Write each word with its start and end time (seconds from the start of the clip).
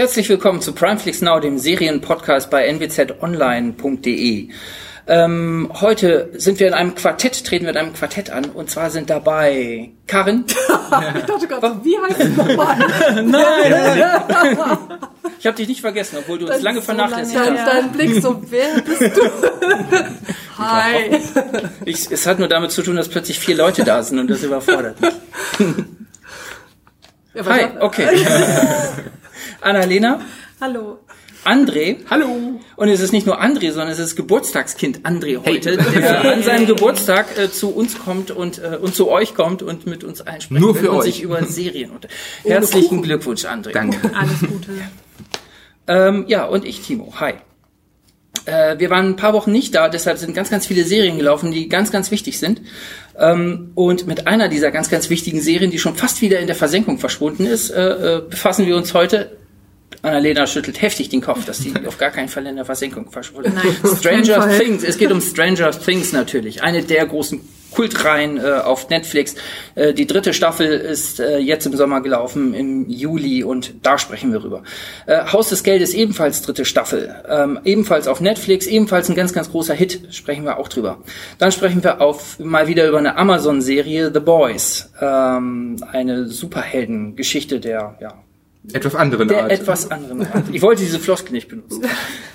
Herzlich 0.00 0.30
willkommen 0.30 0.62
zu 0.62 0.72
Primeflix 0.72 1.20
Now, 1.20 1.40
dem 1.40 1.58
Serienpodcast 1.58 2.48
bei 2.48 2.72
nwzonline.de. 2.72 4.48
Ähm, 5.06 5.70
heute 5.78 6.30
sind 6.38 6.58
wir 6.58 6.68
in 6.68 6.72
einem 6.72 6.94
Quartett, 6.94 7.44
treten 7.44 7.66
wir 7.66 7.72
in 7.72 7.76
einem 7.76 7.92
Quartett 7.92 8.30
an 8.30 8.46
und 8.46 8.70
zwar 8.70 8.88
sind 8.88 9.10
dabei 9.10 9.90
Karin. 10.06 10.46
ich 10.48 11.24
dachte 11.26 11.46
gerade, 11.46 11.80
wie 11.82 11.98
heißt 11.98 12.18
es 12.18 12.34
nochmal? 12.34 12.78
Nein! 13.26 14.02
ich 15.38 15.46
habe 15.46 15.56
dich 15.58 15.68
nicht 15.68 15.82
vergessen, 15.82 16.16
obwohl 16.20 16.38
du 16.38 16.46
uns 16.46 16.62
lange 16.62 16.80
vernachlässigt 16.80 17.36
so 17.36 17.44
hast. 17.44 17.50
Dein, 17.50 17.66
dein 17.66 17.92
Blick 17.92 18.22
so, 18.22 18.42
wer 18.48 18.80
bist 18.80 19.02
du? 19.02 19.22
Hi. 20.56 21.20
Ich, 21.84 22.10
es 22.10 22.26
hat 22.26 22.38
nur 22.38 22.48
damit 22.48 22.70
zu 22.70 22.80
tun, 22.80 22.96
dass 22.96 23.10
plötzlich 23.10 23.38
vier 23.38 23.56
Leute 23.56 23.84
da 23.84 24.02
sind 24.02 24.18
und 24.18 24.30
das 24.30 24.42
überfordert 24.42 24.98
mich. 24.98 25.12
Ja, 27.34 27.44
Hi, 27.44 27.66
okay. 27.80 28.08
Annalena, 29.60 30.20
Hallo. 30.60 30.98
André. 31.44 31.96
Hallo. 32.10 32.60
Und 32.76 32.88
es 32.88 33.00
ist 33.00 33.12
nicht 33.12 33.26
nur 33.26 33.40
André, 33.40 33.72
sondern 33.72 33.88
es 33.88 33.98
ist 33.98 34.14
Geburtstagskind 34.14 35.06
André 35.06 35.38
heute, 35.44 35.78
der 35.78 36.32
an 36.32 36.42
seinem 36.42 36.66
Geburtstag 36.66 37.38
äh, 37.38 37.50
zu 37.50 37.74
uns 37.74 37.98
kommt 37.98 38.30
und, 38.30 38.58
äh, 38.58 38.76
und 38.80 38.94
zu 38.94 39.08
euch 39.08 39.34
kommt 39.34 39.62
und 39.62 39.86
mit 39.86 40.04
uns 40.04 40.20
einspricht 40.20 40.60
Nur 40.60 40.74
für 40.74 40.90
und 40.90 40.98
euch. 40.98 41.04
sich 41.04 41.22
über 41.22 41.42
Serien 41.44 41.92
unter. 41.92 42.08
Herzlichen 42.44 43.02
Glückwunsch, 43.02 43.46
André. 43.46 43.72
Danke. 43.72 44.10
Alles 44.14 44.40
Gute. 44.40 44.70
Ähm, 45.86 46.24
ja, 46.28 46.44
und 46.44 46.66
ich, 46.66 46.82
Timo. 46.82 47.14
Hi. 47.18 47.34
Äh, 48.44 48.78
wir 48.78 48.90
waren 48.90 49.06
ein 49.06 49.16
paar 49.16 49.32
Wochen 49.32 49.50
nicht 49.50 49.74
da, 49.74 49.88
deshalb 49.88 50.18
sind 50.18 50.34
ganz, 50.34 50.50
ganz 50.50 50.66
viele 50.66 50.84
Serien 50.84 51.16
gelaufen, 51.16 51.52
die 51.52 51.68
ganz, 51.68 51.90
ganz 51.90 52.10
wichtig 52.10 52.38
sind. 52.38 52.60
Ähm, 53.20 53.72
und 53.74 54.06
mit 54.06 54.26
einer 54.26 54.48
dieser 54.48 54.70
ganz, 54.70 54.88
ganz 54.88 55.10
wichtigen 55.10 55.40
Serien, 55.40 55.70
die 55.70 55.78
schon 55.78 55.94
fast 55.94 56.22
wieder 56.22 56.40
in 56.40 56.46
der 56.46 56.56
Versenkung 56.56 56.98
verschwunden 56.98 57.44
ist, 57.44 57.70
äh, 57.70 58.16
äh, 58.16 58.22
befassen 58.28 58.66
wir 58.66 58.76
uns 58.76 58.94
heute. 58.94 59.36
Annalena 60.02 60.46
schüttelt 60.46 60.80
heftig 60.80 61.10
den 61.10 61.20
Kopf, 61.20 61.44
dass 61.44 61.58
die 61.58 61.74
auf 61.86 61.98
gar 61.98 62.10
keinen 62.10 62.28
Fall 62.28 62.46
in 62.46 62.56
der 62.56 62.64
Versenkung 62.64 63.10
verschwunden 63.10 63.54
keinen 63.54 63.96
Stranger. 63.96 64.48
Things. 64.58 64.82
Es 64.82 64.96
geht 64.96 65.12
um 65.12 65.20
Stranger 65.20 65.70
Things 65.72 66.12
natürlich. 66.12 66.62
Eine 66.62 66.82
der 66.82 67.04
großen 67.06 67.40
Kultreihen 67.70 68.38
äh, 68.38 68.60
auf 68.64 68.88
Netflix. 68.88 69.34
Äh, 69.74 69.94
die 69.94 70.06
dritte 70.06 70.32
Staffel 70.32 70.68
ist 70.68 71.20
äh, 71.20 71.38
jetzt 71.38 71.66
im 71.66 71.76
Sommer 71.76 72.00
gelaufen, 72.00 72.54
im 72.54 72.88
Juli, 72.88 73.44
und 73.44 73.74
da 73.82 73.98
sprechen 73.98 74.32
wir 74.32 74.42
rüber. 74.42 74.62
Äh, 75.06 75.24
Haus 75.32 75.48
des 75.48 75.62
Geldes 75.62 75.94
ebenfalls 75.94 76.42
dritte 76.42 76.64
Staffel. 76.64 77.14
Ähm, 77.28 77.60
ebenfalls 77.64 78.08
auf 78.08 78.20
Netflix, 78.20 78.66
ebenfalls 78.66 79.08
ein 79.08 79.14
ganz, 79.14 79.32
ganz 79.32 79.50
großer 79.50 79.74
Hit, 79.74 80.08
sprechen 80.10 80.44
wir 80.44 80.58
auch 80.58 80.68
drüber. 80.68 80.98
Dann 81.38 81.52
sprechen 81.52 81.82
wir 81.84 82.00
auf 82.00 82.38
mal 82.38 82.66
wieder 82.66 82.88
über 82.88 82.98
eine 82.98 83.16
Amazon-Serie, 83.16 84.10
The 84.12 84.20
Boys. 84.20 84.92
Ähm, 85.00 85.76
eine 85.90 86.26
Superheldengeschichte 86.26 87.60
der, 87.60 87.96
ja, 88.00 88.14
Etwas 88.72 88.94
anderen 88.94 89.28
der 89.28 89.44
Art. 89.44 89.52
etwas 89.52 89.90
anderen 89.90 90.26
Art. 90.26 90.44
Ich 90.52 90.60
wollte 90.60 90.82
diese 90.82 90.98
Floskel 90.98 91.32
nicht 91.32 91.48
benutzen. 91.48 91.82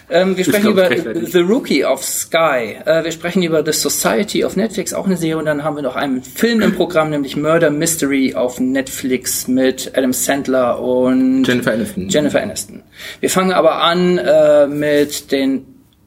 Ähm, 0.09 0.35
wir 0.35 0.43
sprechen 0.43 0.73
glaub, 0.73 0.91
über. 0.91 1.25
The 1.25 1.39
Rookie 1.39 1.85
of 1.85 2.03
Sky. 2.03 2.77
Äh, 2.85 3.03
wir 3.03 3.11
sprechen 3.11 3.43
über 3.43 3.63
The 3.65 3.71
Society 3.71 4.43
auf 4.43 4.55
Netflix, 4.55 4.93
auch 4.93 5.05
eine 5.05 5.17
Serie. 5.17 5.37
Und 5.37 5.45
dann 5.45 5.63
haben 5.63 5.75
wir 5.75 5.83
noch 5.83 5.95
einen 5.95 6.23
Film 6.23 6.61
im 6.61 6.75
Programm, 6.75 7.09
nämlich 7.09 7.35
Murder 7.35 7.69
Mystery 7.69 8.33
auf 8.35 8.59
Netflix 8.59 9.47
mit 9.47 9.91
Adam 9.95 10.13
Sandler 10.13 10.79
und 10.79 11.47
Jennifer 11.47 11.73
Aniston. 11.73 12.09
Jennifer 12.09 12.41
Aniston. 12.41 12.83
Wir 13.19 13.29
fangen 13.29 13.51
aber 13.51 13.81
an 13.81 14.17
äh, 14.17 14.67
mit 14.67 15.31
den 15.31 15.65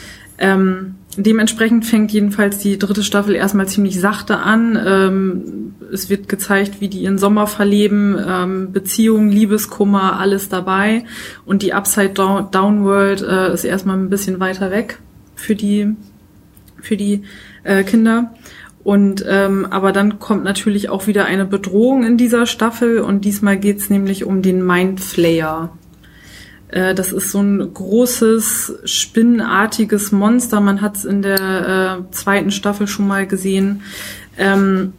Ähm, 0.43 0.95
dementsprechend 1.15 1.85
fängt 1.85 2.11
jedenfalls 2.11 2.57
die 2.57 2.77
dritte 2.77 3.01
Staffel 3.01 3.33
erstmal 3.33 3.65
ziemlich 3.65 3.97
sachte 3.97 4.39
an. 4.39 4.77
Ähm, 4.85 5.75
es 5.91 6.09
wird 6.09 6.27
gezeigt, 6.27 6.81
wie 6.81 6.89
die 6.89 6.99
ihren 6.99 7.17
Sommer 7.17 7.47
verleben, 7.47 8.17
ähm, 8.27 8.73
Beziehungen, 8.73 9.29
Liebeskummer, 9.29 10.19
alles 10.19 10.49
dabei. 10.49 11.05
Und 11.45 11.61
die 11.61 11.73
Upside 11.73 12.09
Down, 12.09 12.83
World 12.83 13.21
äh, 13.21 13.53
ist 13.53 13.63
erstmal 13.63 13.97
ein 13.97 14.09
bisschen 14.09 14.41
weiter 14.41 14.69
weg 14.69 14.99
für 15.35 15.55
die, 15.55 15.95
für 16.81 16.97
die 16.97 17.23
äh, 17.63 17.83
Kinder. 17.83 18.33
Und 18.83 19.23
ähm, 19.25 19.65
aber 19.69 19.93
dann 19.93 20.19
kommt 20.19 20.43
natürlich 20.43 20.89
auch 20.89 21.07
wieder 21.07 21.23
eine 21.23 21.45
Bedrohung 21.45 22.03
in 22.03 22.17
dieser 22.17 22.45
Staffel 22.45 22.99
und 22.99 23.23
diesmal 23.23 23.55
geht's 23.55 23.89
nämlich 23.89 24.25
um 24.25 24.41
den 24.41 24.65
Mindflayer. 24.65 25.71
Äh, 26.73 26.95
Das 26.95 27.11
ist 27.11 27.31
so 27.31 27.39
ein 27.39 27.73
großes, 27.73 28.79
spinnenartiges 28.85 30.11
Monster. 30.11 30.59
Man 30.59 30.81
hat 30.81 30.97
es 30.97 31.05
in 31.05 31.21
der 31.21 31.99
äh, 32.09 32.11
zweiten 32.11 32.51
Staffel 32.51 32.87
schon 32.87 33.07
mal 33.07 33.27
gesehen. 33.27 33.83
Ähm, 34.37 34.93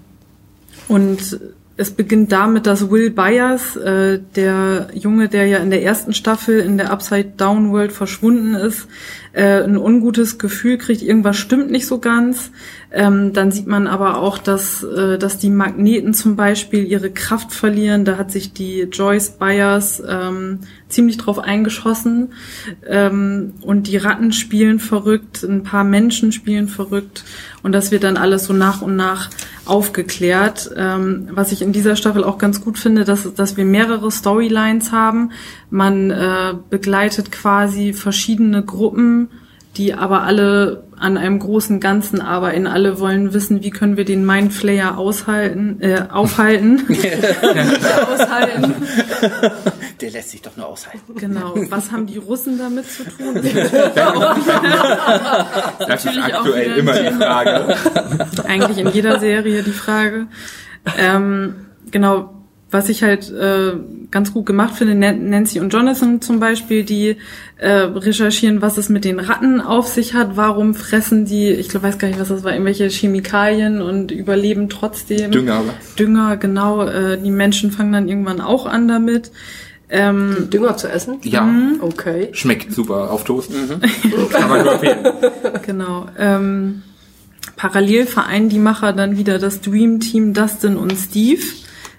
und 0.86 1.40
es 1.76 1.90
beginnt 1.90 2.30
damit, 2.30 2.66
dass 2.66 2.90
Will 2.90 3.10
Byers, 3.10 3.74
äh, 3.74 4.20
der 4.36 4.90
Junge, 4.94 5.28
der 5.28 5.46
ja 5.46 5.58
in 5.58 5.70
der 5.70 5.82
ersten 5.82 6.14
Staffel 6.14 6.60
in 6.60 6.78
der 6.78 6.92
Upside 6.92 7.32
Down 7.36 7.72
World 7.72 7.90
verschwunden 7.90 8.54
ist, 8.54 8.86
äh, 9.32 9.62
ein 9.64 9.76
ungutes 9.76 10.38
Gefühl 10.38 10.78
kriegt, 10.78 11.02
irgendwas 11.02 11.36
stimmt 11.36 11.72
nicht 11.72 11.86
so 11.86 11.98
ganz. 11.98 12.52
Ähm, 12.94 13.32
dann 13.32 13.50
sieht 13.50 13.66
man 13.66 13.88
aber 13.88 14.18
auch, 14.18 14.38
dass, 14.38 14.84
äh, 14.84 15.18
dass 15.18 15.38
die 15.38 15.50
Magneten 15.50 16.14
zum 16.14 16.36
Beispiel 16.36 16.84
ihre 16.84 17.10
Kraft 17.10 17.52
verlieren. 17.52 18.04
Da 18.04 18.16
hat 18.16 18.30
sich 18.30 18.52
die 18.52 18.82
Joyce 18.82 19.30
Byers 19.30 20.00
ähm, 20.08 20.60
ziemlich 20.88 21.16
drauf 21.16 21.40
eingeschossen. 21.40 22.34
Ähm, 22.86 23.54
und 23.62 23.88
die 23.88 23.96
Ratten 23.96 24.32
spielen 24.32 24.78
verrückt, 24.78 25.42
ein 25.42 25.64
paar 25.64 25.82
Menschen 25.82 26.30
spielen 26.30 26.68
verrückt. 26.68 27.24
Und 27.64 27.72
das 27.72 27.90
wird 27.90 28.04
dann 28.04 28.16
alles 28.16 28.44
so 28.44 28.52
nach 28.52 28.80
und 28.80 28.94
nach 28.94 29.28
aufgeklärt. 29.64 30.70
Ähm, 30.76 31.28
was 31.32 31.50
ich 31.50 31.62
in 31.62 31.72
dieser 31.72 31.96
Staffel 31.96 32.22
auch 32.22 32.38
ganz 32.38 32.60
gut 32.60 32.78
finde, 32.78 33.04
dass, 33.04 33.34
dass 33.34 33.56
wir 33.56 33.64
mehrere 33.64 34.12
Storylines 34.12 34.92
haben. 34.92 35.32
Man 35.68 36.12
äh, 36.12 36.54
begleitet 36.70 37.32
quasi 37.32 37.92
verschiedene 37.92 38.64
Gruppen, 38.64 39.30
die 39.76 39.94
aber 39.94 40.22
alle 40.22 40.84
an 40.96 41.16
einem 41.16 41.38
großen 41.38 41.80
Ganzen 41.80 42.20
arbeiten. 42.20 42.66
Alle 42.66 43.00
wollen 43.00 43.32
wissen, 43.34 43.62
wie 43.62 43.70
können 43.70 43.96
wir 43.96 44.04
den 44.04 44.24
Mindflayer 44.24 44.96
aushalten, 44.96 45.80
äh, 45.80 46.02
aufhalten. 46.10 46.82
aushalten. 48.12 48.74
Der 50.00 50.10
lässt 50.10 50.30
sich 50.30 50.42
doch 50.42 50.56
nur 50.56 50.66
aushalten. 50.66 51.14
Genau. 51.16 51.54
Was 51.70 51.90
haben 51.90 52.06
die 52.06 52.18
Russen 52.18 52.58
damit 52.58 52.90
zu 52.90 53.04
tun? 53.04 53.40
Das 55.86 56.04
ist 56.04 56.18
aktuell 56.18 56.78
immer 56.78 56.92
die. 56.92 57.10
Frage. 57.10 57.76
eigentlich 58.46 58.78
in 58.78 58.88
jeder 58.88 59.20
Serie 59.20 59.62
die 59.62 59.70
Frage. 59.70 60.26
Ähm, 60.98 61.54
genau, 61.90 62.33
was 62.74 62.88
ich 62.88 63.04
halt 63.04 63.30
äh, 63.30 63.74
ganz 64.10 64.34
gut 64.34 64.46
gemacht 64.46 64.74
finde, 64.74 64.96
Nan- 64.96 65.30
Nancy 65.30 65.60
und 65.60 65.72
Jonathan 65.72 66.20
zum 66.20 66.40
Beispiel, 66.40 66.82
die 66.82 67.16
äh, 67.56 67.70
recherchieren, 67.70 68.60
was 68.62 68.78
es 68.78 68.88
mit 68.88 69.04
den 69.04 69.20
Ratten 69.20 69.60
auf 69.60 69.86
sich 69.86 70.12
hat, 70.14 70.36
warum 70.36 70.74
fressen 70.74 71.24
die, 71.24 71.50
ich 71.50 71.68
glaub, 71.68 71.84
weiß 71.84 71.98
gar 71.98 72.08
nicht, 72.08 72.18
was 72.18 72.28
das 72.28 72.42
war, 72.42 72.50
irgendwelche 72.52 72.88
Chemikalien 72.88 73.80
und 73.80 74.10
überleben 74.10 74.68
trotzdem. 74.68 75.30
Dünger. 75.30 75.54
aber. 75.54 75.74
Dünger, 75.98 76.36
genau. 76.36 76.84
Äh, 76.84 77.16
die 77.16 77.30
Menschen 77.30 77.70
fangen 77.70 77.92
dann 77.92 78.08
irgendwann 78.08 78.40
auch 78.40 78.66
an 78.66 78.88
damit. 78.88 79.30
Ähm, 79.88 80.48
Dünger 80.52 80.76
zu 80.76 80.88
essen? 80.88 81.18
Ja. 81.22 81.48
Okay. 81.80 82.30
Schmeckt 82.32 82.72
super 82.72 83.12
auf 83.12 83.22
Toast. 83.22 83.52
Kann 84.32 84.48
man 84.48 84.64
nur 84.64 84.72
empfehlen. 84.74 84.98
Genau. 85.64 86.06
Ähm, 86.18 86.82
parallel 87.56 88.06
vereinen 88.06 88.48
die 88.48 88.58
Macher 88.58 88.92
dann 88.92 89.16
wieder 89.16 89.38
das 89.38 89.60
Dream 89.60 90.00
Team 90.00 90.34
Dustin 90.34 90.76
und 90.76 90.96
Steve 90.96 91.42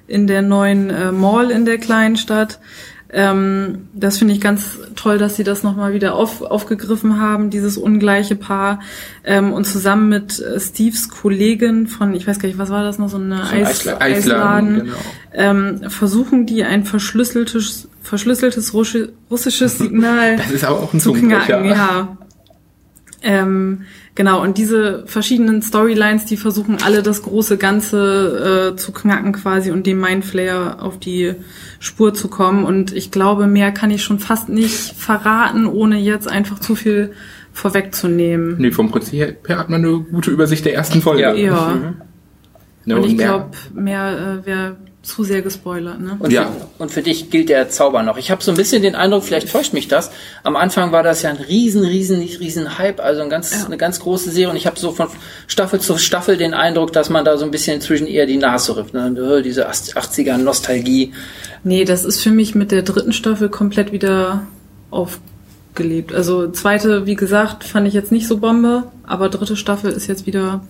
in 0.08 0.28
der 0.28 0.42
neuen 0.42 0.90
äh, 0.90 1.12
Mall 1.12 1.52
in 1.52 1.66
der 1.66 1.78
kleinen 1.78 2.16
Stadt. 2.18 2.60
Ähm, 3.12 3.88
das 3.94 4.18
finde 4.18 4.34
ich 4.34 4.42
ganz 4.42 4.78
toll, 4.96 5.18
dass 5.20 5.36
sie 5.38 5.44
das 5.44 5.64
nochmal 5.64 5.94
wieder 5.94 6.16
auf, 6.16 6.42
aufgegriffen 6.42 7.20
haben, 7.22 7.50
dieses 7.50 7.78
ungleiche 7.78 8.36
Paar. 8.36 8.80
Ähm, 9.24 9.54
und 9.54 9.66
zusammen 9.66 10.10
mit 10.10 10.40
äh, 10.40 10.60
Steves 10.60 11.08
Kollegin 11.10 11.88
von, 11.88 12.14
ich 12.14 12.28
weiß 12.28 12.40
gar 12.40 12.48
nicht, 12.48 12.58
was 12.58 12.72
war 12.72 12.84
das 12.84 12.98
noch, 13.00 13.08
so 13.10 13.18
eine 13.18 13.38
So 13.38 13.54
Eis, 13.54 13.68
Eisla- 13.86 14.02
Eisladen, 14.02 14.02
Eisladen, 14.02 14.76
genau. 14.80 14.96
ähm, 15.34 15.90
versuchen 15.90 16.46
die 16.46 16.64
ein 16.64 16.84
verschlüsseltes, 16.84 17.88
verschlüsseltes 18.02 18.74
Russi- 18.74 19.10
russisches 19.32 19.78
Signal 19.78 20.38
Das 20.38 20.52
ist 20.52 20.66
aber 20.66 20.80
auch 20.82 20.94
ein 20.94 21.00
zu 21.00 21.14
knacken, 21.14 21.66
ja. 21.66 22.18
Ähm, 23.28 23.82
genau, 24.14 24.42
und 24.44 24.60
diese 24.60 25.04
verschiedenen 25.08 25.64
Storylines, 25.64 26.26
die 26.26 26.38
versuchen 26.38 26.78
alle 26.86 27.02
das 27.02 27.24
große 27.24 27.58
Ganze 27.58 28.72
äh, 28.74 28.76
zu 28.78 28.92
knacken 28.92 29.34
quasi 29.34 29.72
und 29.72 29.88
dem 29.88 30.00
Mindflayer 30.00 30.78
auf 30.80 31.00
die 31.00 31.34
Spur 31.80 32.14
zu 32.14 32.28
kommen. 32.28 32.64
Und 32.66 32.94
ich 32.94 33.10
glaube, 33.10 33.48
mehr 33.48 33.72
kann 33.72 33.90
ich 33.90 34.04
schon 34.04 34.20
fast 34.20 34.48
nicht 34.48 34.94
verraten, 34.96 35.66
ohne 35.66 35.98
jetzt 36.00 36.30
einfach 36.30 36.60
zu 36.60 36.76
viel 36.76 37.14
vorwegzunehmen. 37.52 38.58
Nee, 38.60 38.72
vom 38.72 38.92
Prinzip 38.92 39.20
her 39.48 39.58
hat 39.58 39.70
man 39.70 39.84
eine 39.84 40.00
gute 40.00 40.30
Übersicht 40.30 40.66
der 40.66 40.76
ersten 40.76 41.02
Folge. 41.02 41.22
Ja. 41.24 41.34
Ja, 41.34 41.94
Ne, 42.88 42.98
und 42.98 43.06
ich 43.08 43.16
mehr- 43.18 43.28
glaube, 43.28 43.52
mehr 43.74 44.42
äh, 44.44 44.46
wäre 44.46 44.76
zu 45.06 45.24
sehr 45.24 45.42
gespoilert, 45.42 46.00
ne? 46.02 46.18
Und, 46.20 46.32
Ja. 46.32 46.46
für, 46.46 46.68
und 46.84 46.92
für 46.92 47.02
dich 47.04 47.30
gilt 47.30 47.50
der 47.50 47.70
Zauber 47.70 48.02
noch. 48.04 48.18
Ich 48.18 48.32
habe 48.32 48.44
so 48.44 48.52
ein 48.52 48.58
bisschen 48.58 48.82
den 48.82 48.96
Eindruck, 48.96 49.24
vielleicht 49.24 49.52
täuscht 49.52 49.72
mich 49.74 49.88
das. 49.88 50.10
Am 50.44 50.56
Anfang 50.56 50.92
war 50.92 51.04
das 51.04 51.22
ja 51.22 51.30
ein 51.30 51.36
riesen, 51.38 51.84
riesen, 51.86 52.20
riesen 52.22 52.78
Hype, 52.80 53.00
also 53.00 53.22
ein 53.22 53.30
ganz, 53.30 53.52
Ja. 53.54 53.66
eine 53.66 53.78
ganz 53.78 54.00
große 54.00 54.32
Serie. 54.32 54.50
Und 54.50 54.56
ich 54.58 54.66
habe 54.66 54.80
so 54.80 54.92
von 54.92 55.08
Staffel 55.48 55.80
zu 55.80 55.98
Staffel 55.98 56.38
den 56.38 56.54
Eindruck, 56.56 56.92
dass 56.92 57.10
man 57.10 57.24
da 57.24 57.38
so 57.38 57.46
ein 57.46 57.52
bisschen 57.52 57.76
inzwischen 57.76 58.08
eher 58.08 58.26
die 58.26 58.38
Nase 58.38 58.76
rüpft. 58.76 58.94
Ne? 58.94 59.08
Äh, 59.38 59.42
Diese 59.44 59.70
80er 59.70 60.38
Nostalgie. 60.38 61.14
Nee, 61.64 61.86
das 61.86 62.04
ist 62.04 62.22
für 62.24 62.32
mich 62.32 62.56
mit 62.56 62.72
der 62.72 62.82
dritten 62.82 63.14
Staffel 63.14 63.50
komplett 63.50 63.92
wieder 63.92 64.48
aufgelebt. 64.92 66.14
Also 66.14 66.50
zweite, 66.52 67.06
wie 67.06 67.16
gesagt, 67.16 67.64
fand 67.64 67.88
ich 67.88 67.94
jetzt 67.94 68.12
nicht 68.12 68.28
so 68.28 68.38
Bombe, 68.38 68.84
aber 69.06 69.30
dritte 69.30 69.56
Staffel 69.56 69.92
ist 69.92 70.08
jetzt 70.08 70.26
wieder 70.26 70.62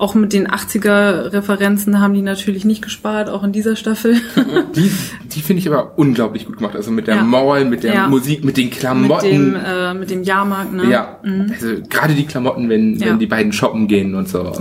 auch 0.00 0.14
mit 0.14 0.32
den 0.32 0.48
80er 0.48 1.32
Referenzen 1.32 2.00
haben 2.00 2.14
die 2.14 2.22
natürlich 2.22 2.64
nicht 2.64 2.80
gespart, 2.82 3.28
auch 3.28 3.44
in 3.44 3.52
dieser 3.52 3.76
Staffel. 3.76 4.16
Die, 4.74 4.90
die 5.24 5.40
finde 5.42 5.60
ich 5.60 5.68
aber 5.68 5.98
unglaublich 5.98 6.46
gut 6.46 6.56
gemacht. 6.56 6.74
Also 6.74 6.90
mit 6.90 7.06
der 7.06 7.16
Ja. 7.16 7.22
Mauer, 7.22 7.60
mit 7.64 7.82
der 7.84 7.94
Ja. 7.94 8.08
Musik, 8.08 8.42
mit 8.44 8.56
den 8.56 8.66
mit 8.68 8.74
Klamotten. 8.78 9.28
dem 9.28 9.56
äh, 9.56 9.92
mit 9.94 10.10
dem 10.10 10.22
Jahrmarkt, 10.22 10.72
ne? 10.72 10.88
ja, 10.90 11.18
also 11.22 11.82
gerade 11.88 12.14
die 12.14 12.24
Klamotten, 12.24 12.68
wenn, 12.68 12.96
Ja. 12.96 13.08
wenn 13.08 13.18
die 13.18 13.26
beiden 13.26 13.52
shoppen 13.52 13.88
gehen 13.88 14.14
und 14.14 14.28
so. 14.28 14.52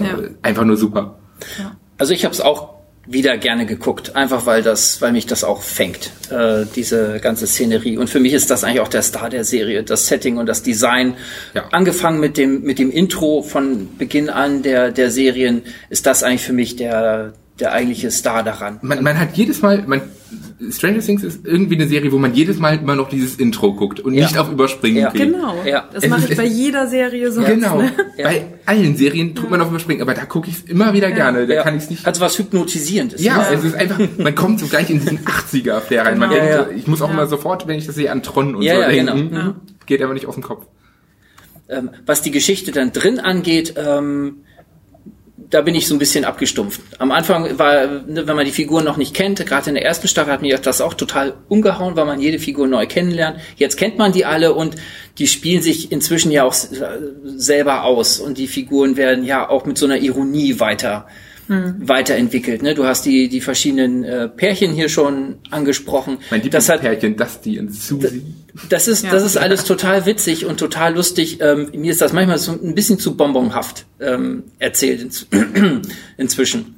Einfach 0.42 0.66
nur 0.66 0.76
super. 0.78 1.20
Also 1.98 2.14
ich 2.14 2.26
habe 2.26 2.34
es 2.34 2.42
auch 2.42 2.79
wieder 3.12 3.38
gerne 3.40 3.66
geguckt, 3.66 4.16
einfach 4.16 4.46
weil 4.46 4.62
das, 4.62 5.02
weil 5.02 5.12
mich 5.12 5.26
das 5.26 5.44
auch 5.44 5.64
fängt, 5.64 6.12
äh, 6.30 6.66
diese 6.76 7.20
ganze 7.20 7.48
Szenerie. 7.48 7.98
Und 7.98 8.08
für 8.08 8.20
mich 8.20 8.34
ist 8.34 8.52
das 8.52 8.64
eigentlich 8.64 8.82
auch 8.82 8.88
der 8.88 9.02
Star 9.02 9.32
der 9.32 9.44
Serie, 9.44 9.84
das 9.84 10.06
Setting 10.06 10.38
und 10.38 10.46
das 10.46 10.62
Design. 10.62 11.16
Ja. 11.56 11.66
Angefangen 11.72 12.20
mit 12.20 12.38
dem 12.38 12.62
mit 12.62 12.78
dem 12.78 12.92
Intro 12.92 13.42
von 13.42 13.98
Beginn 13.98 14.30
an 14.30 14.62
der 14.62 14.92
der 14.92 15.10
Serien 15.10 15.64
ist 15.90 16.06
das 16.06 16.22
eigentlich 16.22 16.44
für 16.44 16.54
mich 16.54 16.76
der 16.76 17.34
der 17.60 17.74
eigentliche 17.74 18.12
Star 18.12 18.44
daran. 18.44 18.80
Man, 18.82 19.04
man 19.04 19.20
hat 19.20 19.36
jedes 19.36 19.62
Mal, 19.62 19.84
man, 19.86 20.02
Stranger 20.72 21.00
Things 21.00 21.24
ist 21.24 21.46
irgendwie 21.46 21.76
eine 21.76 21.88
Serie, 21.88 22.12
wo 22.12 22.18
man 22.18 22.34
jedes 22.34 22.60
Mal 22.60 22.78
immer 22.78 22.96
noch 22.96 23.10
dieses 23.10 23.36
Intro 23.38 23.74
guckt 23.74 24.00
und 24.00 24.14
Ja. 24.14 24.26
nicht 24.26 24.38
auf 24.38 24.52
Überspringen 24.52 25.02
Ja. 25.04 25.10
geht. 25.12 25.32
Genau. 25.32 25.56
Ja. 25.66 25.88
Das 25.94 26.04
Es 26.04 26.10
mache 26.10 26.24
ist- 26.24 26.32
ich 26.32 26.38
bei 26.38 26.46
jeder 26.46 26.88
Serie 26.88 27.32
so. 27.32 27.42
Genau. 27.42 27.82
Ne? 27.82 27.92
Ja. 28.18 28.26
Bei 28.28 28.46
allen 28.66 28.96
Serien 28.96 29.34
tut 29.36 29.50
man 29.50 29.60
auf 29.62 29.70
Überspringen, 29.70 30.02
aber 30.02 30.14
da 30.14 30.26
gucke 30.26 30.50
ich 30.50 30.58
es 30.58 30.62
immer 30.64 30.94
wieder 30.94 31.12
gerne. 31.12 31.48
Da 31.48 31.54
Ja. 31.56 31.64
kann 31.64 31.76
ich 31.78 31.84
es 31.84 31.90
nicht. 31.90 32.06
Also 32.06 32.22
was 32.22 32.38
hypnotisierendes. 32.38 33.24
Ja, 33.24 33.38
ne? 33.38 33.56
es 33.56 33.64
ist 33.64 33.76
einfach, 33.76 34.00
man 34.18 34.36
kommt 34.36 34.60
so 34.60 34.68
gleich 34.68 34.90
in 34.90 35.00
diesen 35.00 35.20
80er-Flair 35.26 36.06
rein. 36.06 36.20
Man 36.20 36.30
Genau. 36.30 36.42
denkt, 36.42 36.56
Ja, 36.58 36.66
so, 36.66 36.72
ja. 36.72 36.78
ich 36.78 36.88
muss 36.88 37.02
auch 37.02 37.08
Ja. 37.08 37.14
immer 37.14 37.28
sofort, 37.28 37.68
wenn 37.68 37.80
ich 37.80 37.86
das 37.88 37.96
sehe, 37.96 38.12
an 38.12 38.22
Tron 38.22 38.56
und 38.56 38.62
Ja, 38.62 38.76
so 38.76 38.82
ja, 38.82 38.90
denken. 38.90 39.30
genau. 39.32 39.56
Geht 39.86 40.02
aber 40.04 40.14
nicht 40.14 40.26
aus 40.28 40.36
dem 40.36 40.44
Kopf. 40.44 40.66
ähm, 41.72 41.92
was 42.08 42.24
die 42.24 42.32
Geschichte 42.32 42.72
dann 42.72 42.92
drin 42.94 43.20
angeht, 43.20 43.76
ähm, 43.78 44.38
da 45.50 45.62
bin 45.62 45.74
ich 45.74 45.88
so 45.88 45.96
ein 45.96 46.00
bisschen 46.00 46.26
abgestumpft. 46.26 46.82
Am 47.00 47.12
Anfang 47.12 47.58
war, 47.58 47.88
ne, 47.88 48.28
wenn 48.28 48.36
man 48.36 48.46
die 48.46 48.52
Figuren 48.52 48.86
noch 48.86 48.98
nicht 48.98 49.16
kennt, 49.16 49.44
gerade 49.46 49.70
in 49.70 49.76
der 49.76 49.84
ersten 49.84 50.08
Staffel 50.08 50.32
hat 50.32 50.42
mich 50.42 50.56
das 50.60 50.80
auch 50.80 50.94
total 50.94 51.34
umgehauen, 51.48 51.96
weil 51.96 52.06
man 52.06 52.22
jede 52.22 52.38
Figur 52.38 52.68
neu 52.68 52.86
kennenlernt. 52.86 53.40
Jetzt 53.58 53.78
kennt 53.78 53.98
man 53.98 54.12
die 54.12 54.26
alle 54.26 54.54
und 54.54 54.76
die 55.18 55.28
spielen 55.28 55.62
sich 55.64 55.92
inzwischen 55.92 56.32
ja 56.32 56.44
auch 56.44 56.54
selber 56.54 57.84
aus 57.84 58.20
und 58.20 58.38
die 58.38 58.48
Figuren 58.48 58.96
werden 58.96 59.26
ja 59.26 59.50
auch 59.50 59.66
mit 59.66 59.78
so 59.78 59.86
einer 59.86 59.98
Ironie 59.98 60.60
weiter 60.60 61.08
weiterentwickelt. 61.50 62.62
Ne? 62.62 62.76
Du 62.76 62.86
hast 62.86 63.06
die 63.06 63.28
die 63.28 63.42
verschiedenen 63.42 64.04
äh, 64.04 64.28
Pärchen 64.30 64.72
hier 64.74 64.88
schon 64.90 65.36
angesprochen. 65.50 66.18
Mein 66.32 66.48
das 66.50 66.70
hat 66.70 66.84
Lieblingspärchen, 66.84 67.18
Dusty 67.18 67.60
und 67.60 67.74
Susie. 67.74 68.22
das 68.70 68.88
ist, 68.88 69.04
Ja. 69.04 69.12
das 69.12 69.24
ist 69.24 69.38
alles 69.38 69.64
total 69.64 70.06
witzig 70.06 70.46
und 70.46 70.58
total 70.60 70.94
lustig. 70.96 71.40
Ähm, 71.42 71.70
mir 71.74 71.92
ist 71.92 72.02
das 72.02 72.14
manchmal 72.14 72.38
so 72.38 72.52
ein 72.52 72.76
bisschen 72.76 73.00
zu 73.00 73.18
bonbonhaft 73.18 73.86
ähm, 74.00 74.44
erzählt 74.60 75.02
ins 75.02 75.28
inzwischen. 76.18 76.76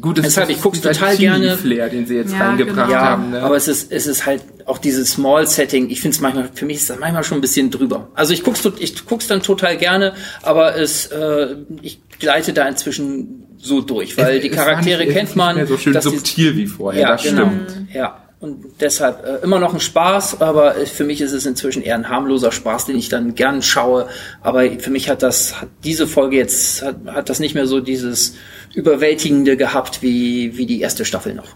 Gut, 0.00 0.18
das 0.18 0.24
Deshalb, 0.24 0.48
ist 0.50 0.56
ich 0.56 0.62
guck's 0.62 0.80
dieser 0.80 0.92
total 0.92 1.16
gerne. 1.16 1.46
Chili-Flair, 1.48 1.88
den 1.90 2.06
sie 2.06 2.16
jetzt 2.16 2.32
Ja, 2.32 2.48
reingebracht 2.48 2.88
genau. 2.88 2.90
Ja, 2.90 3.00
haben. 3.10 3.30
Ne? 3.30 3.42
aber 3.42 3.56
es 3.56 3.68
ist, 3.68 3.92
es 3.92 4.06
ist 4.06 4.24
halt 4.26 4.42
auch 4.64 4.78
dieses 4.78 5.12
Small-Setting. 5.12 5.90
Ich 5.90 6.00
finde 6.00 6.14
es 6.14 6.20
manchmal, 6.20 6.48
für 6.54 6.64
mich 6.64 6.78
ist 6.78 6.88
das 6.90 6.98
manchmal 6.98 7.24
schon 7.24 7.38
ein 7.38 7.40
bisschen 7.42 7.70
drüber. 7.70 8.08
Also 8.14 8.32
ich 8.32 8.42
guck's, 8.42 8.66
ich 8.78 9.04
guck's 9.06 9.26
dann 9.26 9.42
total 9.42 9.76
gerne, 9.76 10.14
aber 10.42 10.76
es, 10.76 11.06
äh, 11.06 11.56
ich 11.82 12.00
gleite 12.18 12.52
da 12.54 12.66
inzwischen 12.68 13.44
so 13.58 13.80
durch, 13.80 14.16
weil 14.16 14.36
Es- 14.36 14.42
die 14.42 14.50
es 14.50 14.56
Charaktere 14.56 15.00
nicht, 15.00 15.08
es 15.10 15.14
kennt 15.14 15.36
man. 15.36 15.56
Nicht 15.56 15.68
mehr 15.68 15.76
so 15.76 15.76
schön 15.82 15.92
die- 15.92 16.00
subtil 16.00 16.56
wie 16.56 16.66
vorher, 16.66 17.02
ja, 17.02 17.08
das 17.12 17.22
genau. 17.22 17.42
stimmt. 17.46 17.86
Ja. 17.94 18.18
Und 18.40 18.64
deshalb 18.80 19.24
äh, 19.24 19.44
immer 19.44 19.60
noch 19.60 19.72
ein 19.72 19.78
Spaß, 19.78 20.40
aber 20.40 20.76
äh, 20.76 20.86
für 20.86 21.04
mich 21.04 21.20
ist 21.20 21.30
es 21.32 21.46
inzwischen 21.46 21.80
eher 21.80 21.94
ein 21.94 22.08
harmloser 22.08 22.50
Spaß, 22.50 22.86
den 22.86 22.96
ich 22.98 23.08
dann 23.08 23.36
gern 23.36 23.62
schaue. 23.62 24.08
Aber 24.40 24.68
für 24.80 24.90
mich 24.90 25.08
hat 25.08 25.22
das, 25.22 25.60
hat 25.60 25.68
diese 25.84 26.08
Folge 26.08 26.38
jetzt, 26.38 26.82
hat, 26.82 26.96
hat 27.06 27.28
das 27.28 27.38
nicht 27.38 27.54
mehr 27.54 27.68
so 27.68 27.78
dieses 27.78 28.34
Überwältigende 28.74 29.56
gehabt 29.56 30.02
wie, 30.02 30.56
wie 30.56 30.66
die 30.66 30.80
erste 30.80 31.04
Staffel 31.04 31.34
noch. 31.34 31.48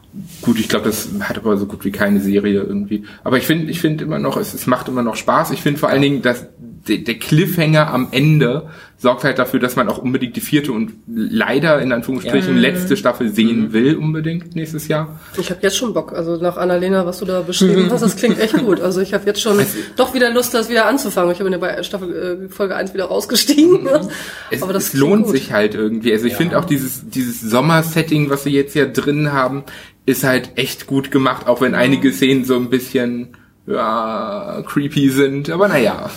Gut, 0.43 0.59
ich 0.59 0.69
glaube, 0.69 0.87
das 0.87 1.09
hat 1.21 1.39
aber 1.39 1.57
so 1.57 1.67
gut 1.67 1.85
wie 1.85 1.91
keine 1.93 2.21
Serie 2.21 2.61
irgendwie. 2.61 3.05
Aber 3.25 3.39
ich 3.39 3.45
finde, 3.45 3.71
ich 3.71 3.81
finde 3.81 4.05
immer 4.05 4.19
noch, 4.19 4.37
es, 4.37 4.55
es 4.55 4.67
macht 4.67 4.89
immer 4.89 5.03
noch 5.03 5.17
Spaß. 5.17 5.51
Ich 5.53 5.63
finde 5.63 5.81
vor 5.81 5.89
allen 5.89 6.03
Dingen, 6.03 6.23
dass 6.23 6.47
der, 6.89 6.99
der 6.99 7.15
Cliffhanger 7.19 7.93
am 7.93 8.09
Ende 8.13 8.69
sorgt 8.99 9.25
halt 9.25 9.39
dafür, 9.39 9.59
dass 9.61 9.77
man 9.77 9.89
auch 9.89 9.99
unbedingt 9.99 10.37
die 10.37 10.41
vierte 10.41 10.73
und 10.73 10.93
leider 11.07 11.83
in 11.83 11.93
Anführungsstrichen 11.93 12.55
Ja. 12.55 12.61
letzte 12.61 12.97
Staffel 12.97 13.29
sehen 13.29 13.73
will 13.75 13.97
unbedingt 13.97 14.55
nächstes 14.55 14.87
Jahr. 14.89 15.21
Ich 15.37 15.51
habe 15.51 15.61
jetzt 15.63 15.77
schon 15.77 15.93
Bock. 15.93 16.13
Also 16.15 16.37
nach 16.37 16.57
Annalena, 16.57 17.05
was 17.05 17.19
du 17.19 17.25
da 17.27 17.43
beschrieben 17.43 17.89
hast, 17.91 18.03
das 18.03 18.17
klingt 18.17 18.39
echt 18.39 18.57
gut. 18.57 18.81
Also 18.81 19.01
ich 19.01 19.13
habe 19.13 19.27
jetzt 19.27 19.41
schon 19.43 19.59
doch 19.97 20.15
wieder 20.15 20.31
Lust, 20.33 20.55
das 20.55 20.71
wieder 20.71 20.87
anzufangen. 20.87 21.33
Ich 21.33 21.39
bin 21.39 21.53
ja 21.53 21.59
bei 21.59 21.83
Staffel 21.83 22.47
äh, 22.47 22.53
Folge 22.53 22.77
1 22.77 22.95
wieder 22.95 23.07
rausgestiegen. 23.07 23.89
Es, 24.51 24.63
Aber 24.63 24.73
das 24.73 24.89
es 24.89 24.93
lohnt 24.95 25.25
gut. 25.25 25.33
sich 25.35 25.53
halt 25.53 25.75
irgendwie. 25.75 26.13
Also 26.13 26.27
ich 26.27 26.37
finde 26.37 26.57
auch 26.59 26.65
dieses, 26.65 27.03
dieses 27.07 27.41
Sommer-Setting, 27.41 28.31
was 28.31 28.45
wir 28.45 28.53
jetzt 28.53 28.75
ja 28.75 28.87
drin 28.87 29.33
haben, 29.33 29.65
ist 30.05 30.25
halt 30.25 30.53
echt 30.57 30.87
gut 30.87 31.11
gemacht, 31.11 31.47
auch 31.47 31.61
wenn 31.61 31.75
einige 31.75 32.13
Szenen 32.13 32.45
so 32.45 32.57
ein 32.57 32.71
bisschen 32.71 33.37
ja, 33.67 34.63
creepy 34.67 35.11
sind. 35.11 35.51
Aber 35.51 35.69
naja. 35.69 36.11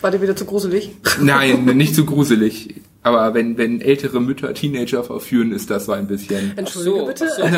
War 0.00 0.10
dir 0.10 0.22
wieder 0.22 0.36
zu 0.36 0.44
gruselig? 0.44 0.92
Nein, 1.20 1.64
nicht 1.64 1.94
zu 1.94 2.04
gruselig. 2.04 2.74
Aber 3.02 3.32
wenn, 3.32 3.56
wenn 3.56 3.80
ältere 3.80 4.20
Mütter 4.20 4.52
Teenager 4.54 5.04
verführen, 5.04 5.52
ist 5.52 5.70
das 5.70 5.86
so 5.86 5.92
ein 5.92 6.06
bisschen. 6.08 6.56
Entschuldige 6.58 6.98
so, 6.98 7.06
bitte. 7.06 7.28
so. 7.36 7.42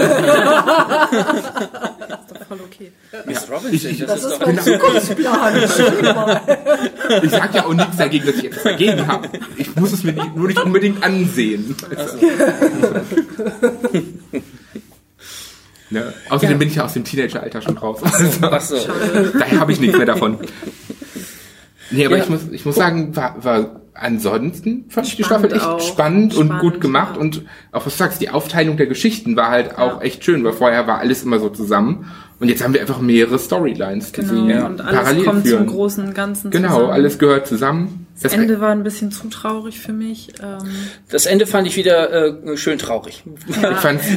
Voll 2.49 2.59
okay. 2.67 2.93
Miss 3.27 3.47
Robinson, 3.51 3.97
das, 3.99 4.07
Das 4.07 4.25
ist 4.25 4.33
ist 4.33 4.41
doch, 4.41 4.47
mein 4.47 4.59
Zukunftsplan. 4.61 5.57
Entschuldige 5.63 6.03
mal. 6.15 6.41
Ich 7.23 7.31
sag 7.31 7.55
ja 7.55 7.65
auch 7.65 7.75
nichts 7.75 7.97
dagegen, 7.97 8.27
dass 8.27 8.37
ich 8.37 8.45
etwas 8.45 8.63
dagegen 8.65 9.07
habe. 9.07 9.29
Ich 9.57 9.75
muss 9.77 9.93
es 9.93 10.03
mir 10.05 10.13
nicht, 10.13 10.37
nur 10.37 10.47
nicht 10.49 10.61
unbedingt 10.63 11.03
ansehen. 11.03 11.75
Ne? 15.93 16.13
Außerdem 16.29 16.53
Ja. 16.53 16.57
bin 16.59 16.69
ich 16.69 16.77
ja 16.77 16.85
aus 16.85 16.93
dem 16.93 17.03
Teenageralter 17.03 17.61
schon 17.63 17.77
raus. 17.77 17.99
Also, 18.05 18.27
ach 18.43 18.61
so. 18.61 18.77
daher 19.37 19.59
habe 19.59 19.73
ich 19.73 19.81
nichts 19.81 19.97
mehr 19.97 20.07
davon. 20.07 20.39
Nee, 21.91 22.07
aber 22.07 22.17
Ja. 22.19 22.23
ich 22.23 22.31
muss, 22.31 22.43
ich 22.53 22.65
muss 22.65 22.77
sagen, 22.77 23.17
war, 23.17 23.43
war 23.45 23.80
ansonsten 24.01 24.85
fand 24.89 25.07
ich 25.07 25.17
die 25.17 25.25
Staffel 25.25 25.53
echt 25.53 25.65
auch. 25.65 25.81
spannend 25.81 26.35
und 26.35 26.47
Spannend, 26.47 26.63
gut 26.63 26.81
gemacht 26.81 27.15
ja. 27.17 27.21
und 27.21 27.43
auch 27.73 27.87
was 27.87 27.93
du 27.95 27.99
sagst, 27.99 28.21
die 28.21 28.31
Aufteilung 28.31 28.77
der 28.77 28.87
Geschichten 28.87 29.37
war 29.37 29.51
halt 29.51 29.79
auch 29.79 30.01
echt 30.03 30.25
schön, 30.25 30.43
weil 30.45 30.53
vorher 30.53 30.87
war 30.87 30.99
alles 30.99 31.23
immer 31.23 31.39
so 31.39 31.49
zusammen 31.51 32.11
und 32.41 32.49
jetzt 32.49 32.65
haben 32.65 32.73
wir 32.75 32.81
einfach 32.81 33.01
mehrere 33.01 33.39
Storylines, 33.39 34.13
die 34.13 34.23
Genau. 34.23 34.33
sie 34.33 34.53
Und 34.65 34.81
alles 34.81 35.01
parallel 35.01 35.25
kommt 35.25 35.47
führen. 35.47 35.67
zum 35.69 35.77
großen 35.77 36.15
Ganzen 36.15 36.51
genau, 36.51 36.69
zusammen. 36.75 36.91
alles 36.93 37.19
gehört 37.19 37.47
zusammen. 37.47 38.00
Das 38.23 38.33
Ende 38.35 38.61
war 38.61 38.71
ein 38.71 38.83
bisschen 38.83 39.11
zu 39.11 39.29
traurig 39.29 39.81
für 39.81 39.93
mich. 39.93 40.29
Ähm, 40.43 40.59
Das 41.09 41.25
Ende 41.27 41.47
fand 41.47 41.67
ich 41.67 41.77
wieder 41.77 42.11
äh, 42.53 42.57
schön 42.57 42.79
traurig. 42.79 43.23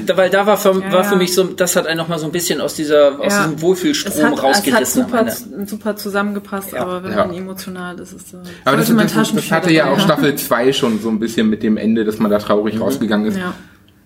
Da, 0.05 0.17
weil 0.17 0.29
da 0.29 0.45
war 0.45 0.57
für, 0.57 0.73
Ja, 0.81 0.91
war 0.91 1.03
für 1.05 1.13
ja. 1.13 1.17
mich 1.17 1.33
so, 1.33 1.43
das 1.45 1.75
hat 1.75 1.87
einen 1.87 1.97
noch 1.97 2.07
mal 2.09 2.19
so 2.19 2.25
ein 2.25 2.31
bisschen 2.31 2.59
aus 2.59 2.75
dieser, 2.75 3.19
aus 3.19 3.31
Ja. 3.33 3.43
diesem 3.45 3.61
Wohlfühlstrom 3.61 4.13
es 4.13 4.21
hat, 4.23 4.33
es 4.33 4.37
hat 4.39 4.43
rausgerissen. 4.43 5.03
super, 5.03 5.27
super 5.65 5.95
zusammengepasst, 5.95 6.75
aber 6.75 7.03
wenn 7.03 7.11
Ja. 7.11 7.25
man 7.25 7.35
emotional 7.35 7.97
ist, 7.99 8.13
ist 8.13 8.25
es 8.25 8.31
so. 8.31 8.37
aber 8.65 8.77
das, 8.77 8.87
das, 8.93 9.13
das, 9.13 9.33
das 9.33 9.51
hatte 9.51 9.71
ja 9.71 9.89
auch. 9.91 9.99
Staffel 10.03 10.35
2 10.35 10.73
schon 10.73 10.99
so 10.99 11.09
ein 11.09 11.19
bisschen 11.19 11.49
mit 11.49 11.63
dem 11.63 11.77
Ende, 11.77 12.03
dass 12.03 12.19
man 12.19 12.29
da 12.29 12.39
traurig 12.39 12.79
rausgegangen 12.79 13.27
ist. 13.27 13.37
Ja. 13.37 13.53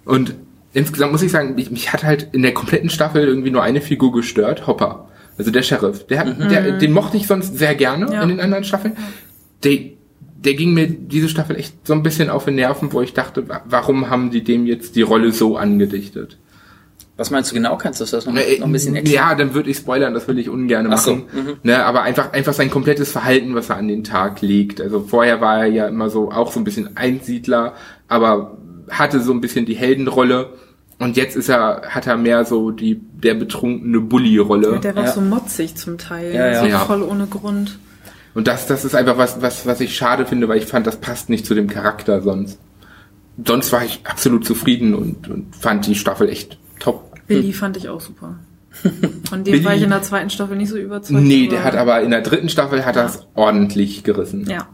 Und 0.05 0.35
insgesamt 0.73 1.11
muss 1.11 1.23
ich 1.23 1.31
sagen, 1.31 1.55
mich, 1.55 1.71
mich 1.71 1.91
hat 1.91 2.03
halt 2.03 2.27
in 2.33 2.43
der 2.43 2.53
kompletten 2.53 2.89
Staffel 2.89 3.23
irgendwie 3.27 3.49
nur 3.51 3.63
eine 3.63 3.81
Figur 3.81 4.11
gestört, 4.13 4.67
Hopper. 4.67 5.07
Also 5.39 5.51
der 5.51 5.61
Sheriff. 5.61 6.07
Der, 6.07 6.19
hat, 6.19 6.51
der, 6.51 6.71
den 6.79 6.91
mochte 6.93 7.15
ich 7.17 7.27
sonst 7.27 7.57
sehr 7.57 7.75
gerne 7.75 8.11
Ja. 8.11 8.23
in 8.23 8.29
den 8.29 8.39
anderen 8.39 8.63
Staffeln. 8.63 8.95
Der, 9.63 9.77
der 10.43 10.53
ging 10.53 10.73
mir 10.73 10.87
diese 10.87 11.29
Staffel 11.29 11.55
echt 11.55 11.85
so 11.87 11.93
ein 11.93 12.03
bisschen 12.03 12.29
auf 12.29 12.45
den 12.45 12.55
Nerven, 12.55 12.91
wo 12.93 13.01
ich 13.01 13.13
dachte, 13.13 13.47
wa- 13.49 13.61
warum 13.65 14.09
haben 14.09 14.29
die 14.31 14.43
dem 14.43 14.65
jetzt 14.65 14.95
die 14.95 15.01
Rolle 15.01 15.31
so 15.31 15.57
angedichtet? 15.57 16.37
Was 17.15 17.31
meinst 17.31 17.49
du 17.49 17.55
genau? 17.55 17.77
Kannst 17.77 17.99
du 17.99 18.05
das 18.05 18.27
noch, 18.27 18.33
noch 18.33 18.41
ein 18.41 18.71
bisschen 18.71 18.95
erklären? 18.95 19.15
Ja, 19.15 19.33
dann 19.35 19.55
würde 19.55 19.71
ich 19.71 19.77
spoilern, 19.77 20.13
das 20.13 20.27
will 20.27 20.37
ich 20.37 20.49
ungern 20.49 20.87
Ach 20.93 20.99
so, 20.99 21.15
machen. 21.15 21.57
Ne, 21.63 21.83
aber 21.83 22.03
einfach, 22.03 22.31
einfach 22.33 22.53
sein 22.53 22.69
komplettes 22.69 23.11
Verhalten, 23.11 23.55
was 23.55 23.71
er 23.71 23.77
an 23.77 23.87
den 23.87 24.03
Tag 24.03 24.41
legt. 24.43 24.79
Also 24.79 24.99
vorher 24.99 25.41
war 25.41 25.61
er 25.61 25.65
ja 25.65 25.87
immer 25.87 26.11
so, 26.11 26.31
auch 26.31 26.51
so 26.51 26.59
ein 26.59 26.63
bisschen 26.63 26.95
Einsiedler, 26.95 27.73
aber 28.07 28.57
hatte 28.89 29.19
so 29.19 29.31
ein 29.31 29.41
bisschen 29.41 29.65
die 29.65 29.73
Heldenrolle. 29.75 30.49
Und 30.99 31.17
jetzt 31.17 31.35
ist 31.35 31.49
er, 31.49 31.81
hat 31.89 32.05
er 32.05 32.17
mehr 32.17 32.45
so 32.45 32.69
die, 32.69 32.99
der 33.01 33.33
betrunkene 33.33 33.99
Bully-Rolle. 33.99 34.79
Der 34.79 34.95
war 34.95 35.05
Ja. 35.05 35.11
so 35.11 35.21
motzig 35.21 35.75
zum 35.75 35.97
Teil. 35.97 36.33
Ja, 36.35 36.47
ja. 36.51 36.59
So 36.61 36.65
Ja. 36.67 36.79
voll 36.79 37.01
ohne 37.01 37.25
Grund. 37.25 37.79
Und 38.33 38.47
das, 38.47 38.67
das 38.67 38.85
ist 38.85 38.95
einfach 38.95 39.17
was, 39.17 39.41
was, 39.41 39.65
was 39.65 39.79
ich 39.79 39.95
schade 39.95 40.25
finde, 40.25 40.47
weil 40.47 40.57
ich 40.59 40.65
fand, 40.65 40.85
das 40.85 40.97
passt 40.97 41.29
nicht 41.29 41.45
zu 41.45 41.55
dem 41.55 41.67
Charakter 41.67 42.21
sonst. 42.21 42.59
Sonst 43.45 43.71
war 43.71 43.83
ich 43.83 44.01
absolut 44.03 44.45
zufrieden 44.45 44.93
und, 44.95 45.27
und 45.29 45.55
fand 45.55 45.85
die 45.87 45.95
Staffel 45.95 46.29
echt 46.29 46.57
top. 46.79 47.15
Billy 47.27 47.53
fand 47.53 47.77
ich 47.77 47.89
auch 47.89 48.01
super. 48.01 48.35
Von 49.29 49.43
dem 49.43 49.51
Billy- 49.53 49.65
war 49.65 49.75
ich 49.75 49.81
in 49.81 49.89
der 49.89 50.01
zweiten 50.03 50.29
Staffel 50.29 50.55
nicht 50.55 50.69
so 50.69 50.77
überzeugt. 50.77 51.19
Nee, 51.19 51.47
der 51.47 51.63
hat 51.63 51.75
aber 51.75 52.01
in 52.01 52.11
der 52.11 52.21
dritten 52.21 52.49
Staffel 52.49 52.85
hat 52.85 52.95
er 52.95 53.05
es 53.05 53.25
ordentlich 53.33 54.03
gerissen. 54.03 54.45
Ja. 54.49 54.67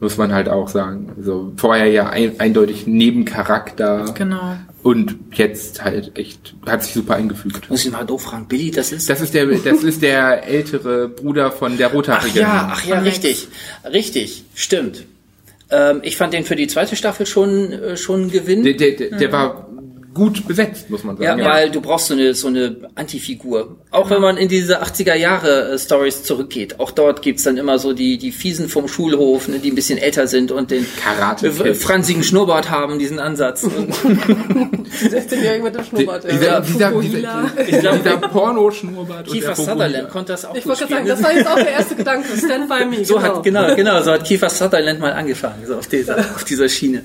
Muss 0.00 0.16
man 0.16 0.32
halt 0.32 0.48
auch 0.48 0.68
sagen. 0.68 1.12
Also 1.16 1.52
vorher 1.56 1.86
ja 1.90 2.08
ein, 2.08 2.38
eindeutig 2.40 2.86
Nebencharakter 2.86 4.12
Genau. 4.14 4.56
Und 4.82 5.16
jetzt 5.32 5.84
halt 5.84 6.16
echt, 6.18 6.54
hat 6.66 6.82
sich 6.82 6.94
super 6.94 7.14
eingefügt. 7.16 7.68
Muss 7.68 7.84
ich 7.84 7.92
mal 7.92 8.04
doof 8.04 8.22
fragen. 8.22 8.48
Billy, 8.48 8.70
das 8.70 8.92
ist... 8.92 9.10
Das 9.10 9.20
ist 9.20 9.34
der, 9.34 9.46
das 9.46 9.82
ist 9.82 10.02
der 10.02 10.46
ältere 10.46 11.08
Bruder 11.08 11.52
von 11.52 11.76
der 11.76 11.88
ach 11.88 11.94
Rothaarigen. 11.94 12.40
ja, 12.40 12.70
ach 12.72 12.84
ja, 12.86 12.96
Von 12.96 13.04
Rex. 13.04 13.16
richtig. 13.16 13.48
Richtig, 13.84 14.44
stimmt. 14.54 15.04
Ähm, 15.70 16.00
ich 16.02 16.16
fand 16.16 16.32
den 16.32 16.44
für 16.44 16.56
die 16.56 16.66
zweite 16.66 16.96
Staffel 16.96 17.26
schon, 17.26 17.72
äh, 17.72 17.96
schon 17.96 18.22
ein 18.22 18.30
Gewinn. 18.30 18.64
Der, 18.64 18.74
der, 18.74 18.92
der, 18.92 19.18
der 19.18 19.32
war 19.32 19.68
gut 20.12 20.46
besetzt, 20.48 20.90
muss 20.90 21.04
man 21.04 21.16
Ja, 21.20 21.30
sagen. 21.30 21.44
weil 21.44 21.70
du 21.70 21.80
brauchst 21.80 22.08
so 22.08 22.14
eine, 22.14 22.34
so 22.34 22.48
eine 22.48 22.88
Antifigur. 22.94 23.76
Auch 23.90 24.10
wenn 24.10 24.20
man 24.20 24.36
in 24.36 24.48
diese 24.48 24.82
80er 24.82 25.14
Jahre 25.14 25.72
äh, 25.72 25.78
Stories 25.78 26.24
zurückgeht. 26.24 26.80
Auch 26.80 26.90
dort 26.90 27.22
gibt's 27.22 27.44
dann 27.44 27.56
immer 27.56 27.78
so 27.78 27.92
die, 27.92 28.18
die 28.18 28.32
Fiesen 28.32 28.68
vom 28.68 28.88
Schulhof, 28.88 29.48
ne, 29.48 29.58
die 29.58 29.70
ein 29.70 29.74
bisschen 29.74 29.98
älter 29.98 30.26
sind 30.26 30.50
und 30.50 30.70
den 30.70 30.86
Karate 30.96 31.50
Kid. 31.50 31.76
fransigen 31.76 32.22
Schnurrbart 32.22 32.70
haben, 32.70 32.98
diesen 32.98 33.18
Ansatz. 33.18 33.62
Und 33.70 33.92
16-Jährige 33.94 35.62
mit 35.64 35.74
dem 35.74 35.84
Schnurrbart. 35.84 36.24
Dieser, 36.30 36.44
ja. 36.44 36.60
dieser, 36.60 36.90
Fukuhila. 36.90 37.50
dieser, 37.68 37.92
dieser 37.98 38.16
Pornoschnurrbart 38.16 39.26
Kiefer. 39.28 39.54
Sutherland 39.54 40.10
konnte 40.10 40.32
das 40.32 40.44
auch 40.44 40.54
Ich 40.54 40.66
wollte 40.66 40.86
sagen, 40.88 41.06
das 41.06 41.22
war 41.22 41.32
jetzt 41.32 41.46
auch 41.46 41.54
der 41.54 41.70
erste 41.70 41.94
Gedanke. 41.94 42.28
Stand 42.36 42.68
by 42.68 42.84
me. 42.84 43.04
So 43.04 43.20
hat, 43.22 43.42
genau, 43.42 43.74
genau, 43.76 44.02
so 44.02 44.12
hat 44.12 44.24
Kiefer 44.24 44.50
Sutherland 44.50 44.98
mal 45.00 45.12
angefangen, 45.12 45.64
so 45.66 45.76
auf 45.76 45.86
dieser, 45.86 46.18
auf 46.18 46.44
dieser 46.44 46.68
Schiene. 46.68 47.02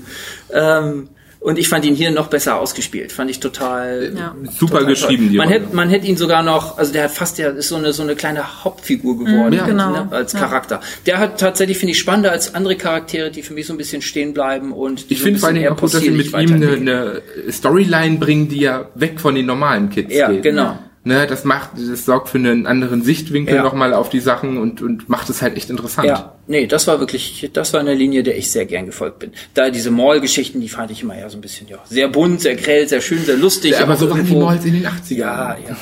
Ähm, 0.52 1.08
und 1.46 1.58
ich 1.60 1.68
fand 1.68 1.84
ihn 1.84 1.94
hier 1.94 2.10
noch 2.10 2.26
besser 2.26 2.58
ausgespielt. 2.60 3.12
Fand 3.12 3.30
ich 3.30 3.38
total, 3.38 4.12
Ja. 4.16 4.34
Super 4.58 4.78
total 4.78 4.86
geschrieben, 4.86 5.32
Man 5.36 5.48
hätte, 5.48 5.74
man 5.76 5.88
hätte 5.90 6.04
ihn 6.08 6.16
sogar 6.16 6.42
noch, 6.42 6.76
also 6.76 6.92
der 6.92 7.04
hat 7.04 7.12
fast, 7.12 7.38
der 7.38 7.54
ist 7.54 7.68
so 7.68 7.76
eine, 7.76 7.92
so 7.92 8.02
eine 8.02 8.16
kleine 8.16 8.64
Hauptfigur 8.64 9.16
geworden, 9.16 9.52
Ja. 9.52 9.64
Genau. 9.64 9.90
ne, 9.92 10.08
als 10.10 10.32
Ja. 10.32 10.40
Charakter. 10.40 10.80
Der 11.06 11.18
hat 11.18 11.38
tatsächlich, 11.38 11.78
finde 11.78 11.92
ich, 11.92 12.00
spannender 12.00 12.32
als 12.32 12.52
andere 12.56 12.74
Charaktere, 12.74 13.30
die 13.30 13.42
für 13.44 13.54
mich 13.54 13.64
so 13.68 13.74
ein 13.74 13.76
bisschen 13.76 14.02
stehen 14.02 14.34
bleiben 14.34 14.72
und 14.72 15.08
die 15.08 15.12
Ich 15.14 15.20
so 15.20 15.24
finde 15.26 15.38
vor 15.38 15.52
Dingen 15.52 15.72
auch 15.72 15.76
gut, 15.76 15.94
dass 15.94 16.00
sie 16.00 16.10
mit 16.10 16.26
ihm 16.32 16.52
eine, 16.54 16.72
eine 16.72 17.22
Storyline 17.48 18.18
bringen, 18.18 18.48
die 18.48 18.60
ja 18.62 18.88
weg 18.96 19.20
von 19.20 19.36
den 19.36 19.46
normalen 19.46 19.88
Kids 19.88 20.12
Ja, 20.12 20.32
geht. 20.32 20.42
genau. 20.42 20.78
Ne, 21.06 21.24
das 21.28 21.44
macht, 21.44 21.70
das 21.78 22.04
sorgt 22.04 22.30
für 22.30 22.38
einen 22.38 22.66
anderen 22.66 23.00
Sichtwinkel 23.04 23.54
Ja. 23.54 23.62
nochmal 23.62 23.94
auf 23.94 24.08
die 24.08 24.18
Sachen 24.18 24.58
und, 24.58 24.82
und 24.82 25.08
macht 25.08 25.30
es 25.30 25.40
halt 25.40 25.56
echt 25.56 25.70
interessant. 25.70 26.08
Ja, 26.08 26.34
nee, 26.48 26.66
das 26.66 26.88
war 26.88 26.98
wirklich, 26.98 27.48
das 27.52 27.72
war 27.72 27.78
eine 27.78 27.94
Linie, 27.94 28.24
der 28.24 28.36
ich 28.36 28.50
sehr 28.50 28.66
gern 28.66 28.86
gefolgt 28.86 29.20
bin. 29.20 29.30
Da 29.54 29.70
diese 29.70 29.92
Mall-Geschichten, 29.92 30.60
die 30.60 30.68
fand 30.68 30.90
ich 30.90 31.02
immer 31.04 31.16
ja 31.16 31.28
so 31.28 31.38
ein 31.38 31.42
bisschen, 31.42 31.68
ja, 31.68 31.78
sehr 31.88 32.08
bunt, 32.08 32.40
sehr 32.40 32.56
grell, 32.56 32.88
sehr 32.88 33.00
schön, 33.00 33.24
sehr 33.24 33.36
lustig. 33.36 33.70
Ja, 33.70 33.82
aber 33.82 33.96
so 33.96 34.10
waren 34.10 34.26
die 34.26 34.34
Malls 34.34 34.64
in 34.64 34.72
den 34.72 34.84
80ern. 34.84 35.14
Ja, 35.16 35.56
ja. 35.68 35.76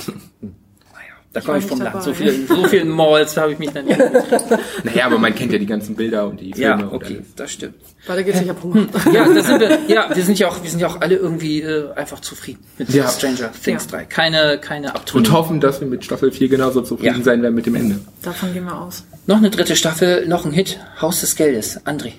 Da 1.34 1.40
komme 1.40 1.58
ich 1.58 1.64
vom 1.66 1.80
Land. 1.80 2.02
So 2.02 2.14
viele, 2.14 2.46
so 2.46 2.64
viele 2.68 2.84
Malls 2.86 3.36
habe 3.36 3.52
ich 3.52 3.58
mich 3.58 3.70
dann 3.70 3.84
nicht. 3.86 3.98
Naja, 4.84 5.06
aber 5.06 5.18
man 5.18 5.34
kennt 5.34 5.52
ja 5.52 5.58
die 5.58 5.66
ganzen 5.66 5.96
Bilder 5.96 6.26
und 6.28 6.40
die 6.40 6.52
Filme 6.52 6.82
Ja, 6.82 6.86
und 6.86 6.92
okay, 6.94 7.20
das 7.36 7.52
stimmt. 7.52 7.74
Weiter 8.06 8.22
geht's, 8.22 8.40
ich 8.40 8.48
hab 8.48 8.62
Hunger. 8.62 8.86
Ja, 9.12 9.26
da 9.28 9.42
sind 9.42 9.60
wir, 9.60 9.78
ja, 9.88 10.08
wir 10.14 10.22
sind 10.22 10.38
ja 10.38 10.48
auch, 10.48 10.62
wir 10.62 10.70
sind 10.70 10.78
ja 10.80 10.86
auch 10.86 11.00
alle 11.00 11.16
irgendwie 11.16 11.60
äh, 11.62 11.92
einfach 11.94 12.20
zufrieden 12.20 12.64
mit 12.78 12.88
Ja. 12.90 13.08
Stranger 13.08 13.50
Things 13.52 13.86
Ja. 13.90 13.98
3. 13.98 14.04
Keine, 14.04 14.58
keine 14.58 14.88
Und 14.88 14.94
Abtrünnigen. 14.96 15.32
hoffen, 15.34 15.60
dass 15.60 15.80
wir 15.80 15.88
mit 15.88 16.04
Staffel 16.04 16.30
4 16.30 16.48
genauso 16.48 16.82
zufrieden 16.82 17.18
Ja. 17.18 17.24
sein 17.24 17.42
werden 17.42 17.54
mit 17.54 17.66
dem 17.66 17.74
Ende. 17.74 17.98
Davon 18.22 18.52
gehen 18.54 18.64
wir 18.64 18.80
aus. 18.80 19.04
Noch 19.26 19.38
eine 19.38 19.50
dritte 19.50 19.74
Staffel, 19.74 20.28
noch 20.28 20.44
ein 20.44 20.52
Hit, 20.52 20.78
Haus 21.00 21.20
des 21.20 21.34
Geldes. 21.34 21.84
André. 21.84 22.12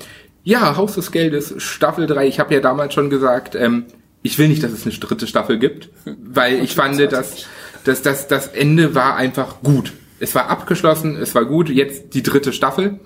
Ja, 0.44 0.76
Haus 0.76 0.96
des 0.96 1.12
Geldes, 1.12 1.54
Staffel 1.58 2.06
3. 2.06 2.28
Ich 2.28 2.40
habe 2.40 2.54
ja 2.54 2.60
damals 2.60 2.94
schon 2.94 3.10
gesagt, 3.10 3.56
ähm, 3.56 3.86
ich 4.24 4.38
will 4.40 4.48
nicht, 4.50 4.62
dass 4.64 4.72
es 4.72 4.86
eine 4.86 4.94
dritte 4.96 5.28
Staffel 5.28 5.58
gibt, 5.60 5.90
weil 6.06 6.64
ich 6.64 6.76
fand, 6.76 7.00
dass, 7.12 7.46
dass, 7.86 8.02
dass 8.02 8.28
das 8.28 8.48
Ende 8.48 8.96
war 8.96 9.16
einfach 9.16 9.62
gut. 9.64 9.94
Es 10.20 10.36
war 10.36 10.50
abgeschlossen, 10.50 11.16
es 11.18 11.36
war 11.36 11.46
gut. 11.46 11.70
Jetzt 11.70 12.14
die 12.14 12.24
dritte 12.24 12.52
Staffel. 12.52 13.00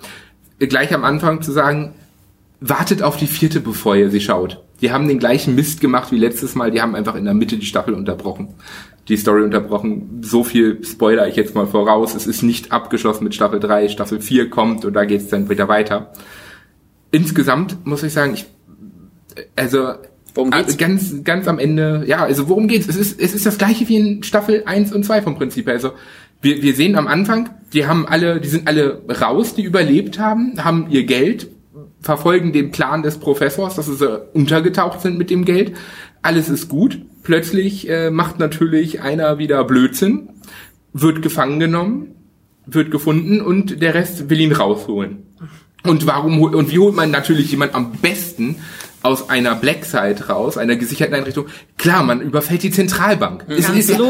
Gleich 0.59 0.93
am 0.93 1.03
Anfang 1.03 1.41
zu 1.41 1.51
sagen, 1.51 1.93
wartet 2.59 3.03
auf 3.03 3.17
die 3.17 3.27
vierte, 3.27 3.59
bevor 3.59 3.95
ihr 3.95 4.09
sie 4.09 4.21
schaut. 4.21 4.63
Die 4.81 4.91
haben 4.91 5.07
den 5.07 5.19
gleichen 5.19 5.55
Mist 5.55 5.81
gemacht 5.81 6.11
wie 6.11 6.17
letztes 6.17 6.55
Mal. 6.55 6.71
Die 6.71 6.81
haben 6.81 6.95
einfach 6.95 7.15
in 7.15 7.25
der 7.25 7.33
Mitte 7.33 7.57
die 7.57 7.65
Staffel 7.65 7.93
unterbrochen. 7.93 8.55
Die 9.07 9.17
Story 9.17 9.43
unterbrochen. 9.43 10.21
So 10.21 10.43
viel 10.43 10.83
spoiler 10.85 11.27
ich 11.27 11.35
jetzt 11.35 11.55
mal 11.55 11.67
voraus. 11.67 12.15
Es 12.15 12.27
ist 12.27 12.43
nicht 12.43 12.71
abgeschlossen 12.71 13.23
mit 13.23 13.35
Staffel 13.35 13.59
3. 13.59 13.89
Staffel 13.89 14.21
4 14.21 14.49
kommt 14.49 14.85
und 14.85 14.93
da 14.93 15.05
geht's 15.05 15.27
dann 15.27 15.49
wieder 15.49 15.67
weiter. 15.67 16.13
Insgesamt 17.11 17.85
muss 17.85 18.03
ich 18.03 18.13
sagen, 18.13 18.33
ich, 18.33 18.45
also, 19.55 19.93
Worum 20.39 20.51
geht's? 20.51 20.73
äh, 20.73 20.77
ganz, 20.77 21.23
ganz 21.23 21.47
am 21.47 21.59
Ende, 21.59 22.03
ja, 22.07 22.23
also 22.23 22.49
worum 22.49 22.67
geht's? 22.67 22.87
Es 22.87 22.95
ist, 22.95 23.19
es 23.19 23.33
ist 23.33 23.45
das 23.45 23.57
gleiche 23.57 23.87
wie 23.87 23.97
in 23.97 24.23
Staffel 24.23 24.63
1 24.65 24.93
und 24.93 25.03
2 25.03 25.21
vom 25.21 25.35
Prinzip 25.35 25.67
her. 25.67 25.75
Also, 25.75 25.91
wir, 26.41 26.61
wir 26.61 26.73
sehen 26.73 26.95
am 26.95 27.07
Anfang, 27.07 27.49
die 27.73 27.85
haben 27.85 28.07
alle, 28.07 28.39
die 28.39 28.47
sind 28.47 28.67
alle 28.67 29.01
raus, 29.21 29.55
die 29.55 29.63
überlebt 29.63 30.19
haben, 30.19 30.63
haben 30.63 30.87
ihr 30.89 31.03
Geld, 31.03 31.49
verfolgen 32.01 32.53
den 32.53 32.71
Plan 32.71 33.03
des 33.03 33.17
Professors, 33.17 33.75
dass 33.75 33.87
sie 33.87 34.21
untergetaucht 34.33 35.01
sind 35.01 35.17
mit 35.17 35.29
dem 35.29 35.45
Geld. 35.45 35.73
Alles 36.21 36.49
ist 36.49 36.69
gut. 36.69 36.99
Plötzlich 37.23 37.89
äh, 37.89 38.09
macht 38.09 38.39
natürlich 38.39 39.01
einer 39.01 39.37
wieder 39.37 39.63
Blödsinn, 39.65 40.29
wird 40.93 41.21
gefangen 41.21 41.59
genommen, 41.59 42.15
wird 42.65 42.91
gefunden 42.91 43.41
und 43.41 43.81
der 43.81 43.93
Rest 43.93 44.29
will 44.29 44.39
ihn 44.39 44.53
rausholen. 44.53 45.23
Und 45.83 46.07
warum 46.07 46.41
und 46.41 46.71
wie 46.71 46.79
holt 46.79 46.95
man 46.95 47.11
natürlich 47.11 47.51
jemand 47.51 47.73
am 47.73 47.93
besten 47.93 48.57
aus 49.01 49.29
einer 49.29 49.55
Black 49.55 49.85
Site 49.85 50.27
raus, 50.27 50.57
einer 50.57 50.75
gesicherten 50.75 51.15
Einrichtung? 51.15 51.47
Klar, 51.77 52.03
man 52.03 52.21
überfällt 52.21 52.63
die 52.63 52.71
Zentralbank. 52.71 53.45
Es 53.47 53.69
ist, 53.69 53.91
also, 53.99 54.09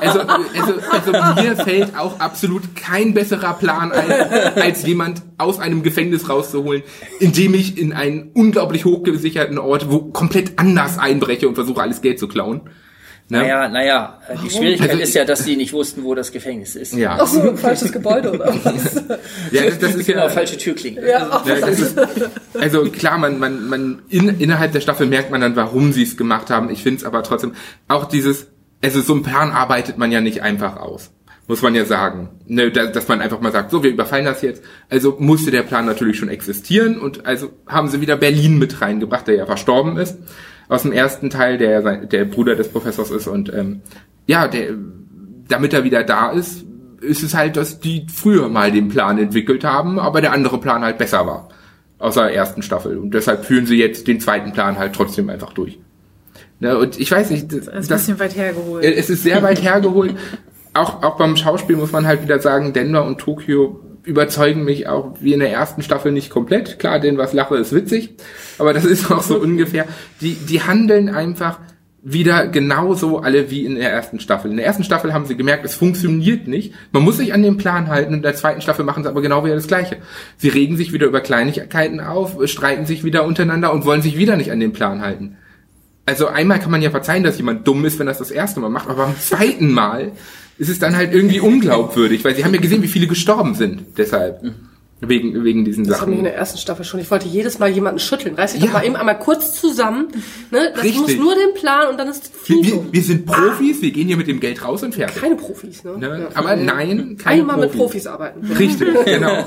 also, 0.00 0.74
also 0.90 1.42
mir 1.42 1.56
fällt 1.56 1.96
auch 1.96 2.18
absolut 2.20 2.74
kein 2.74 3.14
besserer 3.14 3.54
Plan 3.54 3.92
ein, 3.92 4.10
als 4.56 4.84
jemand 4.84 5.22
aus 5.38 5.60
einem 5.60 5.82
Gefängnis 5.82 6.28
rauszuholen, 6.28 6.82
indem 7.20 7.54
ich 7.54 7.78
in 7.78 7.92
einen 7.92 8.30
unglaublich 8.34 8.84
hochgesicherten 8.84 9.58
Ort, 9.58 9.90
wo 9.90 10.00
komplett 10.10 10.58
anders 10.58 10.98
einbreche 10.98 11.48
und 11.48 11.54
versuche 11.54 11.82
alles 11.82 12.02
Geld 12.02 12.18
zu 12.18 12.28
klauen. 12.28 12.62
Ne? 13.28 13.38
Naja, 13.38 13.68
naja, 13.68 14.18
äh, 14.28 14.36
die 14.44 14.50
Schwierigkeit 14.50 14.90
Also, 14.90 15.02
ist 15.02 15.14
ja, 15.14 15.24
dass 15.24 15.44
die 15.44 15.56
nicht 15.56 15.72
wussten, 15.72 16.04
wo 16.04 16.14
das 16.14 16.32
Gefängnis 16.32 16.76
ist. 16.76 16.92
Ja. 16.92 17.16
Ach 17.18 17.26
so, 17.26 17.40
ein 17.40 17.56
falsches 17.56 17.90
Gebäude 17.90 18.32
oder 18.32 18.46
was? 18.64 18.94
ja, 19.50 19.64
das, 19.64 19.78
das 19.78 19.94
ist 19.94 20.06
Genau, 20.06 20.24
ja, 20.24 20.28
falsche 20.28 20.58
Türklinge. 20.58 21.00
Ja, 21.08 21.42
Ja, 21.46 21.54
das 21.60 21.80
ist, 21.80 21.98
also 22.60 22.82
klar, 22.90 23.18
man, 23.18 23.38
man, 23.38 23.68
man 23.68 24.02
in, 24.10 24.28
innerhalb 24.40 24.72
der 24.72 24.80
Staffel 24.80 25.06
merkt 25.06 25.30
man 25.30 25.40
dann, 25.40 25.56
warum 25.56 25.92
sie 25.92 26.02
es 26.02 26.16
gemacht 26.16 26.50
haben. 26.50 26.68
Ich 26.68 26.82
finde 26.82 26.98
es 26.98 27.04
aber 27.04 27.22
trotzdem 27.22 27.52
auch 27.88 28.04
dieses, 28.04 28.48
also 28.82 29.00
so 29.00 29.14
ein 29.14 29.22
Plan 29.22 29.50
arbeitet 29.50 29.96
man 29.96 30.12
ja 30.12 30.20
nicht 30.20 30.42
einfach 30.42 30.76
aus. 30.76 31.10
Muss 31.48 31.62
man 31.62 31.74
ja 31.74 31.84
sagen. 31.84 32.28
Ne, 32.46 32.70
da, 32.70 32.86
dass 32.86 33.08
man 33.08 33.20
einfach 33.20 33.40
mal 33.40 33.50
sagt, 33.50 33.70
so, 33.70 33.82
wir 33.82 33.90
überfallen 33.90 34.24
das 34.24 34.42
jetzt. 34.42 34.62
Also 34.88 35.16
musste 35.18 35.50
der 35.50 35.62
Plan 35.62 35.86
natürlich 35.86 36.18
schon 36.18 36.28
existieren 36.28 36.98
und 37.00 37.26
also 37.26 37.50
haben 37.66 37.88
sie 37.88 38.00
wieder 38.00 38.16
Berlin 38.16 38.58
mit 38.58 38.80
reingebracht, 38.80 39.26
der 39.26 39.36
ja 39.36 39.46
verstorben 39.46 39.96
ist. 39.96 40.18
Aus 40.72 40.82
dem 40.82 40.92
ersten 40.92 41.28
Teil, 41.28 41.58
der 41.58 42.06
der 42.06 42.24
Bruder 42.24 42.56
des 42.56 42.68
Professors 42.68 43.10
ist 43.10 43.26
und 43.26 43.52
ähm, 43.52 43.82
ja, 44.26 44.48
der, 44.48 44.70
damit 45.46 45.74
er 45.74 45.84
wieder 45.84 46.02
da 46.02 46.30
ist, 46.30 46.64
ist 47.02 47.22
es 47.22 47.34
halt, 47.34 47.56
dass 47.58 47.78
die 47.80 48.06
früher 48.10 48.48
mal 48.48 48.72
den 48.72 48.88
Plan 48.88 49.18
entwickelt 49.18 49.64
haben, 49.64 49.98
aber 49.98 50.22
der 50.22 50.32
andere 50.32 50.58
Plan 50.58 50.82
halt 50.82 50.96
besser 50.96 51.26
war. 51.26 51.50
Aus 51.98 52.14
der 52.14 52.34
ersten 52.34 52.62
Staffel. 52.62 52.96
Und 52.96 53.12
deshalb 53.12 53.44
führen 53.44 53.66
sie 53.66 53.76
jetzt 53.76 54.08
den 54.08 54.18
zweiten 54.18 54.52
Plan 54.52 54.78
halt 54.78 54.94
trotzdem 54.94 55.28
einfach 55.28 55.52
durch. 55.52 55.78
Ne, 56.58 56.78
und 56.78 56.98
ich 56.98 57.10
weiß 57.12 57.28
nicht, 57.30 57.52
das, 57.52 57.66
Das 57.66 57.66
ist 57.66 57.68
ein 57.68 57.74
das, 57.74 57.88
bisschen 57.88 58.18
weit 58.20 58.36
hergeholt. 58.36 58.82
es 58.84 59.10
ist 59.10 59.24
sehr 59.24 59.42
weit 59.42 59.62
hergeholt. 59.62 60.14
Auch, 60.72 61.02
auch 61.02 61.16
beim 61.18 61.36
Schauspiel 61.36 61.76
muss 61.76 61.92
man 61.92 62.06
halt 62.06 62.22
wieder 62.22 62.38
sagen, 62.40 62.72
Denver 62.72 63.04
und 63.04 63.18
Tokio 63.18 63.78
überzeugen 64.04 64.64
mich 64.64 64.88
auch 64.88 65.16
wie 65.20 65.32
in 65.32 65.40
der 65.40 65.52
ersten 65.52 65.82
Staffel 65.82 66.12
nicht 66.12 66.30
komplett. 66.30 66.78
Klar, 66.78 67.00
denn 67.00 67.18
was 67.18 67.32
lache 67.32 67.56
ist 67.56 67.74
witzig, 67.74 68.14
aber 68.58 68.72
das 68.72 68.84
ist 68.84 69.10
auch 69.10 69.22
so 69.22 69.38
ungefähr. 69.40 69.86
Die, 70.20 70.34
die 70.34 70.62
handeln 70.62 71.08
einfach 71.08 71.58
wieder 72.04 72.48
genauso 72.48 73.20
alle 73.20 73.50
wie 73.50 73.64
in 73.64 73.76
der 73.76 73.92
ersten 73.92 74.18
Staffel. 74.18 74.50
In 74.50 74.56
der 74.56 74.66
ersten 74.66 74.82
Staffel 74.82 75.14
haben 75.14 75.26
sie 75.26 75.36
gemerkt, 75.36 75.64
es 75.64 75.76
funktioniert 75.76 76.48
nicht. 76.48 76.74
Man 76.90 77.04
muss 77.04 77.18
sich 77.18 77.32
an 77.32 77.42
den 77.42 77.56
Plan 77.56 77.88
halten. 77.88 78.12
In 78.12 78.22
der 78.22 78.34
zweiten 78.34 78.60
Staffel 78.60 78.84
machen 78.84 79.04
sie 79.04 79.08
aber 79.08 79.22
genau 79.22 79.44
wieder 79.44 79.54
das 79.54 79.68
Gleiche. 79.68 79.98
Sie 80.36 80.48
regen 80.48 80.76
sich 80.76 80.92
wieder 80.92 81.06
über 81.06 81.20
Kleinigkeiten 81.20 82.00
auf, 82.00 82.36
streiten 82.48 82.86
sich 82.86 83.04
wieder 83.04 83.24
untereinander 83.24 83.72
und 83.72 83.84
wollen 83.84 84.02
sich 84.02 84.18
wieder 84.18 84.36
nicht 84.36 84.50
an 84.50 84.58
den 84.58 84.72
Plan 84.72 85.00
halten. 85.00 85.36
Also 86.04 86.26
einmal 86.26 86.58
kann 86.58 86.72
man 86.72 86.82
ja 86.82 86.90
verzeihen, 86.90 87.22
dass 87.22 87.36
jemand 87.36 87.68
dumm 87.68 87.84
ist, 87.84 88.00
wenn 88.00 88.08
das 88.08 88.18
das 88.18 88.32
erste 88.32 88.58
Mal 88.58 88.70
macht, 88.70 88.88
aber 88.88 89.06
beim 89.06 89.18
zweiten 89.20 89.70
Mal 89.70 90.10
ist 90.62 90.68
es 90.68 90.78
dann 90.78 90.96
halt 90.96 91.12
irgendwie 91.12 91.40
unglaubwürdig, 91.40 92.24
weil 92.24 92.36
sie 92.36 92.44
haben 92.44 92.54
ja 92.54 92.60
gesehen, 92.60 92.84
wie 92.84 92.88
viele 92.88 93.08
gestorben 93.08 93.56
sind. 93.56 93.98
Deshalb. 93.98 94.40
Wegen, 95.04 95.42
wegen 95.42 95.64
diesen 95.64 95.84
Das 95.84 96.00
haben 96.00 96.12
wir 96.12 96.18
in 96.18 96.24
Sachen. 96.24 96.32
der 96.32 96.36
ersten 96.36 96.58
Staffel 96.58 96.84
schon. 96.84 97.00
Ich 97.00 97.10
wollte 97.10 97.26
jedes 97.26 97.58
Mal 97.58 97.68
jemanden 97.70 97.98
schütteln. 97.98 98.36
Reiß 98.36 98.52
dich 98.52 98.60
Ja. 98.60 98.66
doch 98.68 98.74
mal 98.74 98.84
eben 98.86 98.94
einmal 98.94 99.18
kurz 99.18 99.60
zusammen. 99.60 100.06
Ne? 100.52 100.70
Das 100.74 100.84
Richtig. 100.84 101.00
muss 101.00 101.16
nur 101.16 101.34
den 101.34 101.54
Plan 101.54 101.88
und 101.90 101.98
dann 101.98 102.06
ist 102.08 102.30
Wir, 102.46 102.56
Finito. 102.56 102.84
wir, 102.84 102.92
wir 102.92 103.02
sind 103.02 103.26
Profis, 103.26 103.82
wir 103.82 103.90
gehen 103.90 104.06
hier 104.06 104.16
mit 104.16 104.28
dem 104.28 104.38
Geld 104.38 104.64
raus 104.64 104.84
und 104.84 104.94
fertig. 104.94 105.20
Keine 105.20 105.34
Profis, 105.34 105.82
ne? 105.82 105.98
Ne? 105.98 106.28
Ja. 106.30 106.36
Aber 106.36 106.54
nein, 106.54 107.16
keine 107.20 107.40
Einmal 107.42 107.58
mit 107.58 107.72
Profis 107.72 108.06
arbeiten. 108.06 108.46
Richtig, 108.52 108.88
genau. 109.04 109.44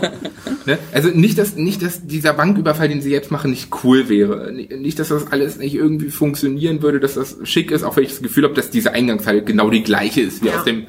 ne? 0.65 0.77
Also 0.93 1.09
nicht, 1.09 1.37
dass 1.37 1.55
nicht, 1.55 1.81
dass 1.81 2.05
dieser 2.05 2.33
Banküberfall, 2.33 2.89
den 2.89 3.01
sie 3.01 3.11
jetzt 3.11 3.31
machen, 3.31 3.51
nicht 3.51 3.69
cool 3.85 4.09
wäre. 4.09 4.51
Nicht, 4.51 4.99
dass 4.99 5.07
das 5.07 5.31
alles 5.31 5.55
nicht 5.57 5.73
irgendwie 5.75 6.09
funktionieren 6.09 6.81
würde, 6.81 6.99
dass 6.99 7.13
das 7.13 7.37
schick 7.43 7.71
ist, 7.71 7.83
auch 7.83 7.95
wenn 7.95 8.03
ich 8.03 8.09
das 8.09 8.21
Gefühl 8.21 8.43
habe, 8.43 8.55
dass 8.55 8.71
diese 8.71 8.91
Eingangshalle 8.91 9.41
genau 9.41 9.69
die 9.69 9.83
gleiche 9.83 10.19
ist 10.21 10.43
wie 10.43 10.49
aus 10.51 10.65
dem 10.65 10.85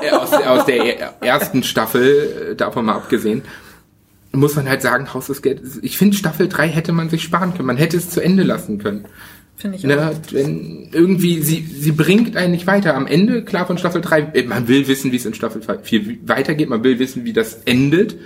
äh, 0.00 0.10
aus, 0.10 0.30
der- 0.30 0.52
aus 0.52 0.64
der 0.64 1.12
ersten 1.20 1.62
Staffel, 1.62 2.52
äh, 2.52 2.56
davon 2.56 2.86
mal 2.86 2.94
abgesehen. 2.94 3.42
Muss 4.32 4.54
man 4.54 4.68
halt 4.68 4.82
sagen, 4.82 5.12
Haus 5.12 5.26
des 5.26 5.42
Geldes. 5.42 5.80
Ich 5.82 5.98
finde, 5.98 6.16
Staffel 6.16 6.48
3 6.48 6.68
hätte 6.68 6.92
man 6.92 7.10
sich 7.10 7.22
sparen 7.22 7.52
können. 7.52 7.66
Man 7.66 7.76
hätte 7.76 7.96
es 7.96 8.10
zu 8.10 8.20
Ende 8.20 8.44
lassen 8.44 8.78
können. 8.78 9.06
Finde 9.56 9.76
ich 9.76 9.84
auch. 9.84 9.88
Ne, 9.88 10.12
wenn 10.30 10.88
irgendwie, 10.92 11.42
sie, 11.42 11.62
sie 11.62 11.92
bringt 11.92 12.36
einen 12.36 12.52
nicht 12.52 12.66
weiter. 12.66 12.94
Am 12.94 13.06
Ende, 13.06 13.44
klar, 13.44 13.66
von 13.66 13.76
Staffel 13.76 14.00
3, 14.00 14.20
äh, 14.34 14.44
man 14.44 14.68
will 14.68 14.88
wissen, 14.88 15.12
wie 15.12 15.16
es 15.16 15.26
in 15.26 15.34
Staffel 15.34 15.62
4 15.82 16.28
weitergeht, 16.28 16.68
man 16.68 16.82
will 16.84 16.98
wissen, 16.98 17.24
wie 17.24 17.32
das 17.32 17.54
endet. 17.64 18.16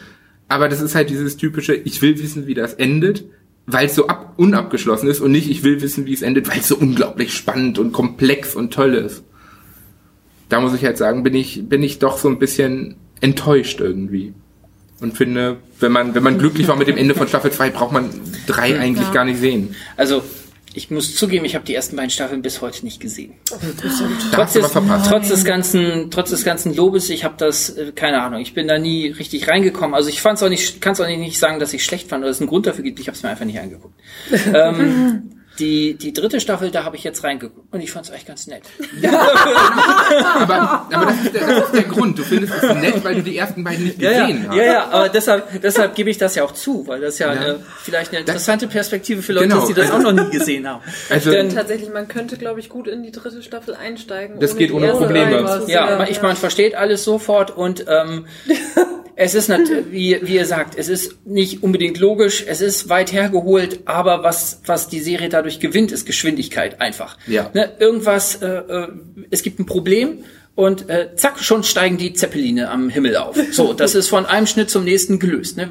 Aber 0.46 0.68
das 0.68 0.80
ist 0.80 0.94
halt 0.94 1.10
dieses 1.10 1.36
typische, 1.36 1.74
ich 1.74 2.00
will 2.02 2.18
wissen, 2.22 2.46
wie 2.46 2.54
das 2.54 2.74
endet, 2.74 3.24
weil 3.66 3.86
es 3.86 3.94
so 3.94 4.06
ab, 4.06 4.34
unabgeschlossen 4.36 5.08
ist 5.08 5.20
und 5.20 5.32
nicht, 5.32 5.50
ich 5.50 5.64
will 5.64 5.80
wissen, 5.80 6.06
wie 6.06 6.12
es 6.12 6.22
endet, 6.22 6.48
weil 6.48 6.60
es 6.60 6.68
so 6.68 6.76
unglaublich 6.76 7.32
spannend 7.32 7.78
und 7.78 7.92
komplex 7.92 8.54
und 8.54 8.72
toll 8.72 8.94
ist. 8.94 9.24
Da 10.50 10.60
muss 10.60 10.74
ich 10.74 10.84
halt 10.84 10.98
sagen, 10.98 11.22
bin 11.22 11.34
ich, 11.34 11.68
bin 11.68 11.82
ich 11.82 11.98
doch 11.98 12.18
so 12.18 12.28
ein 12.28 12.38
bisschen 12.38 12.96
enttäuscht 13.20 13.80
irgendwie. 13.80 14.34
Und 15.00 15.16
finde, 15.16 15.58
wenn 15.80 15.92
man, 15.92 16.14
wenn 16.14 16.22
man 16.22 16.38
glücklich 16.38 16.68
war 16.68 16.76
mit 16.76 16.88
dem 16.88 16.96
Ende 16.96 17.14
von 17.14 17.28
Staffel 17.28 17.50
2, 17.50 17.70
braucht 17.70 17.92
man 17.92 18.10
drei 18.46 18.78
eigentlich 18.78 19.12
gar 19.12 19.24
nicht 19.24 19.38
sehen. 19.38 19.74
Also, 19.96 20.22
ich 20.76 20.90
muss 20.90 21.14
zugeben, 21.14 21.44
ich 21.44 21.54
habe 21.54 21.64
die 21.64 21.74
ersten 21.74 21.94
beiden 21.96 22.10
Staffeln 22.10 22.42
bis 22.42 22.60
heute 22.60 22.84
nicht 22.84 23.00
gesehen. 23.00 23.34
Trotz 24.32 24.54
des, 24.54 24.72
trotz 24.72 25.28
des 25.28 25.44
ganzen, 25.44 26.10
trotz 26.10 26.30
des 26.30 26.44
ganzen 26.44 26.74
Lobes, 26.74 27.10
ich 27.10 27.24
habe 27.24 27.34
das, 27.38 27.70
äh, 27.70 27.92
keine 27.94 28.20
Ahnung, 28.22 28.40
ich 28.40 28.54
bin 28.54 28.66
da 28.66 28.78
nie 28.78 29.08
richtig 29.08 29.48
reingekommen. 29.48 29.94
Also 29.94 30.08
ich 30.08 30.20
fand's 30.20 30.42
auch 30.42 30.48
nicht, 30.48 30.80
kann 30.80 30.94
es 30.94 31.00
auch 31.00 31.06
nicht, 31.06 31.20
nicht 31.20 31.38
sagen, 31.38 31.60
dass 31.60 31.72
ich 31.72 31.84
schlecht 31.84 32.08
fand 32.08 32.24
oder 32.24 32.30
es 32.30 32.40
einen 32.40 32.48
Grund 32.48 32.66
dafür 32.66 32.82
gibt. 32.82 32.98
Ich 32.98 33.06
habe 33.06 33.16
es 33.16 33.22
mir 33.22 33.28
einfach 33.28 33.44
nicht 33.44 33.60
angeguckt. 33.60 33.94
ähm, 34.52 35.30
die 35.58 35.94
die 35.94 36.12
dritte 36.12 36.40
Staffel, 36.40 36.70
da 36.70 36.84
habe 36.84 36.96
ich 36.96 37.04
jetzt 37.04 37.22
reingeguckt 37.24 37.72
und 37.72 37.80
ich 37.80 37.92
fand's 37.92 38.10
eigentlich 38.10 38.26
ganz 38.26 38.46
nett. 38.46 38.62
Aber, 40.34 40.86
aber 40.92 41.06
das, 41.06 41.24
ist 41.24 41.34
der, 41.34 41.46
das 41.46 41.64
ist 41.66 41.74
der 41.74 41.82
Grund. 41.84 42.18
Du 42.18 42.22
findest 42.22 42.52
es 42.54 42.74
nett, 42.74 43.04
weil 43.04 43.14
du 43.16 43.22
die 43.22 43.36
ersten 43.36 43.62
beiden 43.64 43.84
nicht 43.84 44.00
Ja, 44.00 44.10
ja, 44.10 44.20
gesehen 44.26 44.48
hast. 44.48 44.56
ja, 44.56 44.64
ja, 44.64 44.84
aber 44.90 45.08
deshalb, 45.08 45.60
deshalb 45.62 45.94
gebe 45.94 46.10
ich 46.10 46.18
das 46.18 46.34
ja 46.34 46.44
auch 46.44 46.52
zu, 46.52 46.86
weil 46.86 47.00
das 47.00 47.18
ja, 47.18 47.30
Eine, 47.30 47.60
vielleicht 47.82 48.10
eine 48.10 48.20
interessante 48.20 48.66
Perspektive 48.66 49.22
für 49.22 49.32
Leute 49.32 49.48
Genau. 49.48 49.60
ist, 49.62 49.68
die 49.68 49.74
das 49.74 49.90
auch 49.90 49.98
noch 50.00 50.12
nie 50.12 50.30
gesehen 50.30 50.68
haben. 50.68 50.82
Also, 51.10 51.30
Denn- 51.30 51.54
Tatsächlich, 51.54 51.90
man 51.92 52.08
könnte, 52.08 52.36
glaube 52.36 52.60
ich, 52.60 52.68
gut 52.68 52.88
in 52.88 53.02
die 53.02 53.12
dritte 53.12 53.42
Staffel 53.42 53.74
einsteigen. 53.74 54.40
Das 54.40 54.56
geht 54.56 54.70
die 54.70 54.74
ohne 54.74 54.88
Probleme. 54.92 55.62
Ja, 55.68 55.96
man, 55.98 56.08
ich 56.08 56.20
man 56.22 56.36
versteht 56.36 56.74
alles 56.74 57.04
sofort 57.04 57.56
und 57.56 57.84
ähm, 57.88 58.26
es 59.16 59.34
ist 59.34 59.48
natürlich, 59.48 59.90
wie, 59.90 60.18
wie 60.22 60.34
ihr 60.36 60.46
sagt, 60.46 60.76
es 60.76 60.88
ist 60.88 61.26
nicht 61.26 61.62
unbedingt 61.62 61.98
logisch, 61.98 62.44
es 62.46 62.60
ist 62.60 62.88
weit 62.88 63.12
hergeholt, 63.12 63.80
aber 63.84 64.22
was, 64.24 64.60
was 64.66 64.88
die 64.88 65.00
Serie 65.00 65.28
dadurch 65.28 65.60
gewinnt, 65.60 65.92
ist 65.92 66.04
Geschwindigkeit 66.04 66.80
einfach. 66.80 67.16
Ja. 67.26 67.50
Ne, 67.54 67.72
irgendwas, 67.78 68.36
äh, 68.42 68.46
äh, 68.46 68.88
es 69.30 69.42
gibt 69.42 69.60
ein 69.60 69.66
Problem 69.66 70.24
und 70.56 70.88
äh, 70.88 71.14
zack, 71.16 71.40
schon 71.40 71.64
steigen 71.64 71.96
die 71.96 72.12
Zeppeline 72.12 72.70
am 72.70 72.88
Himmel 72.88 73.16
auf. 73.16 73.36
So, 73.50 73.72
das 73.76 73.94
ist 73.94 74.08
von 74.08 74.26
einem 74.26 74.46
Schnitt 74.46 74.70
zum 74.70 74.84
nächsten 74.84 75.18
gelöst. 75.18 75.56
Ne? 75.56 75.70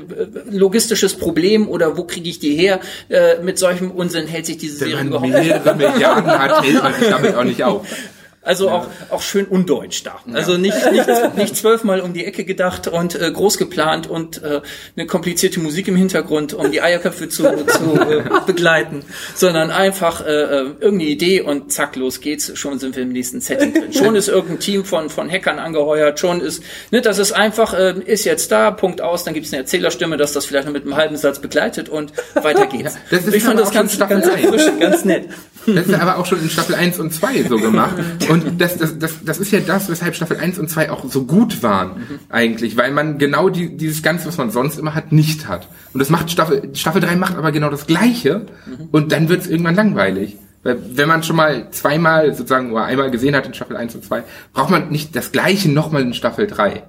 Logistisches 0.50 1.16
Problem 1.16 1.70
oder 1.70 1.98
wo 1.98 2.04
kriege 2.04 2.30
ich 2.30 2.40
die 2.40 2.56
her? 2.56 2.80
Äh, 3.10 3.42
mit 3.42 3.58
solchem 3.58 3.92
Unsinn 3.92 4.28
hält 4.28 4.46
sich 4.46 4.58
diese 4.58 4.82
wenn 4.82 4.90
Serie 4.90 5.06
überhaupt 5.06 5.30
nicht. 5.30 5.48
mehrere 5.48 5.76
Milliarden 5.76 6.32
hat, 6.32 6.64
hält 6.64 6.84
man 6.84 6.94
sich 6.94 7.10
damit 7.10 7.36
auch 7.36 7.44
nicht 7.44 7.64
auf. 7.64 7.88
Also 8.46 8.70
auch, 8.70 8.88
auch 9.10 9.22
schön 9.22 9.46
undeutsch 9.46 10.04
da. 10.04 10.20
Also 10.34 10.58
nicht, 10.58 10.76
nicht, 10.92 11.38
nicht 11.38 11.56
zwölfmal 11.56 12.02
um 12.02 12.12
die 12.12 12.26
Ecke 12.26 12.44
gedacht 12.44 12.90
und 12.90 13.16
äh, 13.16 13.32
groß 13.32 13.58
geplant 13.58 14.08
und 14.08 14.44
äh, 14.44 14.60
eine 14.98 15.08
komplizierte 15.08 15.62
Musik 15.62 15.88
im 15.88 15.96
Hintergrund, 15.96 16.54
um 16.54 16.70
die 16.70 16.82
Eierköpfe 16.82 17.30
zu, 17.30 17.44
zu 17.44 17.96
äh, 17.96 18.24
begleiten, 18.46 19.06
sondern 19.34 19.72
einfach 19.72 20.26
äh, 20.26 20.30
äh, 20.30 20.58
irgendeine 20.82 21.04
Idee 21.06 21.40
und 21.40 21.72
zack, 21.72 21.96
los 21.96 22.20
geht's. 22.20 22.52
Schon 22.58 22.80
sind 22.80 22.98
wir 22.98 23.04
im 23.04 23.14
nächsten 23.14 23.40
Setting 23.40 23.74
drin. 23.74 23.94
Schon 23.94 24.18
ist 24.18 24.28
irgendein 24.28 24.60
Team 24.60 24.84
von, 24.84 25.10
von 25.10 25.30
Hackern 25.30 25.60
angeheuert. 25.60 26.20
Schon 26.20 26.42
ist, 26.42 26.64
ne, 26.92 27.00
das 27.00 27.20
ist 27.20 27.32
einfach, 27.32 27.74
äh, 27.74 27.96
ist 28.06 28.26
jetzt 28.26 28.52
da, 28.52 28.72
Punkt 28.72 29.00
aus, 29.00 29.24
dann 29.24 29.34
gibt's 29.34 29.54
eine 29.54 29.62
Erzählerstimme, 29.62 30.18
dass 30.18 30.34
das 30.34 30.46
vielleicht 30.46 30.66
noch 30.66 30.74
mit 30.74 30.84
einem 30.84 30.98
halben 30.98 31.16
Satz 31.16 31.40
begleitet 31.40 31.88
und 31.88 32.12
weiter 32.34 32.68
geht's. 32.68 32.98
ich 33.10 33.44
fand 33.44 33.58
das 33.58 33.72
ganz, 33.72 33.98
ganz 33.98 34.28
frisch, 34.28 34.70
ganz 34.82 35.06
nett. 35.06 35.30
Das 35.66 35.88
ist 35.88 35.94
aber 35.94 36.18
auch 36.18 36.26
schon 36.26 36.42
in 36.42 36.50
Staffel 36.50 36.76
1 36.76 37.00
und 37.00 37.14
2 37.14 37.44
so 37.44 37.58
gemacht. 37.58 37.96
Und 38.34 38.60
das, 38.60 38.80
das, 38.80 38.98
das, 38.98 39.24
das 39.24 39.38
ist 39.38 39.52
ja 39.52 39.60
das, 39.60 39.90
weshalb 39.90 40.16
Staffel 40.16 40.38
1 40.38 40.58
und 40.58 40.68
2 40.68 40.90
auch 40.90 41.06
so 41.08 41.26
gut 41.26 41.62
waren, 41.62 41.92
eigentlich. 42.30 42.76
Weil 42.78 42.92
man 42.92 43.20
genau 43.20 43.50
die, 43.50 43.78
dieses 43.78 44.02
Ganze, 44.02 44.28
was 44.28 44.38
man 44.38 44.50
sonst 44.50 44.80
immer 44.80 44.96
hat, 44.96 45.12
nicht 45.12 45.48
hat. 45.48 45.68
Und 45.94 46.00
das 46.00 46.10
macht 46.10 46.32
Staffel, 46.32 46.72
Staffel 46.74 47.00
3 47.00 47.16
macht 47.16 47.36
aber 47.36 47.52
genau 47.52 47.70
das 47.70 47.86
Gleiche. 47.86 48.48
Und 48.92 49.12
dann 49.12 49.30
wird 49.30 49.42
es 49.42 49.48
irgendwann 49.48 49.76
langweilig. 49.76 50.38
Weil 50.64 50.80
wenn 50.98 51.08
man 51.08 51.22
schon 51.22 51.36
mal 51.36 51.70
zweimal 51.70 52.34
sozusagen 52.34 52.72
oder 52.72 52.86
einmal 52.86 53.12
gesehen 53.12 53.36
hat 53.36 53.46
in 53.46 53.54
Staffel 53.54 53.78
1 53.78 53.94
und 53.94 54.04
2, 54.04 54.24
braucht 54.54 54.72
man 54.72 54.90
nicht 54.90 55.16
das 55.16 55.32
Gleiche 55.32 55.70
nochmal 55.70 56.02
in 56.02 56.16
Staffel 56.16 56.48
3. 56.48 56.82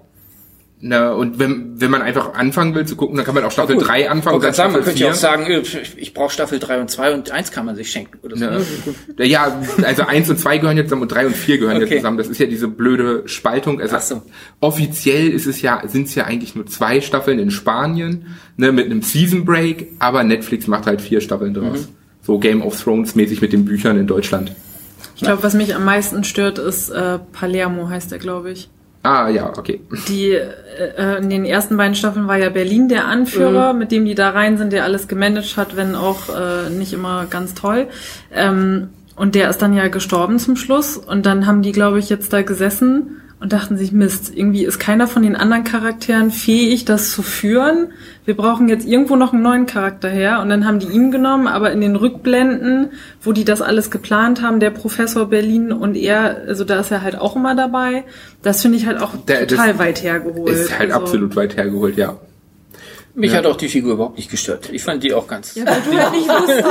Na, 0.87 1.13
und 1.13 1.39
wenn, 1.39 1.81
wenn 1.81 1.91
man 1.91 2.03
einfach 2.03 2.35
anfangen 2.35 2.75
will 2.75 2.85
zu 2.85 2.95
gucken, 2.95 3.17
dann 3.17 3.25
kann 3.25 3.35
man 3.35 3.43
auch 3.43 3.51
Staffel 3.51 3.79
3 3.79 4.11
anfangen, 4.11 4.43
dann 4.43 4.53
sagen, 4.53 4.75
man 4.75 4.85
könnte 4.85 5.01
ja 5.01 5.07
4. 5.07 5.15
auch 5.15 5.19
sagen, 5.19 5.47
äh, 5.47 5.61
ich, 5.61 5.97
ich 5.97 6.13
brauche 6.13 6.31
Staffel 6.31 6.59
3 6.59 6.83
und 6.83 6.91
2 6.91 7.15
und 7.15 7.31
1 7.31 7.53
kann 7.53 7.65
man 7.65 7.75
sich 7.75 7.91
schenken. 7.91 8.19
Oder 8.23 8.37
so. 8.37 8.45
Ja. 8.45 8.51
ne? 9.17 9.27
Ja, 9.27 9.63
also 9.83 10.03
eins 10.03 10.29
und 10.29 10.39
zwei 10.39 10.59
gehören 10.59 10.77
jetzt 10.77 10.89
zusammen 10.89 11.01
und 11.01 11.09
drei 11.09 11.27
und 11.27 11.35
vier 11.35 11.57
gehören 11.57 11.79
Okay. 11.79 11.87
jetzt 11.87 12.01
zusammen. 12.01 12.19
Das 12.19 12.29
ist 12.29 12.39
ja 12.39 12.45
diese 12.45 12.69
blöde 12.69 13.27
Spaltung. 13.27 13.81
Also 13.81 13.97
Ach 13.97 14.03
so. 14.03 14.23
offiziell 14.61 15.31
ist 15.31 15.47
es 15.47 15.63
ja, 15.63 15.81
sind 15.89 16.09
es 16.09 16.15
ja 16.17 16.25
eigentlich 16.25 16.55
nur 16.55 16.67
zwei 16.67 17.01
Staffeln 17.01 17.39
in 17.39 17.51
Spanien, 17.51 18.27
ne, 18.59 18.71
mit 18.71 18.85
einem 18.85 19.01
Season 19.01 19.47
Break, 19.47 19.87
aber 20.01 20.23
Netflix 20.23 20.67
macht 20.67 20.85
halt 20.85 21.01
vier 21.01 21.23
Staffeln 21.23 21.55
draus. 21.55 21.81
Mhm. 21.81 21.89
So 22.21 22.39
Game 22.39 22.61
of 22.61 22.79
Thrones 22.79 23.15
mäßig 23.15 23.41
mit 23.41 23.55
den 23.55 23.65
Büchern 23.65 23.99
in 23.99 24.07
Deutschland. 24.07 24.53
Ich 25.17 25.23
glaube, 25.23 25.43
was 25.43 25.55
mich 25.55 25.75
am 25.75 25.87
meisten 25.87 26.25
stört, 26.25 26.59
ist 26.59 26.91
äh, 26.91 27.21
Palermo, 27.33 27.89
heißt 27.89 28.13
er, 28.13 28.19
glaube 28.19 28.51
ich. 28.51 28.69
Ah, 29.05 29.29
ja, 29.29 29.53
okay. 29.57 29.83
Die 30.09 30.31
äh, 30.31 30.49
äh, 30.97 31.19
in 31.19 31.29
den 31.29 31.45
ersten 31.45 31.77
beiden 31.77 31.95
Staffeln 31.95 32.27
war 32.27 32.39
ja 32.39 32.49
Berlin 32.49 32.89
der 32.89 33.05
Anführer, 33.07 33.75
mit 33.75 33.93
dem 33.93 34.07
die 34.07 34.15
da 34.15 34.31
rein 34.31 34.57
sind, 34.57 34.73
der 34.73 34.85
alles 34.85 35.09
gemanagt 35.09 35.59
hat, 35.59 35.77
wenn 35.77 35.95
auch 35.95 36.31
äh, 36.31 36.71
nicht 36.71 36.95
immer 36.95 37.27
ganz 37.29 37.53
toll. 37.53 37.89
Ähm, 38.33 38.89
und 39.15 39.35
der 39.35 39.51
ist 39.51 39.59
dann 39.59 39.75
ja 39.75 39.89
gestorben 39.89 40.39
zum 40.39 40.57
Schluss. 40.57 40.97
Und 40.97 41.27
dann 41.27 41.47
haben 41.47 41.61
die, 41.61 41.73
glaube 41.73 41.99
ich, 41.99 42.09
jetzt 42.09 42.33
da 42.33 42.41
gesessen 42.41 43.21
und 43.45 43.53
dachten 43.53 43.77
sich, 43.77 43.93
Mist, 43.93 44.33
irgendwie 44.35 44.65
ist 44.65 44.79
keiner 44.79 45.07
von 45.07 45.23
den 45.23 45.37
anderen 45.37 45.65
Charakteren 45.65 46.31
fähig, 46.31 46.87
das 46.87 47.11
zu 47.11 47.21
führen. 47.21 47.89
Wir 48.25 48.35
brauchen 48.35 48.71
jetzt 48.71 48.87
irgendwo 48.89 49.17
noch 49.17 49.35
einen 49.35 49.43
neuen 49.43 49.67
Charakter 49.67 50.09
her. 50.09 50.41
Und 50.41 50.49
dann 50.49 50.67
haben 50.67 50.79
die 50.79 50.87
ihn 50.87 51.11
genommen, 51.11 51.47
aber 51.47 51.71
in 51.71 51.83
den 51.83 51.95
Rückblenden, 51.95 52.89
wo 53.21 53.33
die 53.33 53.45
das 53.45 53.61
alles 53.61 53.91
geplant 53.91 54.41
haben, 54.41 54.61
der 54.61 54.71
Professor 54.71 55.29
Berlin 55.29 55.73
und 55.73 55.95
er, 55.95 56.39
also 56.49 56.65
da 56.65 56.81
ist 56.81 56.91
er 56.91 57.03
halt 57.03 57.19
auch 57.19 57.37
immer 57.37 57.55
dabei. 57.55 58.05
Das 58.41 58.63
finde 58.63 58.79
ich 58.79 58.87
halt 58.87 58.99
auch 59.03 59.15
Der- 59.27 59.47
total 59.47 59.79
weit 59.79 60.03
hergeholt. 60.03 60.49
Ist 60.51 60.79
halt 60.79 60.91
Also- 60.91 61.03
absolut 61.05 61.37
weit 61.37 61.55
hergeholt, 61.59 61.99
ja. 61.99 62.17
Mich 63.17 63.33
hat 63.33 63.47
auch 63.47 63.57
die 63.57 63.69
Figur 63.69 63.93
überhaupt 63.93 64.17
nicht 64.17 64.29
gestört. 64.29 64.71
Ich 64.73 64.83
fand 64.83 65.03
die 65.05 65.15
auch 65.15 65.29
ganz. 65.29 65.55
Ja, 65.55 65.65
weil 65.67 65.81
du 65.83 65.97
halt 66.03 66.13
nicht 66.13 66.29
wusstest. 66.29 66.65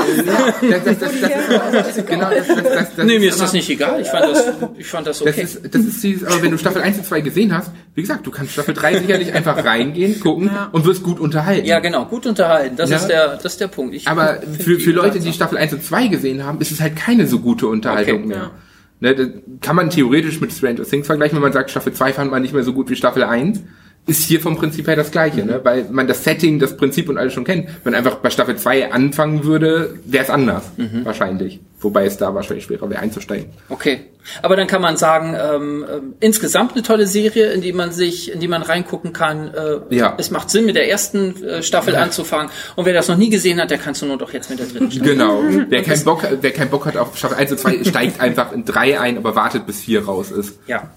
Das, 0.69 0.84
das, 0.84 0.99
das, 0.99 1.95
das, 1.95 2.06
genau, 2.06 2.29
das, 2.29 2.47
das, 2.47 2.63
das, 2.63 2.95
das 2.95 3.06
nee, 3.06 3.17
mir 3.19 3.29
ist 3.29 3.39
das 3.41 3.53
nicht 3.53 3.69
egal. 3.69 4.01
Ich 4.01 4.08
fand 4.10 4.25
das, 4.25 4.43
ich 4.77 4.86
fand 4.88 5.08
das 5.08 5.19
Das 5.19 5.27
okay. 5.34 5.41
ist, 5.43 5.62
das 5.73 5.82
ist 5.84 6.03
dieses, 6.03 6.27
aber 6.27 6.41
wenn 6.41 6.51
du 6.51 6.58
Staffel 6.58 6.82
1 6.82 6.97
und 6.97 7.06
2 7.06 7.21
gesehen 7.21 7.53
hast, 7.56 7.71
wie 7.95 8.01
gesagt, 8.01 8.27
du 8.27 8.32
kannst 8.32 8.51
Staffel 8.53 8.73
3 8.73 8.99
sicherlich 8.99 9.34
einfach 9.34 9.63
reingehen, 9.63 10.19
gucken 10.19 10.49
und 10.73 10.86
wirst 10.86 11.03
gut 11.03 11.19
unterhalten. 11.19 11.65
ja, 11.65 11.79
genau, 11.79 12.06
gut 12.06 12.25
unterhalten. 12.25 12.75
Das 12.75 12.89
Ja. 12.89 12.97
ist 12.97 13.08
der, 13.08 13.36
das 13.38 13.53
ist 13.53 13.62
der 13.62 13.67
Punkt. 13.67 13.95
Ich 13.95 14.08
Aber 14.08 14.39
für, 14.60 14.79
für 14.79 14.91
Leute, 14.91 15.19
die. 15.19 15.32
Staffel 15.32 15.58
1 15.58 15.73
und 15.73 15.84
2 15.84 16.08
gesehen 16.08 16.43
haben, 16.45 16.60
ist 16.60 16.71
es 16.71 16.82
halt 16.82 16.95
keine 16.97 17.25
so 17.25 17.39
gute 17.39 17.67
Unterhaltung 17.67 18.19
Okay, 18.19 18.27
mehr. 18.27 18.38
ja. 18.38 18.51
Ne, 18.99 19.15
das 19.15 19.27
kann 19.62 19.75
man 19.75 19.89
theoretisch 19.89 20.39
mit 20.41 20.51
Stranger 20.53 20.84
Things 20.84 21.08
vergleichen, 21.08 21.36
wenn 21.36 21.41
man 21.43 21.51
sagt, 21.53 21.71
Staffel 21.71 21.93
2 21.93 22.13
fand 22.13 22.32
man 22.32 22.41
nicht 22.41 22.53
mehr 22.53 22.63
so 22.63 22.73
gut 22.73 22.89
wie 22.89 22.95
Staffel 22.95 23.23
1. 23.23 23.62
ist 24.06 24.24
hier 24.24 24.42
vom 24.42 24.58
Prinzip 24.58 24.88
her 24.88 24.96
das 24.96 25.12
gleiche, 25.12 25.46
ne? 25.46 25.62
weil 25.63 25.86
man 25.89 26.08
das 26.08 26.24
Setting, 26.24 26.60
das 26.60 26.76
Prinzip 26.76 27.08
und 27.08 27.18
alles 27.18 27.34
schon 27.34 27.46
kennt. 27.46 27.68
Wenn 27.68 27.94
man 27.94 27.96
einfach 27.96 28.18
bei 28.18 28.30
Staffel 28.30 28.58
2 28.58 28.92
anfangen 28.92 29.46
würde, 29.46 29.98
wäre 30.06 30.24
es 30.24 30.30
anders, 30.30 30.63
wahrscheinlich. 31.04 31.62
Wobei 31.80 32.06
es 32.06 32.18
da 32.18 32.34
wahrscheinlich 32.34 32.63
schwerer 32.63 32.89
wäre 32.89 33.02
einzusteigen. 33.02 33.52
Okay. 33.68 34.06
Aber 34.42 34.56
dann 34.56 34.68
kann 34.68 34.82
man 34.82 34.96
sagen, 34.96 35.36
ähm, 35.38 35.86
ähm, 35.89 36.13
insgesamt 36.22 36.74
eine 36.74 36.82
tolle 36.82 37.08
Serie, 37.08 37.52
in 37.52 37.60
die 37.60 37.74
man 37.74 37.92
sich, 37.92 38.32
in 38.32 38.39
die 38.39 38.48
man 38.48 38.62
reingucken 38.62 39.12
kann. 39.12 39.54
Äh, 39.54 39.96
Ja. 39.96 40.16
Es 40.18 40.32
macht 40.32 40.50
Sinn, 40.50 40.66
mit 40.66 40.78
der 40.78 40.89
ersten 40.89 41.44
äh, 41.44 41.62
Staffel 41.62 41.96
anzufangen. 41.98 42.50
Und 42.78 42.86
wer 42.86 42.94
das 42.94 43.10
noch 43.10 43.18
nie 43.18 43.30
gesehen 43.30 43.60
hat, 43.60 43.70
der 43.70 43.80
kann 43.80 43.96
zur 43.96 44.08
Not 44.08 44.22
doch 44.22 44.32
jetzt 44.32 44.50
mit 44.50 44.60
der 44.60 44.68
dritten 44.68 44.92
Staffel. 44.92 45.13
Genau. 45.13 45.42
wer, 45.70 45.84
keinen 45.84 46.04
Bock, 46.06 46.26
wer 46.39 46.52
keinen 46.52 46.70
Bock 46.70 46.86
hat 46.86 46.96
auf 46.96 47.18
Staffel 47.18 47.36
1 47.36 47.52
und 47.52 47.60
2, 47.60 47.84
steigt 47.84 48.22
einfach 48.22 48.54
in 48.54 48.63
3 48.63 49.00
ein, 49.02 49.18
aber 49.18 49.36
wartet 49.36 49.66
bis 49.66 49.82
4 49.82 50.06
raus 50.06 50.32
ist. 50.32 50.58
Ja. 50.68 50.89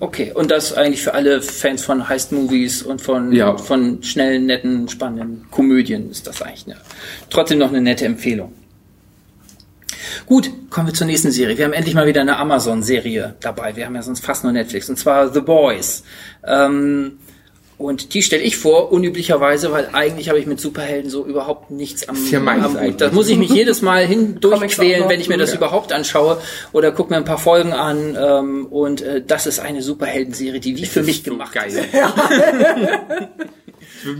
Okay. 0.00 0.32
Und 0.34 0.50
das 0.50 0.72
eigentlich 0.72 1.02
für 1.02 1.14
alle 1.14 1.40
Fans 1.40 1.84
von 1.84 2.08
Heist-Movies 2.08 2.82
und 2.82 3.00
von, 3.00 3.32
Ja. 3.32 3.56
von 3.56 4.02
schnellen, 4.02 4.46
netten, 4.46 4.88
spannenden 4.88 5.46
Komödien 5.50 6.10
ist 6.10 6.26
das 6.26 6.42
eigentlich 6.42 6.66
eine, 6.66 6.76
trotzdem 7.30 7.58
noch 7.58 7.68
eine 7.68 7.80
nette 7.80 8.04
Empfehlung. 8.04 8.52
Gut, 10.26 10.50
kommen 10.70 10.88
wir 10.88 10.94
zur 10.94 11.06
nächsten 11.06 11.30
Serie. 11.30 11.56
Wir 11.58 11.64
haben 11.64 11.72
endlich 11.72 11.94
mal 11.94 12.06
wieder 12.06 12.20
eine 12.20 12.36
Amazon-Serie 12.38 13.34
dabei. 13.40 13.74
Wir 13.76 13.86
haben 13.86 13.94
ja 13.94 14.02
sonst 14.02 14.24
fast 14.24 14.44
nur 14.44 14.52
Netflix. 14.52 14.88
Und 14.88 14.96
zwar 14.98 15.32
The 15.32 15.40
Boys. 15.40 16.04
Ähm, 16.46 17.18
und 17.76 18.14
die 18.14 18.22
stelle 18.22 18.42
ich 18.42 18.56
vor, 18.56 18.92
unüblicherweise, 18.92 19.72
weil 19.72 19.88
eigentlich 19.92 20.28
habe 20.28 20.38
ich 20.38 20.46
mit 20.46 20.60
Superhelden 20.60 21.10
so 21.10 21.24
überhaupt 21.26 21.70
nichts 21.70 22.08
am, 22.08 22.16
ja 22.30 22.38
am 22.40 22.80
Hut. 22.80 23.00
Da 23.00 23.10
muss 23.10 23.28
ich 23.28 23.36
mich 23.36 23.50
jedes 23.50 23.82
Mal 23.82 24.06
hindurchquälen, 24.06 25.04
wenn 25.08 25.20
ich 25.20 25.28
mir 25.28 25.38
das 25.38 25.54
überhaupt 25.54 25.92
anschaue 25.92 26.38
oder 26.72 26.92
gucke 26.92 27.10
mir 27.10 27.16
ein 27.16 27.24
paar 27.24 27.38
Folgen 27.38 27.72
an. 27.72 28.16
Ähm, 28.20 28.66
und 28.66 29.02
äh, 29.02 29.22
das 29.26 29.46
ist 29.46 29.58
eine 29.58 29.82
Superheldenserie, 29.82 30.60
die 30.60 30.76
wie 30.76 30.86
für 30.86 31.02
mich 31.02 31.24
gemacht 31.24 31.52
geil. 31.52 31.68
ist. 31.68 31.78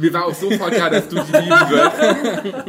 Mir 0.01 0.13
war 0.15 0.27
auch 0.27 0.35
sofort 0.35 0.73
klar, 0.73 0.89
dass 0.91 1.09
du 1.09 1.17
die 1.17 1.33
lieben 1.33 1.71
wirst. 1.71 1.97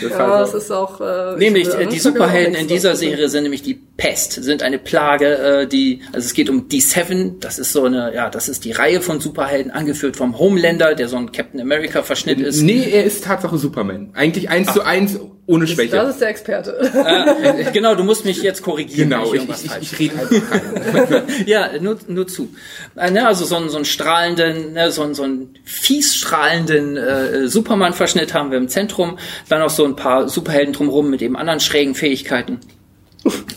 Das 0.00 0.10
Ja, 0.10 0.38
das 0.40 0.52
so. 0.52 0.58
ist 0.58 0.70
auch. 0.70 1.00
Äh, 1.00 1.36
Nämlich 1.38 1.68
ich- 1.68 1.74
äh, 1.74 1.86
die 1.86 1.98
Superhelden 1.98 2.54
in 2.54 2.66
dieser. 2.68 2.94
Serie 2.96 3.28
sind 3.28 3.42
nämlich 3.42 3.62
die 3.62 3.74
Pest, 3.96 4.32
sind 4.32 4.62
eine 4.62 4.78
Plage, 4.78 5.38
äh, 5.38 5.66
die 5.66 6.02
also 6.12 6.26
es 6.26 6.34
geht 6.34 6.50
um 6.50 6.68
die 6.68 6.80
Seven, 6.80 7.40
das 7.40 7.58
ist 7.58 7.72
so 7.72 7.84
eine 7.84 8.14
ja, 8.14 8.28
das 8.28 8.48
ist 8.48 8.64
die 8.64 8.72
Reihe 8.72 9.00
von 9.00 9.20
Superhelden 9.20 9.70
angeführt 9.72 10.16
vom 10.16 10.38
Homelander, 10.38 10.94
der 10.94 11.08
so 11.08 11.16
ein 11.16 11.32
Captain 11.32 11.60
America 11.60 12.02
Verschnitt 12.02 12.40
ist. 12.40 12.60
Nee, 12.62 12.88
er 12.90 13.04
ist 13.04 13.24
Tatsache 13.24 13.56
Superman. 13.56 14.10
Eigentlich 14.14 14.50
eins 14.50 14.72
zu 14.72 14.82
eins 14.82 15.18
ohne 15.46 15.66
Schwäche. 15.66 15.92
Das 15.92 16.10
ist 16.10 16.20
der 16.20 16.28
Experte. 16.28 16.76
Äh, 17.06 17.70
genau, 17.72 17.94
du 17.94 18.02
musst 18.02 18.24
mich 18.24 18.42
jetzt 18.42 18.62
korrigieren. 18.62 19.10
genau, 19.10 19.32
wenn 19.32 19.42
ich, 19.42 19.64
ich, 19.64 19.76
ich, 19.80 19.92
ich 19.92 19.98
rede 19.98 20.18
einfach 20.18 20.50
rein. 20.50 21.22
Ja, 21.46 21.70
nur, 21.80 21.98
nur 22.08 22.26
zu. 22.26 22.48
Äh, 22.96 23.12
ne, 23.12 23.26
also 23.26 23.44
so 23.44 23.56
einen, 23.56 23.68
so 23.68 23.76
einen 23.76 23.84
strahlenden, 23.84 24.72
ne, 24.72 24.90
so 24.90 25.02
einen, 25.02 25.14
so 25.14 25.22
einen 25.22 25.54
fies 25.64 26.16
strahlenden 26.16 26.96
äh, 26.96 27.48
Superman-Verschnitt 27.48 28.34
haben 28.34 28.50
wir 28.50 28.58
im 28.58 28.68
Zentrum. 28.68 29.18
Dann 29.48 29.60
noch 29.60 29.70
so 29.70 29.84
ein 29.84 29.94
paar 29.94 30.28
Superhelden 30.28 30.72
drumherum 30.72 31.10
mit 31.10 31.22
eben 31.22 31.36
anderen 31.36 31.60
schrägen 31.60 31.94
Fähigkeiten. 31.94 32.60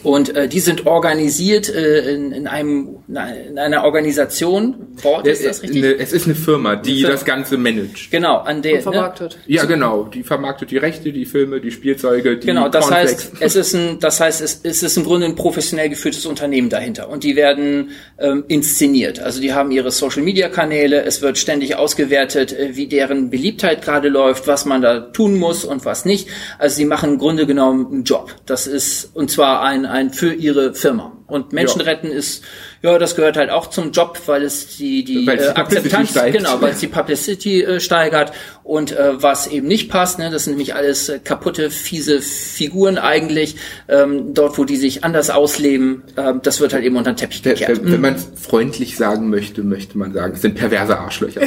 Und 0.03 0.35
äh, 0.35 0.47
die 0.47 0.59
sind 0.59 0.85
organisiert 0.87 1.69
äh, 1.69 2.13
in, 2.13 2.31
in 2.31 2.47
einem 2.47 2.97
in 3.07 3.57
einer 3.59 3.83
Organisation. 3.83 4.75
Wort 5.01 5.27
ist 5.27 5.45
das 5.45 5.61
richtig? 5.63 5.83
Eine- 5.83 5.97
es 5.99 6.13
ist 6.13 6.25
eine 6.25 6.35
Firma, 6.35 6.75
die 6.75 6.99
Firma. 7.01 7.13
das 7.13 7.25
Ganze 7.25 7.57
managt. 7.57 8.11
Genau, 8.11 8.37
an 8.37 8.61
der. 8.61 8.75
Und 8.75 8.81
vermarktet. 8.83 9.37
Ja, 9.47 9.65
genau. 9.65 10.03
Die 10.05 10.23
vermarktet 10.23 10.71
die 10.71 10.77
Rechte, 10.77 11.11
die 11.11 11.25
Filme, 11.25 11.59
die 11.61 11.71
Spielzeuge, 11.71 12.37
die 12.37 12.47
Genau, 12.47 12.69
das 12.69 12.87
Cornflakes. 12.87 13.31
heißt, 13.31 13.33
es 13.41 13.55
ist 13.55 13.73
ein, 13.75 13.99
das 13.99 14.19
heißt, 14.19 14.41
es, 14.41 14.59
es 14.63 14.83
ist 14.83 14.97
im 14.97 15.03
Grunde 15.03 15.25
ein 15.27 15.35
professionell 15.35 15.89
geführtes 15.89 16.25
Unternehmen 16.25 16.69
dahinter 16.69 17.09
und 17.09 17.23
die 17.23 17.35
werden 17.35 17.91
ähm, 18.19 18.43
inszeniert. 18.47 19.19
Also 19.19 19.41
die 19.41 19.53
haben 19.53 19.71
ihre 19.71 19.91
Social 19.91 20.23
Media 20.23 20.49
Kanäle, 20.49 21.03
es 21.03 21.21
wird 21.21 21.37
ständig 21.37 21.75
ausgewertet, 21.75 22.53
äh, 22.53 22.75
wie 22.75 22.87
deren 22.87 23.29
Beliebtheit 23.29 23.81
gerade 23.81 24.09
läuft, 24.09 24.47
was 24.47 24.65
man 24.65 24.81
da 24.81 24.99
tun 24.99 25.35
muss 25.35 25.65
und 25.65 25.85
was 25.85 26.05
nicht. 26.05 26.27
Also 26.57 26.75
sie 26.77 26.85
machen 26.85 27.11
im 27.13 27.17
Grunde 27.19 27.45
genommen 27.45 27.87
einen 27.91 28.03
Job. 28.03 28.33
Das 28.45 28.67
ist 28.67 29.11
und 29.15 29.29
zwar 29.31 29.58
ein 29.61 29.85
ein 29.85 30.11
für 30.11 30.33
ihre 30.33 30.73
Firma. 30.73 31.13
Und 31.27 31.53
Menschen 31.53 31.79
Ja. 31.81 31.85
retten 31.85 32.07
ist 32.07 32.43
ja, 32.81 32.97
das 32.97 33.15
gehört 33.15 33.37
halt 33.37 33.49
auch 33.51 33.67
zum 33.69 33.91
Job, 33.91 34.19
weil 34.25 34.41
es 34.43 34.77
die 34.77 35.03
die 35.03 35.27
äh, 35.27 35.49
Akzeptanz 35.49 36.11
steigt. 36.11 36.37
genau, 36.37 36.59
weil 36.61 36.71
es 36.71 36.79
die 36.79 36.87
Publicity 36.87 37.61
äh, 37.61 37.79
steigert 37.79 38.31
und 38.63 38.91
äh, 38.93 39.21
was 39.21 39.47
eben 39.47 39.67
nicht 39.67 39.89
passt, 39.91 40.17
ne, 40.17 40.31
das 40.31 40.45
sind 40.45 40.53
nämlich 40.53 40.73
alles 40.75 41.09
äh, 41.09 41.19
kaputte, 41.19 41.69
fiese 41.71 42.21
Figuren 42.21 42.97
eigentlich, 42.97 43.57
ähm, 43.89 44.33
dort 44.33 44.57
wo 44.57 44.63
die 44.63 44.77
sich 44.77 45.03
anders 45.03 45.29
ausleben, 45.29 46.03
ähm, 46.17 46.39
das 46.41 46.61
wird 46.61 46.73
halt 46.73 46.83
eben 46.85 46.95
unter 46.95 47.11
den 47.11 47.17
Teppich 47.17 47.43
gekehrt. 47.43 47.77
der- 47.77 47.91
Wenn 47.91 48.01
man 48.01 48.15
es 48.15 48.27
freundlich 48.41 48.95
sagen 48.97 49.29
möchte, 49.29 49.61
möchte 49.61 49.97
man 49.97 50.13
sagen, 50.13 50.33
es 50.33 50.41
sind 50.41 50.55
perverse 50.55 50.97
Arschlöcher. 50.97 51.41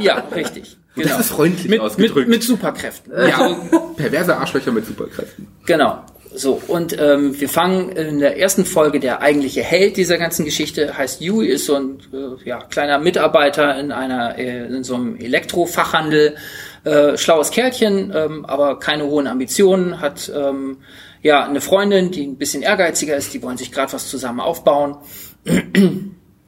Ja, 0.00 0.24
richtig. 0.34 0.76
Genau. 0.96 1.08
Das 1.08 1.20
ist 1.20 1.28
freundlich 1.28 1.64
mit, 1.64 1.72
mit, 1.72 1.80
ausgedrückt. 1.80 2.28
mit 2.28 2.42
Superkräften. 2.42 3.12
Ja, 3.28 3.54
perverse 3.96 4.36
Arschlöcher 4.36 4.72
mit 4.72 4.86
Superkräften. 4.86 5.46
Genau. 5.66 6.00
So, 6.38 6.60
und 6.68 6.94
ähm, 7.00 7.40
wir 7.40 7.48
fangen 7.48 7.88
in 7.90 8.18
der 8.18 8.38
ersten 8.38 8.66
Folge, 8.66 9.00
der 9.00 9.22
eigentliche 9.22 9.62
Held 9.62 9.96
dieser 9.96 10.18
ganzen 10.18 10.44
Geschichte 10.44 10.96
heißt 10.96 11.22
Yui, 11.22 11.48
ist 11.48 11.64
so 11.64 11.76
ein 11.76 11.98
äh, 12.12 12.46
ja, 12.46 12.58
kleiner 12.58 12.98
Mitarbeiter 12.98 13.78
in 13.80 13.90
einer 13.90 14.38
äh, 14.38 14.66
in 14.66 14.84
so 14.84 14.96
einem 14.96 15.16
Elektrofachhandel, 15.16 16.36
äh, 16.84 17.16
schlaues 17.16 17.50
Kerlchen, 17.50 18.12
ähm, 18.14 18.44
aber 18.44 18.78
keine 18.78 19.06
hohen 19.06 19.26
Ambitionen, 19.26 20.02
hat 20.02 20.30
ähm, 20.34 20.76
ja 21.22 21.42
eine 21.42 21.62
Freundin, 21.62 22.10
die 22.10 22.26
ein 22.26 22.36
bisschen 22.36 22.62
ehrgeiziger 22.62 23.16
ist, 23.16 23.32
die 23.32 23.42
wollen 23.42 23.56
sich 23.56 23.72
gerade 23.72 23.94
was 23.94 24.10
zusammen 24.10 24.40
aufbauen. 24.40 24.98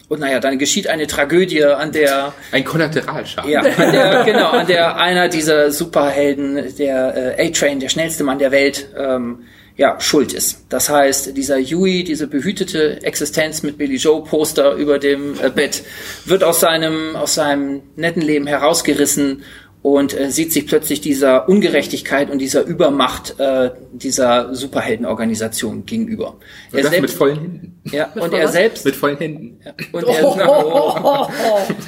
Und 0.09 0.20
naja, 0.20 0.40
dann 0.40 0.59
geschieht 0.59 0.87
eine 0.87 1.07
Tragödie, 1.07 1.64
an 1.64 1.92
der 1.92 2.33
Ein 2.53 2.64
Kollateralschaden. 2.64 3.51
ja, 3.51 3.61
an 3.61 3.92
der, 3.92 4.24
genau, 4.24 4.51
an 4.51 4.66
der 4.66 4.96
einer 4.96 5.29
dieser 5.29 5.70
Superhelden, 5.70 6.77
der 6.77 7.38
äh, 7.38 7.48
A-Train, 7.48 7.81
der 7.81 7.90
schnellste 7.90 8.24
Mann 8.24 8.38
der 8.38 8.51
Welt, 8.51 8.88
ähm, 8.98 9.44
ja, 9.79 10.01
schuld 10.01 10.33
ist. 10.35 10.64
Das 10.69 10.91
heißt, 10.91 11.37
dieser 11.37 11.57
Yui, 11.57 12.03
diese 12.03 12.27
behütete 12.27 13.01
Existenz 13.05 13.62
mit 13.62 13.79
Billy 13.79 13.97
Joe 13.97 14.25
Poster 14.25 14.75
über 14.75 14.99
dem 14.99 15.41
äh, 15.41 15.51
Bett, 15.51 15.85
wird 16.25 16.43
aus 16.43 16.59
seinem, 16.59 17.14
aus 17.14 17.35
seinem 17.35 17.83
netten 17.95 18.21
Leben 18.21 18.49
herausgerissen 18.49 19.45
und 19.83 20.19
äh, 20.19 20.31
sieht 20.31 20.53
sich 20.53 20.67
plötzlich 20.67 21.01
dieser 21.01 21.49
Ungerechtigkeit 21.49 22.31
und 22.31 22.41
dieser 22.41 22.64
Übermacht 22.64 23.38
äh, 23.38 23.71
dieser 23.93 24.55
Superheldenorganisation 24.55 25.87
gegenüber. 25.87 26.37
Und 26.73 26.85
das 26.85 27.01
mit 27.01 27.11
vollen 27.11 27.38
Händen. 27.38 27.81
ja, 27.93 28.11
und 28.14 28.35
er 28.35 28.47
was? 28.47 28.53
selbst 28.53 28.85
Mit 28.85 28.97
vollen 28.97 29.19
Händen. 29.19 29.61
und 29.93 30.05
er, 30.05 31.29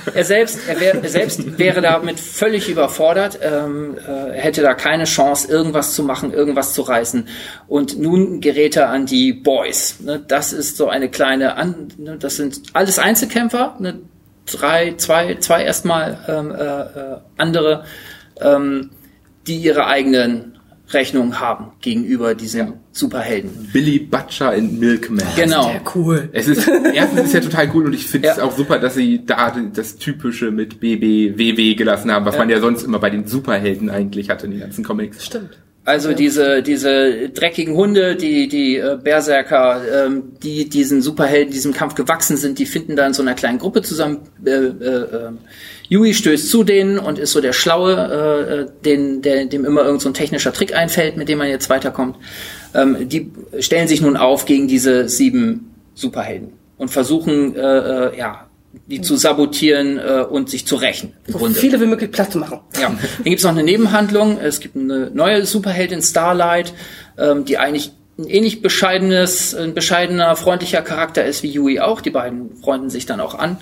er 0.15 0.25
selbst, 0.25 0.61
er, 0.69 0.81
wär, 0.81 1.03
er 1.03 1.09
selbst 1.09 1.59
wäre 1.59 1.81
damit 1.81 2.21
völlig 2.21 2.69
überfordert. 2.69 3.41
Ähm, 3.43 3.97
äh, 3.99 4.37
er 4.37 4.41
hätte 4.41 4.63
da 4.63 4.75
keine 4.75 5.05
Chance, 5.05 5.51
irgendwas 5.51 5.95
zu 5.95 6.05
machen, 6.05 6.33
irgendwas 6.33 6.75
zu 6.75 6.83
reißen. 6.83 7.27
Und 7.67 7.99
nun 7.99 8.41
gerät 8.41 8.77
er 8.77 8.91
an 8.91 9.07
die 9.07 9.33
Boys. 9.33 9.97
Ne, 10.01 10.23
das 10.27 10.53
ist 10.53 10.77
so 10.77 10.89
eine 10.89 11.09
kleine, 11.09 11.57
an, 11.57 11.89
ne, 11.99 12.17
das 12.19 12.37
sind 12.37 12.63
alles 12.73 13.01
Einzelkämpfer. 13.01 13.77
Ne, 13.81 13.99
drei, 14.51 14.95
zwei, 14.97 15.37
zwei 15.37 15.65
erstmal 15.65 16.19
ähm, 16.29 16.51
äh, 16.51 16.63
äh, 16.65 17.17
andere, 17.37 17.85
ähm, 18.41 18.91
die 19.47 19.57
ihre 19.57 19.87
eigenen 19.87 20.59
Rechnungen 20.93 21.39
haben 21.39 21.73
gegenüber 21.81 22.35
diesen 22.35 22.75
Superhelden. 22.93 23.71
Billy 23.73 24.01
Butcher 24.01 24.55
in 24.55 24.81
Milkman. 24.81 25.25
Genau. 25.37 25.71
cool. 25.95 26.29
Es 26.33 26.49
ist, 26.49 26.67
erstens 26.69 27.21
ist 27.21 27.27
es 27.29 27.33
ja 27.35 27.41
total 27.41 27.71
cool 27.75 27.87
und 27.87 27.93
ich 27.93 28.07
finde 28.07 28.29
es 28.29 28.37
Ja. 28.39 28.43
auch 28.45 28.57
super, 28.57 28.79
dass 28.81 28.95
sie 28.95 29.25
da 29.25 29.55
das 29.73 29.97
Typische 29.97 30.51
mit 30.51 30.81
BB, 30.81 31.39
WW 31.39 31.75
gelassen 31.75 32.11
haben, 32.11 32.25
was 32.25 32.37
man 32.37 32.51
ja 32.51 32.61
sonst 32.61 32.83
immer 32.83 32.99
bei 32.99 33.11
den 33.11 33.27
Superhelden 33.27 33.89
eigentlich 33.89 34.31
hatte 34.31 34.47
in 34.47 34.53
den 34.53 34.61
ganzen 34.61 34.83
Comics. 34.85 35.25
Stimmt. 35.25 35.59
Also 35.85 36.13
diese 36.13 36.63
diese 36.63 37.31
dreckigen 37.31 37.75
Hunde, 37.75 38.15
die 38.15 38.49
die 38.49 38.77
äh, 38.77 38.99
Berserker, 39.03 40.07
ähm, 40.07 40.33
die 40.43 40.69
diesen 40.69 41.01
Superhelden 41.01 41.53
diesem 41.53 41.73
Kampf 41.73 41.95
gewachsen 41.95 42.37
sind, 42.37 42.59
die 42.59 42.67
finden 42.67 42.97
da 42.97 43.07
in 43.07 43.15
so 43.15 43.23
einer 43.23 43.35
kleinen 43.35 43.59
Gruppe 43.59 43.81
zusammen. 43.81 44.19
Äh, 44.45 44.51
äh, 44.51 45.33
Yui 45.89 46.15
stößt 46.15 46.49
zu 46.49 46.65
denen 46.65 46.99
und 46.99 47.19
ist 47.19 47.33
so 47.33 47.41
der 47.41 47.53
Schlaue, 47.53 47.95
äh, 47.95 48.55
äh, 48.61 48.67
den, 48.85 49.23
der, 49.23 49.47
dem 49.47 49.65
immer 49.65 49.83
irgend 49.83 50.03
so 50.03 50.11
ein 50.11 50.15
technischer 50.15 50.53
Trick 50.53 50.75
einfällt, 50.75 51.17
mit 51.17 51.29
dem 51.29 51.39
man 51.39 51.49
jetzt 51.49 51.69
weiterkommt. 51.69 52.17
Ähm, 52.75 53.09
die 53.09 53.33
stellen 53.59 53.89
sich 53.89 54.01
nun 54.01 54.17
auf 54.17 54.45
gegen 54.45 54.69
diese 54.69 55.09
sieben 55.09 55.75
Superhelden 55.95 56.53
und 56.77 56.91
versuchen 56.91 57.57
äh, 57.57 57.61
äh, 57.61 58.19
ja 58.19 58.50
die 58.87 59.01
zu 59.01 59.17
sabotieren 59.17 59.99
äh, 59.99 60.23
und 60.29 60.49
sich 60.51 60.67
zu 60.67 60.77
rächen. 60.77 61.15
Im 61.27 61.33
So 61.33 61.39
Grunde. 61.39 61.59
viele 61.59 61.81
wie 61.81 61.87
möglich 61.87 62.11
Platz 62.13 62.35
machen. 62.35 62.61
Ja, 62.81 62.89
dann 62.89 62.99
gibt's 63.25 63.43
noch 63.45 63.51
eine 63.51 63.63
Nebenhandlung. 63.65 64.39
Es 64.39 64.61
gibt 64.61 64.77
eine 64.77 65.11
neue 65.13 65.45
Superheldin 65.45 66.03
Starlight, 66.03 66.73
ähm, 67.19 67.45
die 67.45 67.59
eigentlich 67.59 67.93
ein 68.19 68.29
ähnlich 68.29 68.63
bescheidenes, 68.63 69.55
ein 69.55 69.75
bescheidener, 69.75 70.37
freundlicher 70.37 70.83
Charakter 70.83 71.25
ist 71.25 71.43
wie 71.43 71.49
Yui 71.51 71.81
auch. 71.81 72.01
Die 72.01 72.11
beiden 72.11 72.57
freunden 72.63 72.91
sich 72.91 73.07
dann 73.07 73.21
auch 73.21 73.35
an. 73.35 73.57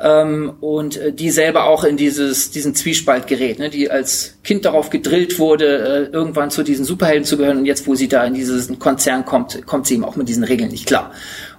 Ähm, 0.00 0.54
und 0.60 0.96
äh, 0.96 1.12
die 1.12 1.30
selber 1.30 1.64
auch 1.64 1.84
in 1.84 1.96
dieses 1.98 2.50
diesen 2.50 2.74
Zwiespalt 2.74 3.26
gerät, 3.26 3.58
ne? 3.58 3.68
die 3.68 3.90
als 3.90 4.38
Kind 4.42 4.64
darauf 4.64 4.88
gedrillt 4.88 5.38
wurde, 5.38 6.08
äh, 6.10 6.14
irgendwann 6.14 6.50
zu 6.50 6.62
diesen 6.62 6.86
Superhelden 6.86 7.24
zu 7.24 7.36
gehören 7.36 7.58
und 7.58 7.66
jetzt, 7.66 7.86
wo 7.86 7.94
sie 7.94 8.08
da 8.08 8.24
in 8.24 8.32
diesen 8.32 8.78
Konzern 8.78 9.26
kommt, 9.26 9.66
kommt 9.66 9.86
sie 9.86 9.94
eben 9.94 10.04
auch 10.04 10.16
mit 10.16 10.28
diesen 10.28 10.44
Regeln 10.44 10.70
nicht 10.70 10.86
klar. 10.86 11.12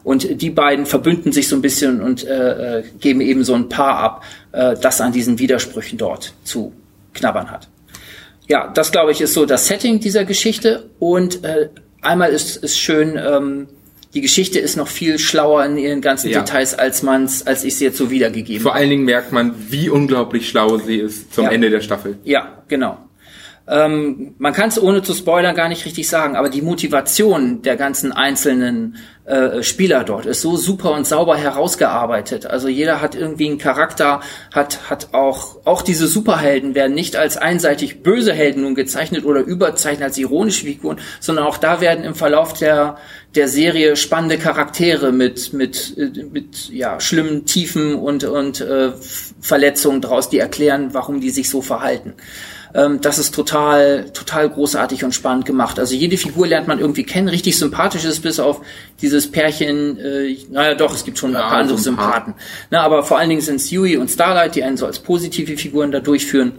Und 0.03 0.41
die 0.41 0.49
beiden 0.49 0.87
verbünden 0.87 1.31
sich 1.31 1.47
so 1.47 1.55
ein 1.55 1.61
bisschen 1.61 2.01
und 2.01 2.25
äh, 2.25 2.79
äh, 2.79 2.83
geben 2.99 3.21
eben 3.21 3.43
so 3.43 3.53
ein 3.53 3.69
Paar 3.69 3.97
ab, 3.97 4.23
äh, 4.53 4.75
das 4.81 4.99
an 5.01 5.11
diesen 5.11 5.37
Widersprüchen 5.37 5.99
dort 5.99 6.33
zu 6.43 6.73
knabbern 7.13 7.51
hat. 7.51 7.67
Ja, 8.47 8.71
das 8.73 8.91
glaube 8.91 9.11
ich 9.11 9.21
ist 9.21 9.35
so 9.35 9.45
das 9.45 9.67
Setting 9.67 9.99
dieser 9.99 10.25
Geschichte 10.25 10.89
und 10.97 11.43
äh, 11.43 11.69
einmal 12.01 12.31
ist 12.31 12.57
ist 12.57 12.79
schön 12.79 13.19
ähm, 13.23 13.67
die 14.13 14.21
Geschichte 14.21 14.59
ist 14.59 14.75
noch 14.75 14.87
viel 14.87 15.17
schlauer 15.19 15.63
in 15.65 15.77
ihren 15.77 16.01
ganzen 16.01 16.29
Ja. 16.29 16.39
Details, 16.41 16.73
als 16.73 17.01
man's, 17.03 17.45
als 17.47 17.63
ich 17.63 17.75
sie 17.77 17.85
jetzt 17.85 17.97
so 17.97 18.09
wiedergegeben 18.11 18.61
Vor 18.61 18.75
allen 18.75 18.89
Dingen 18.89 19.05
merkt 19.05 19.31
man, 19.31 19.53
wie 19.69 19.89
unglaublich 19.89 20.49
schlau 20.49 20.77
sie 20.77 20.97
ist 20.97 21.33
zum 21.33 21.45
Ja. 21.45 21.51
Ende 21.51 21.69
der 21.69 21.81
Staffel. 21.81 22.17
Ja, 22.23 22.63
genau. 22.67 22.97
Ähm, 23.71 24.35
man 24.37 24.51
kann 24.51 24.67
es 24.67 24.81
ohne 24.81 25.01
zu 25.01 25.13
spoilern 25.13 25.55
gar 25.55 25.69
nicht 25.69 25.85
richtig 25.85 26.09
sagen, 26.09 26.35
aber 26.35 26.49
die 26.49 26.61
Motivation 26.61 27.61
der 27.61 27.77
ganzen 27.77 28.11
einzelnen 28.11 28.97
äh, 29.23 29.63
Spieler 29.63 30.03
dort 30.03 30.25
ist 30.25 30.41
so 30.41 30.57
super 30.57 30.91
und 30.91 31.07
sauber 31.07 31.37
herausgearbeitet. 31.37 32.45
Also 32.45 32.67
jeder 32.67 32.99
hat 33.01 33.15
irgendwie 33.15 33.47
einen 33.47 33.59
Charakter, 33.59 34.19
hat 34.53 34.89
hat 34.89 35.13
auch 35.13 35.65
auch 35.65 35.83
diese 35.83 36.07
Superhelden 36.07 36.75
werden 36.75 36.93
nicht 36.93 37.15
als 37.15 37.37
einseitig 37.37 38.03
böse 38.03 38.33
Helden 38.33 38.63
nun 38.63 38.75
gezeichnet 38.75 39.23
oder 39.23 39.39
überzeichnet 39.39 40.03
als 40.03 40.17
ironische 40.17 40.65
Figuren, 40.65 40.99
sondern 41.21 41.45
auch 41.45 41.57
da 41.57 41.79
werden 41.79 42.03
im 42.03 42.15
Verlauf 42.15 42.51
der 42.51 42.97
der 43.35 43.47
Serie 43.47 43.95
spannende 43.95 44.37
Charaktere 44.37 45.13
mit 45.13 45.53
mit 45.53 45.97
äh, 45.97 46.23
mit 46.23 46.67
ja 46.69 46.99
schlimmen 46.99 47.45
Tiefen 47.45 47.95
und 47.95 48.25
und 48.25 48.59
äh, 48.59 48.91
Verletzungen 49.39 50.01
draus, 50.01 50.27
die 50.27 50.39
erklären, 50.39 50.89
warum 50.93 51.21
die 51.21 51.29
sich 51.29 51.49
so 51.49 51.61
verhalten. 51.61 52.15
Ähm, 52.73 53.01
das 53.01 53.19
ist 53.19 53.33
total, 53.35 54.05
total 54.13 54.49
großartig 54.49 55.03
und 55.03 55.13
spannend 55.13 55.45
gemacht. 55.45 55.79
Also 55.79 55.95
jede 55.95 56.17
Figur 56.17 56.47
lernt 56.47 56.67
man 56.67 56.79
irgendwie 56.79 57.03
kennen. 57.03 57.27
Richtig 57.27 57.57
sympathisch 57.57 58.05
ist 58.05 58.21
bis 58.21 58.39
auf 58.39 58.61
dieses 59.01 59.29
Pärchen, 59.31 59.97
äh, 59.99 60.37
naja 60.49 60.75
doch, 60.75 60.93
es 60.93 61.03
gibt 61.03 61.17
schon 61.17 61.31
ein 61.31 61.41
Ja, 61.41 61.49
paar 61.49 61.57
andere 61.59 61.77
so 61.77 61.89
ein 61.89 61.95
paar. 61.95 62.05
Sympathen. 62.13 62.33
Na, 62.69 62.81
aber 62.81 63.03
vor 63.03 63.17
allen 63.17 63.29
Dingen 63.29 63.41
sind 63.41 63.57
es 63.57 63.71
Yui 63.71 63.97
und 63.97 64.09
Starlight, 64.09 64.55
die 64.55 64.63
einen 64.63 64.77
so 64.77 64.85
als 64.85 64.99
positive 64.99 65.57
Figuren 65.57 65.91
da 65.91 65.99
durchführen. 65.99 66.53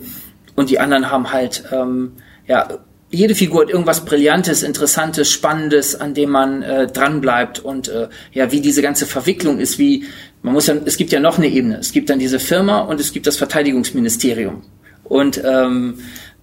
Und 0.54 0.70
die 0.70 0.78
anderen 0.78 1.10
haben 1.10 1.32
halt, 1.32 1.64
ähm, 1.72 2.12
ja, 2.46 2.68
jede 3.10 3.34
Figur 3.34 3.62
hat 3.62 3.70
irgendwas 3.70 4.04
Brillantes, 4.04 4.62
Interessantes, 4.62 5.30
Spannendes, 5.30 6.00
an 6.00 6.14
dem 6.14 6.30
man 6.30 6.62
äh, 6.62 6.86
dranbleibt 6.86 7.60
und 7.60 7.88
äh, 7.88 8.08
ja, 8.32 8.50
wie 8.52 8.60
diese 8.60 8.80
ganze 8.80 9.04
Verwicklung 9.06 9.58
ist, 9.58 9.78
wie 9.78 10.06
man 10.40 10.54
muss 10.54 10.66
ja, 10.66 10.74
es 10.84 10.96
gibt 10.96 11.12
ja 11.12 11.20
noch 11.20 11.38
eine 11.38 11.48
Ebene. 11.48 11.76
Es 11.78 11.92
gibt 11.92 12.10
dann 12.10 12.18
diese 12.18 12.40
Firma 12.40 12.80
und 12.80 13.00
es 13.00 13.12
gibt 13.12 13.26
das 13.26 13.36
Verteidigungsministerium. 13.36 14.62
Und 15.04 15.42
ähm, 15.44 15.94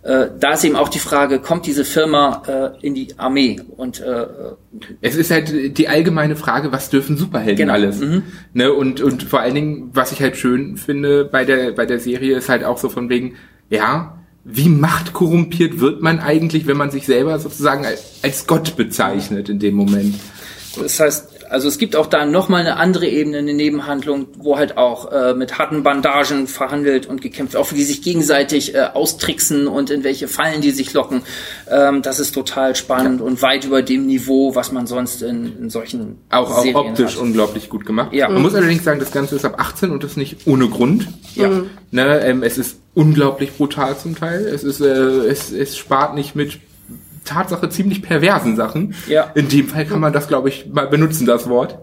äh, 0.04 0.28
da 0.40 0.54
ist 0.54 0.64
eben 0.64 0.76
auch 0.76 0.90
die 0.90 1.00
Frage, 1.00 1.40
kommt 1.40 1.66
diese 1.66 1.84
Firma 1.84 2.44
äh, 2.48 2.86
in 2.86 2.94
die 2.96 3.18
Armee? 3.18 3.60
Und 3.76 4.00
äh, 4.00 4.26
Es 5.02 5.16
ist 5.16 5.30
halt 5.32 5.78
die 5.78 5.88
allgemeine 5.90 6.36
Frage, 6.36 6.72
was 6.72 6.90
dürfen 6.90 7.18
Superhelden 7.18 7.58
Genau. 7.58 7.74
alles? 7.74 8.02
Ne? 8.54 8.72
Und, 8.74 9.02
und 9.02 9.24
vor 9.24 9.42
allen 9.42 9.56
Dingen, 9.56 9.90
was 9.94 10.12
ich 10.12 10.22
halt 10.22 10.38
schön 10.38 10.78
finde 10.78 11.26
bei 11.26 11.44
der, 11.46 11.72
bei 11.74 11.86
der 11.86 12.00
Serie, 12.00 12.38
ist 12.38 12.48
halt 12.50 12.64
auch 12.64 12.78
so 12.78 12.88
von 12.90 13.10
wegen, 13.10 13.36
ja, 13.70 14.16
wie 14.46 14.70
machtkorrumpiert 14.70 15.80
wird 15.80 16.02
man 16.02 16.20
eigentlich, 16.20 16.66
wenn 16.66 16.78
man 16.78 16.92
sich 16.92 17.06
selber 17.06 17.38
sozusagen 17.40 17.86
als, 17.86 18.20
als 18.24 18.48
Gott 18.48 18.78
bezeichnet 18.78 19.50
in 19.50 19.60
dem 19.60 19.76
Moment? 19.76 20.16
Das 20.82 21.00
heißt, 21.00 21.28
also 21.50 21.68
es 21.68 21.78
gibt 21.78 21.96
auch 21.96 22.08
da 22.08 22.26
nochmal 22.26 22.62
eine 22.62 22.78
andere 22.78 23.08
Ebene, 23.08 23.40
eine 23.40 23.54
Nebenhandlung, 23.54 24.28
wo 24.38 24.58
halt 24.58 24.78
auch 24.78 25.12
äh, 25.12 25.34
mit 25.34 25.58
harten 25.58 25.84
Bandagen 25.84 26.48
verhandelt 26.48 27.08
und 27.08 27.22
gekämpft, 27.22 27.56
auch 27.56 27.72
wie 27.72 27.76
die 27.76 27.84
sich 27.84 28.02
gegenseitig 28.02 28.76
äh, 28.76 28.90
austricksen 28.94 29.68
und 29.68 29.90
in 29.90 30.04
welche 30.04 30.28
Fallen 30.28 30.62
die 30.62 30.72
sich 30.72 30.94
locken. 30.94 31.24
Ähm, 31.70 32.02
das 32.02 32.20
ist 32.20 32.34
total 32.34 32.76
spannend 32.76 33.22
und 33.22 33.42
weit 33.42 33.66
über 33.66 33.82
dem 33.82 34.06
Niveau, 34.06 34.56
was 34.56 34.72
man 34.72 34.88
sonst 34.88 35.22
in, 35.22 35.58
in 35.58 35.70
solchen 35.70 36.18
Auch, 36.30 36.52
auch 36.52 36.62
Serien 36.62 36.76
optisch 36.76 37.16
hat. 37.16 37.22
unglaublich 37.22 37.70
gut 37.70 37.86
gemacht. 37.86 38.14
Ja. 38.14 38.30
Man 38.30 38.42
muss 38.42 38.56
allerdings 38.56 38.84
sagen, 38.84 39.00
das 39.00 39.12
Ganze 39.12 39.36
ist 39.36 39.46
ab 39.46 39.56
18 39.58 39.92
und 39.92 40.04
das 40.04 40.18
nicht 40.18 40.46
ohne 40.46 40.68
Grund. 40.70 41.08
Ja. 41.36 41.50
Ne, 41.92 42.22
ähm, 42.22 42.44
es 42.44 42.58
ist 42.58 42.78
unglaublich 42.94 43.54
brutal 43.54 43.98
zum 43.98 44.16
Teil. 44.16 44.46
Es 44.46 44.64
ist, 44.64 44.82
äh, 44.82 44.86
es, 44.86 45.52
es 45.52 45.78
spart 45.78 46.16
nicht 46.16 46.36
mit 46.36 46.60
Tatsache 47.30 47.70
ziemlich 47.70 48.02
perversen 48.02 48.56
Sachen. 48.56 48.96
Ja. 49.08 49.32
In 49.36 49.48
dem 49.50 49.68
Fall 49.68 49.86
kann 49.86 50.00
man 50.00 50.14
das, 50.14 50.28
glaube 50.28 50.50
ich, 50.50 50.68
mal 50.68 50.88
benutzen, 50.88 51.26
das 51.26 51.48
Wort. 51.48 51.78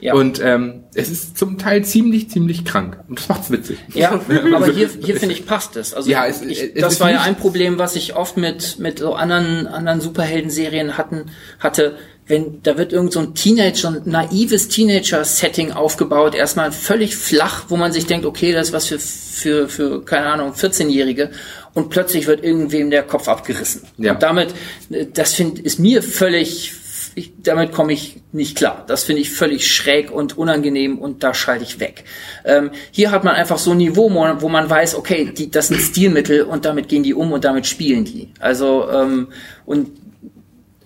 Ja. 0.00 0.14
Und 0.14 0.40
ähm, 0.42 0.82
es 0.94 1.10
ist 1.10 1.38
zum 1.38 1.58
Teil 1.58 1.84
ziemlich, 1.84 2.28
ziemlich 2.28 2.64
krank. 2.64 2.98
Und 3.08 3.20
das 3.20 3.28
macht's 3.28 3.50
witzig. 3.52 3.78
Ja, 3.94 4.10
aber 4.54 4.66
hier, 4.66 4.88
hier 5.00 5.16
finde 5.16 5.32
ich 5.34 5.46
passt 5.46 5.76
es. 5.76 5.94
Also 5.94 6.10
Ja, 6.10 6.26
es- 6.26 6.42
ich, 6.42 6.60
es 6.74 6.80
das 6.80 6.98
war 6.98 7.12
ja 7.12 7.20
ein 7.20 7.36
Problem, 7.36 7.78
was 7.78 7.94
ich 7.94 8.16
oft 8.16 8.36
mit 8.36 8.80
mit 8.80 8.98
so 8.98 9.14
anderen 9.14 9.68
anderen 9.68 10.00
Superhelden-Serien 10.00 10.98
hatten 10.98 11.26
hatte. 11.60 11.96
Wenn 12.26 12.62
da 12.62 12.78
wird 12.78 12.92
irgend 12.92 13.12
so 13.12 13.20
ein 13.20 13.34
Teenager, 13.34 13.88
ein 13.90 14.02
naives 14.04 14.68
Teenager-Setting 14.68 15.70
aufgebaut, 15.72 16.34
erstmal 16.34 16.72
völlig 16.72 17.16
flach, 17.16 17.64
wo 17.68 17.76
man 17.76 17.92
sich 17.92 18.06
denkt, 18.06 18.26
okay, 18.26 18.52
das 18.52 18.68
ist 18.68 18.72
was 18.72 18.86
für 18.86 18.98
für 18.98 19.68
für 19.68 20.04
keine 20.04 20.26
Ahnung 20.26 20.52
14-Jährige 20.52 21.30
und 21.74 21.90
plötzlich 21.90 22.26
wird 22.26 22.44
irgendwem 22.44 22.90
der 22.90 23.02
Kopf 23.02 23.28
abgerissen. 23.28 23.82
Ja. 23.98 24.12
Und 24.12 24.22
damit, 24.22 24.54
äh, 24.90 25.06
das 25.12 25.34
find, 25.34 25.58
ist 25.58 25.78
mir 25.78 26.02
völlig 26.02 26.74
ich, 27.14 27.32
damit 27.42 27.72
komme 27.72 27.92
ich 27.92 28.20
nicht 28.32 28.56
klar. 28.56 28.84
Das 28.86 29.04
finde 29.04 29.22
ich 29.22 29.30
völlig 29.30 29.70
schräg 29.70 30.10
und 30.10 30.38
unangenehm 30.38 30.98
und 30.98 31.22
da 31.22 31.34
schalte 31.34 31.64
ich 31.64 31.78
weg. 31.80 32.04
Ähm, 32.44 32.70
hier 32.90 33.10
hat 33.10 33.24
man 33.24 33.34
einfach 33.34 33.58
so 33.58 33.72
ein 33.72 33.76
Niveau, 33.76 34.04
wo 34.04 34.20
man, 34.20 34.40
wo 34.40 34.48
man 34.48 34.68
weiß, 34.68 34.94
okay, 34.94 35.32
die, 35.36 35.50
das 35.50 35.68
sind 35.68 35.80
Stilmittel 35.80 36.42
und 36.42 36.64
damit 36.64 36.88
gehen 36.88 37.02
die 37.02 37.14
um 37.14 37.32
und 37.32 37.44
damit 37.44 37.66
spielen 37.66 38.04
die. 38.04 38.30
Also 38.40 38.88
ähm, 38.90 39.28
und 39.66 39.90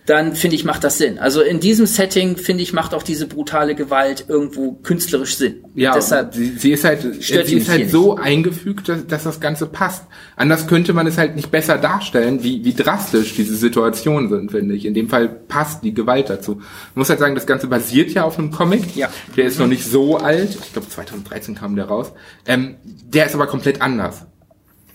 dann 0.06 0.36
finde 0.36 0.54
ich, 0.54 0.64
macht 0.64 0.84
das 0.84 0.98
Sinn. 0.98 1.18
Also 1.18 1.40
in 1.42 1.58
diesem 1.58 1.86
Setting, 1.86 2.36
finde 2.36 2.62
ich, 2.62 2.72
macht 2.72 2.94
auch 2.94 3.02
diese 3.02 3.26
brutale 3.26 3.74
Gewalt 3.74 4.26
irgendwo 4.28 4.72
künstlerisch 4.72 5.36
Sinn. 5.36 5.64
Ja, 5.74 5.94
Deshalb, 5.94 6.32
sie, 6.32 6.56
sie 6.56 6.70
ist 6.70 6.84
halt, 6.84 7.02
sie 7.20 7.56
ist 7.56 7.68
halt 7.68 7.90
so 7.90 8.16
eingefügt, 8.16 8.88
dass, 8.88 9.06
dass 9.06 9.24
das 9.24 9.40
Ganze 9.40 9.66
passt. 9.66 10.04
Anders 10.36 10.68
könnte 10.68 10.92
man 10.92 11.08
es 11.08 11.18
halt 11.18 11.34
nicht 11.34 11.50
besser 11.50 11.76
darstellen, 11.76 12.44
wie, 12.44 12.64
wie 12.64 12.74
drastisch 12.74 13.34
diese 13.34 13.56
Situationen 13.56 14.30
sind, 14.30 14.52
finde 14.52 14.76
ich. 14.76 14.86
In 14.86 14.94
dem 14.94 15.08
Fall 15.08 15.28
passt 15.28 15.82
die 15.82 15.92
Gewalt 15.92 16.30
dazu. 16.30 16.54
Man 16.54 16.64
muss 16.94 17.10
halt 17.10 17.18
sagen, 17.18 17.34
das 17.34 17.46
Ganze 17.46 17.66
basiert 17.66 18.12
ja 18.12 18.22
auf 18.22 18.38
einem 18.38 18.52
Comic. 18.52 18.94
Ja. 18.94 19.10
Der 19.36 19.46
ist 19.46 19.58
noch 19.58 19.66
nicht 19.66 19.84
so 19.84 20.18
alt. 20.18 20.50
Ich 20.50 20.72
glaube, 20.72 20.88
2013 20.88 21.56
kam 21.56 21.74
der 21.74 21.86
raus. 21.86 22.12
Ähm, 22.46 22.76
der 22.84 23.26
ist 23.26 23.34
aber 23.34 23.48
komplett 23.48 23.82
anders. 23.82 24.24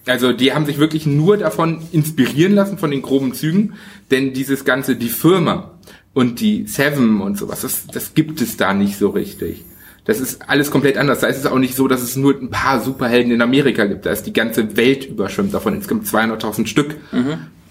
Also 0.07 0.33
die 0.33 0.53
haben 0.53 0.65
sich 0.65 0.77
wirklich 0.79 1.05
nur 1.05 1.37
davon 1.37 1.81
inspirieren 1.91 2.53
lassen, 2.53 2.77
von 2.77 2.89
den 2.91 3.01
groben 3.01 3.33
Zügen, 3.33 3.73
denn 4.09 4.33
dieses 4.33 4.65
ganze, 4.65 4.95
die 4.95 5.09
Firma 5.09 5.71
und 6.13 6.39
die 6.39 6.65
Seven 6.67 7.21
und 7.21 7.37
sowas, 7.37 7.61
das, 7.61 7.85
das 7.87 8.13
gibt 8.13 8.41
es 8.41 8.57
da 8.57 8.73
nicht 8.73 8.97
so 8.97 9.09
richtig. 9.09 9.63
Das 10.05 10.19
ist 10.19 10.49
alles 10.49 10.71
komplett 10.71 10.97
anders. 10.97 11.19
Da 11.19 11.27
ist 11.27 11.37
es 11.37 11.45
auch 11.45 11.59
nicht 11.59 11.75
so, 11.75 11.87
dass 11.87 12.01
es 12.01 12.15
nur 12.15 12.33
ein 12.33 12.49
paar 12.49 12.81
Superhelden 12.81 13.31
in 13.31 13.41
Amerika 13.43 13.85
gibt. 13.85 14.07
Da 14.07 14.11
ist 14.11 14.23
die 14.23 14.33
ganze 14.33 14.75
Welt 14.75 15.05
überschwemmt 15.05 15.53
davon. 15.53 15.77
Es 15.77 15.87
gibt 15.87 16.05
200.000 16.05 16.65
Stück 16.65 16.95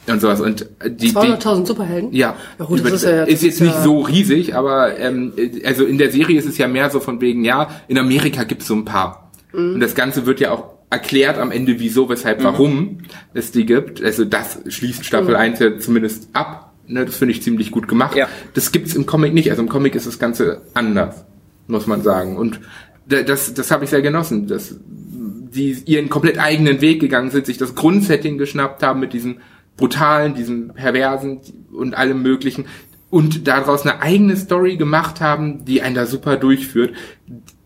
und 0.07 0.21
sowas. 0.21 0.40
Und 0.40 0.66
die, 0.87 1.09
die 1.09 1.12
200.000 1.12 1.66
Superhelden? 1.66 2.12
ja, 2.12 2.37
Ja 2.61 2.64
gut, 2.64 2.85
das 2.85 2.93
ist 2.93 3.05
ja- 3.05 3.25
das 3.27 3.29
ist 3.35 3.43
jetzt 3.43 3.55
ist 3.55 3.61
nicht 3.62 3.75
ja- 3.75 3.83
so 3.83 4.01
riesig, 4.03 4.55
aber 4.55 4.97
ähm, 4.99 5.33
also 5.64 5.85
in 5.85 5.99
der 5.99 6.12
Serie 6.12 6.38
ist 6.38 6.47
es 6.49 6.57
ja 6.57 6.69
mehr 6.69 6.88
so 6.90 7.01
von 7.01 7.21
wegen, 7.21 7.45
ja, 7.45 7.69
in 7.88 7.99
Amerika 7.99 8.45
gibt 8.45 8.62
es 8.62 8.69
so 8.69 8.75
ein 8.77 8.85
paar. 8.85 9.33
Mhm. 9.53 9.75
Und 9.75 9.81
das 9.81 9.97
Ganze 9.97 10.25
wird 10.25 10.38
ja 10.38 10.53
auch 10.53 10.66
erklärt 10.90 11.38
am 11.38 11.50
Ende, 11.53 11.79
wieso, 11.79 12.09
weshalb, 12.09 12.42
warum 12.42 12.98
es 13.33 13.53
die 13.53 13.64
gibt. 13.64 14.03
Also 14.03 14.24
das 14.24 14.59
schließt 14.68 15.05
Staffel 15.05 15.31
Mhm. 15.35 15.40
1 15.40 15.59
ja 15.61 15.79
zumindest 15.79 16.29
ab. 16.33 16.74
Ne, 16.87 17.05
das 17.05 17.16
finde 17.16 17.33
ich 17.33 17.42
ziemlich 17.42 17.70
gut 17.70 17.87
gemacht. 17.87 18.16
Ja. 18.16 18.29
Das 18.55 18.72
gibt's 18.72 18.94
im 18.96 19.07
Comic 19.07 19.33
nicht. 19.33 19.50
Also 19.50 19.62
im 19.62 19.68
Comic 19.68 19.94
ist 19.94 20.09
das 20.09 20.18
Ganze 20.18 20.62
anders, 20.74 21.24
muss 21.68 21.87
man 21.87 22.03
sagen. 22.03 22.37
Und 22.37 22.61
da- 23.09 23.22
das, 23.22 23.55
das 23.55 23.70
habe 23.70 23.85
ich 23.85 23.90
sehr 23.90 24.03
genossen, 24.03 24.48
dass 24.48 24.74
die 24.83 25.76
ihren 25.87 26.09
komplett 26.09 26.38
eigenen 26.38 26.81
Weg 26.81 27.00
gegangen 27.00 27.31
sind, 27.31 27.46
sich 27.46 27.59
das 27.59 27.76
Grundsetting 27.76 28.38
geschnappt 28.38 28.83
haben 28.83 28.98
mit 28.98 29.12
diesem 29.12 29.37
brutalen, 29.76 30.35
diesem 30.35 30.68
perversen 30.74 31.40
und 31.72 31.94
allem 31.94 32.22
möglichen 32.22 32.66
und 33.09 33.46
daraus 33.48 33.83
eine 33.83 34.00
eigene 34.03 34.37
Story 34.37 34.76
gemacht 34.76 35.20
haben, 35.20 35.64
die 35.64 35.83
einen 35.83 35.94
da 35.94 36.07
super 36.07 36.37
durchführt, 36.37 36.92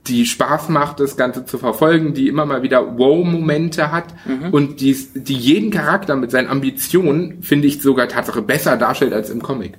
die 0.07 0.27
Spaß 0.27 0.69
macht, 0.69 1.01
das 1.01 1.17
Ganze 1.17 1.45
zu 1.45 1.59
verfolgen, 1.59 2.13
die 2.15 2.29
immer 2.29 2.45
mal 2.47 2.63
wieder 2.63 2.99
Wow-Momente 2.99 3.91
hat 3.91 4.15
und 4.53 4.81
die, 4.81 4.95
die 5.15 5.35
jeden 5.35 5.71
Charakter 5.71 6.15
mit 6.17 6.31
seinen 6.31 6.49
Ambitionen, 6.49 7.43
finde 7.43 7.69
ich, 7.69 7.81
sogar 7.81 8.09
Tatsache 8.09 8.43
besser 8.43 8.77
darstellt 8.77 9.13
als 9.15 9.31
im 9.31 9.43
Comic. 9.43 9.79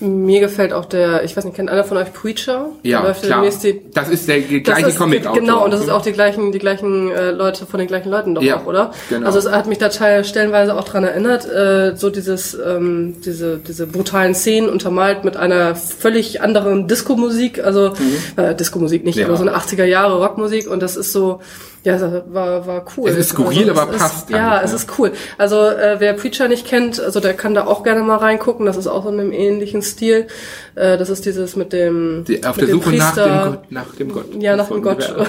Mir 0.00 0.40
gefällt 0.40 0.72
auch 0.72 0.84
der, 0.84 1.24
ich 1.24 1.36
weiß 1.36 1.44
nicht, 1.44 1.56
kennt 1.56 1.70
einer 1.70 1.82
von 1.84 1.96
euch 1.96 2.12
Preacher? 2.12 2.68
Ja, 2.84 3.02
Da 3.02 3.12
klar. 3.12 3.42
die- 3.62 3.80
Das 3.92 4.08
ist 4.08 4.28
der 4.28 4.40
gleiche 4.40 4.88
ist- 4.88 4.98
Comic-Autor. 4.98 5.40
Genau, 5.40 5.64
und 5.64 5.72
das 5.72 5.80
ist 5.80 5.90
auch 5.90 6.02
die 6.02 6.12
gleichen, 6.12 6.52
die 6.52 6.58
gleichen 6.60 7.10
äh, 7.10 7.30
Leute 7.32 7.66
von 7.66 7.78
den 7.78 7.88
gleichen 7.88 8.08
Leuten 8.10 8.34
doch 8.34 8.42
Ja, 8.42 8.58
auch, 8.58 8.66
oder? 8.66 8.92
genau. 9.08 9.26
Also 9.26 9.38
es 9.40 9.50
hat 9.50 9.66
mich 9.66 9.78
da 9.78 9.88
teil, 9.88 10.24
stellenweise 10.24 10.76
auch 10.76 10.84
dran 10.84 11.02
erinnert, 11.04 11.46
äh, 11.50 11.96
so 11.96 12.10
dieses, 12.10 12.54
ähm, 12.54 13.16
diese, 13.24 13.58
diese 13.58 13.86
brutalen 13.86 14.34
Szenen 14.34 14.68
untermalt 14.68 15.24
mit 15.24 15.36
einer 15.36 15.74
völlig 15.74 16.40
anderen 16.42 16.86
Disco-Musik, 16.86 17.64
also 17.64 17.92
äh, 18.36 18.54
Disco-Musik 18.54 19.04
nicht, 19.04 19.16
Mhm. 19.16 19.22
Ja. 19.22 19.28
aber 19.28 19.36
so 19.36 19.42
eine 19.42 19.56
80er 19.56 19.84
Jahre 19.84 20.18
Rockmusik 20.18 20.70
und 20.70 20.80
das 20.80 20.96
ist 20.96 21.12
so, 21.12 21.40
ja, 21.84 21.96
das 21.98 22.22
war, 22.28 22.66
war 22.66 22.84
cool. 22.96 23.08
Es 23.10 23.16
ist 23.16 23.28
skurril, 23.30 23.68
also, 23.70 23.80
aber 23.80 23.92
es 23.92 23.98
passt 23.98 24.30
Ist, 24.30 24.36
ja, 24.36 24.50
halt, 24.50 24.64
es 24.64 24.70
ne? 24.72 24.76
ist 24.76 24.98
cool. 24.98 25.12
Also 25.38 25.56
äh, 25.66 25.96
wer 25.98 26.12
Preacher 26.14 26.48
nicht 26.48 26.66
kennt, 26.66 27.00
also 27.00 27.20
der 27.20 27.34
kann 27.34 27.54
da 27.54 27.66
auch 27.66 27.82
gerne 27.82 28.02
mal 28.02 28.16
reingucken. 28.16 28.66
Das 28.66 28.76
ist 28.76 28.86
auch 28.86 29.04
so 29.04 29.10
in 29.10 29.20
einem 29.20 29.32
ähnlichen 29.32 29.82
Stil. 29.82 30.26
Äh, 30.74 30.98
das 30.98 31.08
ist 31.08 31.24
dieses 31.24 31.56
mit 31.56 31.72
dem 31.72 32.24
Die, 32.26 32.44
auf 32.44 32.56
mit 32.56 32.68
der 32.68 32.74
dem 32.74 32.82
Suche 32.82 32.96
nach 32.96 33.14
dem 33.14 33.44
Gott. 33.44 33.70
Nach 33.70 33.94
dem 33.94 34.12
Gott. 34.12 34.26
Ja, 34.42 34.56
nach 34.56 34.68
dem 34.68 34.82
Gott 34.82 35.08
Ja. 35.08 35.26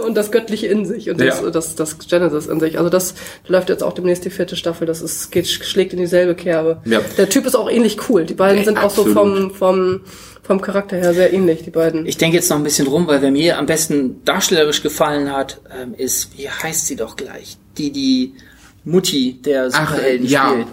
und 0.06 0.14
das 0.16 0.30
Göttliche 0.32 0.66
in 0.66 0.84
sich 0.84 1.08
und 1.10 1.20
das, 1.20 1.40
Ja. 1.40 1.50
das, 1.50 1.74
das 1.76 1.98
Genesis 1.98 2.46
in 2.46 2.60
sich. 2.60 2.78
Also 2.78 2.90
das 2.90 3.14
läuft 3.46 3.68
jetzt 3.68 3.82
auch 3.82 3.92
demnächst 3.92 4.24
die 4.24 4.30
vierte 4.30 4.56
Staffel. 4.56 4.86
Das 4.86 5.00
ist, 5.02 5.30
geht, 5.30 5.46
schlägt 5.46 5.92
in 5.92 5.98
dieselbe 6.00 6.34
Kerbe. 6.34 6.78
Ja. 6.84 7.00
Der 7.16 7.28
Typ 7.28 7.46
ist 7.46 7.54
auch 7.54 7.70
ähnlich 7.70 7.98
cool. 8.08 8.24
Die 8.24 8.34
beiden 8.34 8.58
Ja, 8.58 8.64
sind 8.64 8.78
auch 8.78 8.90
so 8.90 9.02
absolut. 9.02 9.14
vom, 9.14 9.50
vom, 9.52 10.00
vom 10.42 10.60
Charakter 10.60 10.96
her 10.96 11.14
sehr 11.14 11.32
ähnlich, 11.32 11.62
die 11.62 11.70
beiden. 11.70 12.04
Ich 12.06 12.18
denke 12.18 12.36
jetzt 12.36 12.50
noch 12.50 12.56
ein 12.56 12.64
bisschen 12.64 12.88
rum, 12.88 13.06
weil 13.06 13.22
wer 13.22 13.30
mir 13.30 13.58
am 13.58 13.66
besten 13.66 14.24
darstellerisch 14.24 14.82
gefallen 14.82 15.32
hat, 15.32 15.60
ähm, 15.80 15.94
ist, 15.94 16.36
wie 16.36 16.48
heißt 16.48 16.86
sie 16.86 16.96
doch 16.96 17.16
gleich? 17.16 17.56
Die, 17.78 17.92
die 17.92 18.34
Mutti 18.84 19.40
der 19.44 19.68
Ach, 19.72 19.88
Superhelden 19.90 20.26
ja. 20.26 20.50
spielt. 20.50 20.66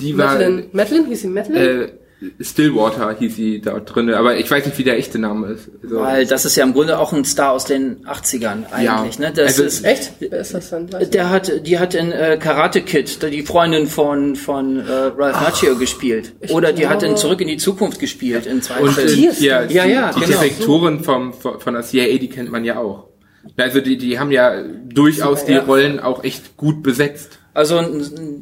Die 0.00 0.16
war, 0.16 0.34
Madeline, 0.34 0.66
Madeline? 0.72 1.06
Hieß 1.08 1.20
sie 1.22 1.28
Madeline? 1.28 1.84
äh, 1.84 1.92
Stillwater 2.40 3.14
hieß 3.16 3.36
sie 3.36 3.60
da 3.60 3.78
drinne, 3.78 4.16
aber 4.16 4.36
ich 4.38 4.50
weiß 4.50 4.66
nicht, 4.66 4.76
wie 4.78 4.84
der 4.84 4.98
echte 4.98 5.18
Name 5.18 5.48
ist. 5.52 5.70
So. 5.82 6.00
Weil 6.00 6.26
das 6.26 6.44
ist 6.44 6.56
ja 6.56 6.64
im 6.64 6.72
Grunde 6.72 6.98
auch 6.98 7.12
ein 7.12 7.24
Star 7.24 7.52
aus 7.52 7.64
den 7.64 8.04
80ern 8.06 8.64
eigentlich. 8.72 9.18
Ja. 9.18 9.28
Ne? 9.28 9.32
Das 9.34 9.46
Also- 9.58 9.62
ist, 9.64 9.84
Echt? 9.84 10.12
Wer 10.18 10.40
ist 10.40 10.52
das? 10.54 10.72
Weiß 10.72 10.84
ich 11.02 11.10
Der 11.10 11.30
hat, 11.30 11.66
die 11.66 11.78
hat 11.78 11.94
in 11.94 12.10
äh, 12.10 12.36
Karate 12.40 12.82
Kid 12.82 13.22
die 13.22 13.42
Freundin 13.42 13.86
von 13.86 14.34
von 14.36 14.80
äh, 14.80 14.90
Ralph 15.16 15.40
Macchio 15.40 15.76
gespielt. 15.76 16.32
Oder 16.50 16.72
die 16.72 16.88
hat 16.88 17.02
in 17.02 17.16
Zurück 17.16 17.40
in 17.40 17.48
die 17.48 17.56
Zukunft 17.56 18.00
gespielt 18.00 18.46
in 18.46 18.62
zwei 18.62 18.80
Und 18.80 18.90
Filmen. 18.92 19.10
äh, 19.30 19.32
die 19.38 19.44
ja, 19.46 19.66
die, 19.66 19.74
Ja, 19.74 19.84
ja, 19.84 20.12
die 20.12 20.20
genau. 20.20 20.40
Direktorin 20.40 21.04
vom, 21.04 21.32
von 21.34 21.60
von 21.60 21.74
der 21.74 21.82
CIA, 21.82 22.18
die 22.18 22.28
kennt 22.28 22.50
man 22.50 22.64
ja 22.64 22.78
auch. 22.78 23.08
Also 23.56 23.80
die, 23.80 23.96
die 23.96 24.18
haben 24.18 24.30
ja 24.32 24.62
durchaus 24.84 25.44
die 25.44 25.52
Ja. 25.52 25.60
Rollen 25.62 26.00
auch 26.00 26.24
echt 26.24 26.56
gut 26.56 26.82
besetzt. 26.82 27.37
Also 27.58 27.82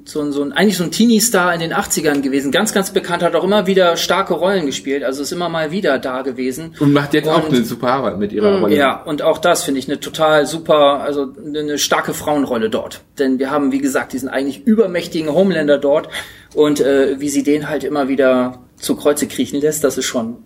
so, 0.04 0.20
ein, 0.20 0.30
so 0.32 0.42
ein, 0.42 0.52
eigentlich 0.52 0.76
so 0.76 0.84
ein 0.84 0.90
Teenie-Star 0.90 1.54
in 1.54 1.60
den 1.60 1.72
80ern 1.72 2.20
gewesen. 2.20 2.52
Ganz, 2.52 2.74
ganz 2.74 2.90
bekannt, 2.90 3.22
hat 3.22 3.34
auch 3.34 3.44
immer 3.44 3.66
wieder 3.66 3.96
starke 3.96 4.34
Rollen 4.34 4.66
gespielt. 4.66 5.02
Also 5.04 5.22
ist 5.22 5.32
immer 5.32 5.48
mal 5.48 5.70
wieder 5.70 5.98
da 5.98 6.20
gewesen. 6.20 6.74
Und 6.80 6.92
macht 6.92 7.14
jetzt 7.14 7.26
auch 7.26 7.44
Und- 7.48 7.54
eine 7.54 7.64
super 7.64 7.88
Arbeit 7.92 8.18
mit 8.18 8.32
ihrer 8.34 8.60
Rolle. 8.60 8.76
Ja, 8.76 9.02
und 9.02 9.22
auch 9.22 9.38
das 9.38 9.62
finde 9.62 9.80
ich 9.80 9.88
eine 9.88 10.00
total 10.00 10.44
super, 10.44 11.00
also 11.00 11.28
eine 11.42 11.78
starke 11.78 12.12
Frauenrolle 12.12 12.68
dort. 12.68 13.00
Denn 13.18 13.38
wir 13.38 13.50
haben, 13.50 13.72
wie 13.72 13.78
gesagt, 13.78 14.12
diesen 14.12 14.28
eigentlich 14.28 14.66
übermächtigen 14.66 15.32
Homelander 15.32 15.78
dort 15.78 16.08
und 16.54 16.80
äh, 16.80 17.18
wie 17.18 17.30
sie 17.30 17.42
den 17.42 17.70
halt 17.70 17.84
immer 17.84 18.08
wieder 18.08 18.58
zu 18.76 18.96
Kreuze 18.96 19.26
kriechen 19.28 19.62
lässt, 19.62 19.82
das 19.82 19.96
ist 19.96 20.04
schon 20.04 20.36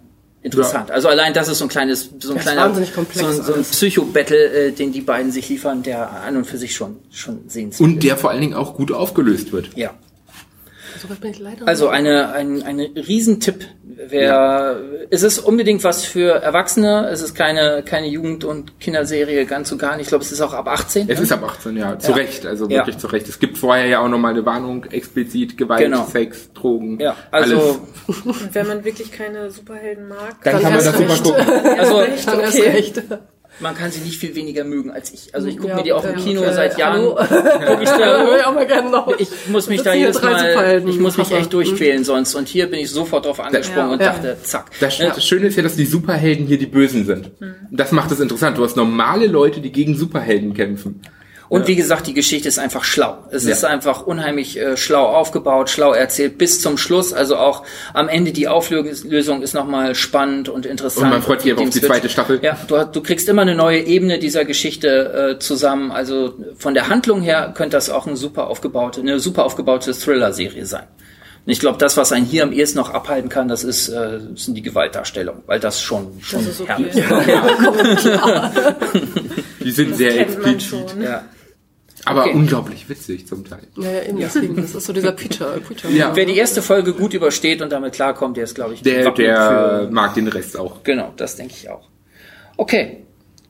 interessant. 0.42 0.90
Also 0.90 1.08
allein 1.08 1.32
das 1.34 1.48
ist 1.48 1.58
so 1.58 1.64
ein 1.66 1.68
kleines, 1.68 2.10
so 2.20 2.30
ein 2.30 2.36
Das 2.36 2.44
kleiner, 2.44 2.62
wahnsinnig 2.62 2.94
komplex 2.94 3.20
so, 3.20 3.26
ein- 3.26 3.42
so 3.46 3.54
ein. 3.54 3.62
Psycho-Battle, 3.62 4.68
äh, 4.68 4.72
den 4.72 4.92
die 4.92 5.00
beiden 5.02 5.30
sich 5.32 5.48
liefern, 5.48 5.82
der 5.82 6.10
an 6.22 6.36
und 6.36 6.46
für 6.46 6.56
sich 6.58 6.74
schon 6.74 6.96
schon 7.10 7.48
sehenswert 7.48 7.88
Und 7.88 8.02
der 8.02 8.16
vor 8.16 8.30
allen 8.30 8.40
Dingen 8.40 8.54
auch 8.54 8.74
gut 8.74 8.90
aufgelöst 8.92 9.52
wird. 9.52 9.70
Ja. 9.76 9.90
So 9.90 9.90
weit 9.90 9.94
bin 9.94 9.98
ich 9.98 9.98
leider 9.98 10.89
Also 11.66 11.88
eine, 11.88 12.32
ein, 12.32 12.62
eine 12.62 12.90
Riesentipp. 12.94 13.64
Wer, 14.08 14.80
Es 15.10 15.22
ist 15.22 15.38
unbedingt 15.40 15.84
was 15.84 16.04
für 16.04 16.30
Erwachsene. 16.42 17.08
Es 17.10 17.22
ist 17.22 17.34
keine, 17.34 17.82
keine 17.84 18.06
Jugend- 18.08 18.44
und 18.44 18.80
Kinderserie, 18.80 19.44
ganz 19.44 19.70
und 19.72 19.78
gar 19.78 19.96
nicht. 19.96 20.04
Ich 20.04 20.08
glaube, 20.08 20.24
es 20.24 20.32
ist 20.32 20.40
auch 20.40 20.54
ab 20.54 20.68
18. 20.68 21.08
Es 21.08 21.18
ne? 21.18 21.24
ist 21.24 21.32
ab 21.32 21.42
18, 21.44 21.76
ja, 21.76 21.98
zu 21.98 22.10
Ja. 22.12 22.16
Recht, 22.16 22.46
also 22.46 22.64
Ja. 22.68 22.78
wirklich 22.78 22.98
zu 22.98 23.06
Recht. 23.08 23.28
Es 23.28 23.38
gibt 23.38 23.58
vorher 23.58 23.86
ja 23.86 24.00
auch 24.00 24.08
nochmal 24.08 24.32
eine 24.32 24.44
Warnung, 24.46 24.84
explizit 24.84 25.56
Gewalt, 25.58 25.80
Genau. 25.80 26.06
Sex, 26.06 26.52
Drogen, 26.54 26.98
Ja, 27.00 27.16
alles. 27.30 27.52
also, 27.52 27.80
Und 28.24 28.54
wenn 28.54 28.66
man 28.66 28.84
wirklich 28.84 29.12
keine 29.12 29.50
Superhelden 29.50 30.08
mag, 30.08 30.36
Dann 30.42 30.54
Dann 30.54 30.62
kann 30.62 30.74
man 30.74 30.84
das 30.84 31.22
super 31.22 31.36
gucken. 31.36 31.78
also 31.78 31.98
okay. 31.98 32.92
Man 33.60 33.74
kann 33.74 33.90
sie 33.90 34.00
nicht 34.00 34.18
viel 34.18 34.34
weniger 34.34 34.64
mögen 34.64 34.90
als 34.90 35.12
ich. 35.12 35.34
Also 35.34 35.48
ich 35.48 35.56
gucke 35.56 35.68
Ja, 35.70 35.76
mir 35.76 35.82
die 35.82 35.92
auch 35.92 36.04
im 36.04 36.16
Kino 36.16 36.42
äh, 36.42 36.52
seit 36.52 36.78
Jahren. 36.78 37.04
Guck 37.04 37.82
ich, 37.82 37.88
da, 37.88 39.06
ich 39.18 39.28
muss 39.48 39.68
mich 39.68 39.82
da 39.82 39.94
jedes 39.94 40.20
Mal, 40.22 40.82
ich 40.88 40.98
muss 40.98 41.16
mich 41.16 41.30
echt 41.32 41.52
durchquälen 41.52 42.04
sonst. 42.04 42.34
Und 42.34 42.48
hier 42.48 42.68
bin 42.68 42.80
ich 42.80 42.90
sofort 42.90 43.26
drauf 43.26 43.40
angesprungen 43.40 43.86
Ja. 43.88 43.92
und 43.92 44.02
dachte, 44.02 44.36
zack. 44.42 44.70
Das, 44.80 44.98
Ne? 44.98 45.12
das 45.14 45.24
Schöne 45.24 45.46
ist 45.46 45.56
ja, 45.56 45.62
dass 45.62 45.76
die 45.76 45.86
Superhelden 45.86 46.46
hier 46.46 46.58
die 46.58 46.66
Bösen 46.66 47.06
sind. 47.06 47.30
Das 47.70 47.92
macht 47.92 48.10
es 48.12 48.20
interessant. 48.20 48.58
Du 48.58 48.64
hast 48.64 48.76
normale 48.76 49.26
Leute, 49.26 49.60
die 49.60 49.72
gegen 49.72 49.96
Superhelden 49.96 50.54
kämpfen. 50.54 51.00
Und 51.50 51.66
wie 51.66 51.74
gesagt, 51.74 52.06
die 52.06 52.14
Geschichte 52.14 52.46
ist 52.46 52.58
einfach 52.60 52.84
schlau. 52.84 53.18
Es 53.32 53.44
Ja. 53.44 53.50
ist 53.50 53.64
einfach 53.64 54.06
unheimlich 54.06 54.56
äh, 54.56 54.76
schlau 54.76 55.04
aufgebaut, 55.06 55.68
schlau 55.68 55.92
erzählt 55.92 56.38
bis 56.38 56.60
zum 56.62 56.78
Schluss. 56.78 57.12
Also 57.12 57.36
auch 57.36 57.64
am 57.92 58.08
Ende 58.08 58.30
die 58.32 58.46
Auflösung 58.46 59.42
ist 59.42 59.52
nochmal 59.52 59.96
spannend 59.96 60.48
und 60.48 60.64
interessant. 60.64 61.06
Und 61.06 61.10
man 61.10 61.22
freut 61.22 61.42
sich 61.42 61.50
aber 61.50 61.62
auf 61.62 61.68
die 61.70 61.78
Switch. 61.78 61.90
zweite 61.90 62.08
Staffel. 62.08 62.38
Ja, 62.42 62.56
du, 62.68 62.84
du 62.84 63.02
kriegst 63.02 63.28
immer 63.28 63.42
eine 63.42 63.56
neue 63.56 63.80
Ebene 63.80 64.20
dieser 64.20 64.44
Geschichte 64.44 65.34
äh, 65.34 65.38
zusammen. 65.40 65.90
Also 65.90 66.34
von 66.56 66.72
der 66.74 66.88
Handlung 66.88 67.20
her 67.20 67.52
könnte 67.52 67.76
das 67.76 67.90
auch 67.90 68.06
eine 68.06 68.16
super 68.16 68.46
aufgebaute, 68.46 69.00
eine 69.00 69.18
super 69.18 69.44
aufgebaute 69.44 69.92
Thriller-Serie 69.92 70.66
sein. 70.66 70.84
Und 71.46 71.52
ich 71.52 71.58
glaube, 71.58 71.78
das, 71.78 71.96
was 71.96 72.12
einen 72.12 72.26
hier 72.26 72.44
am 72.44 72.52
ehesten 72.52 72.78
noch 72.78 72.90
abhalten 72.90 73.28
kann, 73.28 73.48
das 73.48 73.64
ist, 73.64 73.88
äh, 73.88 74.20
sind 74.36 74.54
die 74.54 74.62
Gewaltdarstellungen, 74.62 75.42
weil 75.46 75.58
das 75.58 75.82
schon, 75.82 76.18
schon 76.20 76.46
ist 76.46 76.60
okay. 76.60 76.68
herrlich 76.68 76.94
ist. 76.94 78.08
Die 79.64 79.70
sind 79.72 79.96
sehr 79.96 80.12
kennt 80.12 80.42
man 80.42 80.54
explizit. 80.54 80.94
Ja. 81.02 81.24
Aber 82.04 82.22
Okay. 82.22 82.32
unglaublich 82.34 82.88
witzig 82.88 83.26
zum 83.26 83.44
Teil. 83.44 83.60
Ja, 83.76 83.90
ja, 83.90 84.02
eben 84.08 84.18
deswegen. 84.18 84.56
Das 84.62 84.74
ist 84.74 84.86
so 84.86 84.92
dieser 84.92 85.12
Preacher. 85.12 85.58
Preacher. 85.66 85.90
Ja. 85.90 86.12
Wer 86.14 86.24
die 86.26 86.36
erste 86.36 86.62
Folge 86.62 86.92
gut 86.94 87.12
übersteht 87.14 87.60
und 87.62 87.70
damit 87.72 87.92
klarkommt, 87.92 88.36
der 88.36 88.44
ist, 88.44 88.54
glaube 88.54 88.74
ich, 88.74 88.82
Der, 88.82 89.10
der 89.10 89.86
für- 89.88 89.92
mag 89.92 90.14
den 90.14 90.28
Rest 90.28 90.58
auch. 90.58 90.82
Genau, 90.82 91.12
das 91.16 91.36
denke 91.36 91.54
ich 91.56 91.68
auch. 91.68 91.88
Okay, 92.56 92.98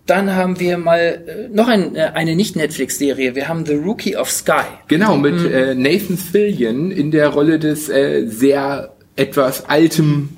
dann 0.06 0.34
haben 0.34 0.58
wir 0.58 0.78
mal 0.78 0.98
äh, 1.26 1.48
noch 1.54 1.68
ein, 1.68 1.94
äh, 1.94 2.10
eine 2.14 2.34
Nicht-Netflix-Serie. 2.34 3.34
Wir 3.36 3.48
haben 3.48 3.64
The 3.66 3.74
Rookie 3.76 4.16
of 4.16 4.30
Sky. 4.30 4.64
Genau, 4.88 5.16
mit 5.16 5.44
äh, 5.44 5.74
Nathan 5.74 6.16
Fillion 6.16 6.90
in 6.90 7.10
der 7.12 7.28
Rolle 7.28 7.58
des 7.60 7.88
äh, 7.88 8.26
sehr 8.26 8.94
etwas 9.16 9.68
altem 9.68 10.30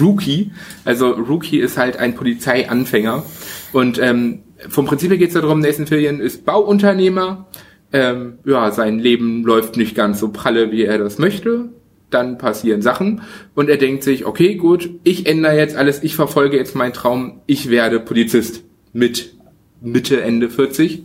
Rookie. 0.00 0.52
Also 0.84 1.10
Rookie 1.10 1.58
ist 1.58 1.76
halt 1.76 1.96
ein 1.98 2.14
Polizeianfänger. 2.14 3.24
Und 3.72 3.98
ähm, 3.98 4.42
vom 4.68 4.86
Prinzip 4.86 5.10
her 5.10 5.18
geht 5.18 5.28
es 5.28 5.34
darum, 5.34 5.60
Nathan 5.60 5.86
Fillion 5.86 6.20
ist 6.20 6.44
Bauunternehmer. 6.44 7.48
Ähm, 7.92 8.38
ja, 8.44 8.70
sein 8.70 8.98
Leben 8.98 9.44
läuft 9.44 9.76
nicht 9.76 9.94
ganz 9.94 10.20
so 10.20 10.30
pralle, 10.30 10.72
wie 10.72 10.84
er 10.84 10.98
das 10.98 11.18
möchte. 11.18 11.70
Dann 12.10 12.38
passieren 12.38 12.82
Sachen 12.82 13.22
und 13.54 13.70
er 13.70 13.78
denkt 13.78 14.02
sich, 14.02 14.26
okay, 14.26 14.56
gut, 14.56 14.90
ich 15.02 15.26
ändere 15.26 15.56
jetzt 15.56 15.76
alles, 15.76 16.02
ich 16.02 16.14
verfolge 16.14 16.58
jetzt 16.58 16.74
meinen 16.74 16.92
Traum, 16.92 17.40
ich 17.46 17.70
werde 17.70 18.00
Polizist 18.00 18.64
mit 18.92 19.34
Mitte, 19.80 20.20
Ende 20.20 20.50
40. 20.50 21.04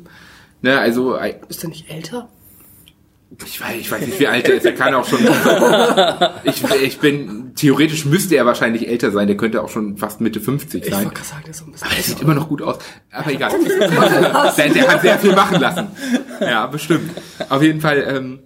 Ne, 0.62 0.78
also 0.80 1.16
äh, 1.16 1.36
Ist 1.48 1.64
der 1.64 1.70
nicht 1.70 1.90
älter? 1.90 2.30
Ich 3.46 3.62
weiß, 3.62 3.76
ich 3.78 3.92
weiß 3.92 4.06
nicht, 4.06 4.20
wie 4.20 4.28
alt 4.28 4.48
er 4.48 4.56
ist. 4.56 4.66
Er 4.66 4.74
kann 4.74 4.94
auch 4.94 5.06
schon. 5.06 5.20
ich, 6.44 6.64
ich 6.82 6.98
bin 7.00 7.52
theoretisch 7.56 8.06
müsste 8.06 8.36
er 8.36 8.46
wahrscheinlich 8.46 8.88
älter 8.88 9.12
sein. 9.12 9.28
Der 9.28 9.36
könnte 9.36 9.62
auch 9.62 9.70
schon 9.70 9.98
fast 9.98 10.22
Mitte 10.22 10.40
50 10.40 10.84
Ich 10.84 10.90
sein. 10.90 11.06
wollte 11.06 11.16
gerade 11.16 11.28
sagen, 11.28 11.42
der 11.44 11.52
ist 11.52 11.58
so 11.58 11.66
ein 11.66 11.72
bisschen 11.72 11.88
Aber 11.88 11.98
er 11.98 12.04
sieht 12.04 12.22
immer 12.22 12.34
noch 12.34 12.48
gut 12.48 12.62
aus. 12.62 12.78
Aber 13.12 13.32
egal. 13.32 13.52
der, 14.58 14.70
der 14.70 14.88
hat 14.88 15.02
sehr 15.02 15.20
viel 15.20 15.34
machen 15.36 15.60
lassen. 15.60 15.88
Ja, 16.40 16.68
bestimmt. 16.68 17.12
Auf 17.50 17.62
jeden 17.62 17.82
Fall 17.82 18.06
ähm, 18.08 18.40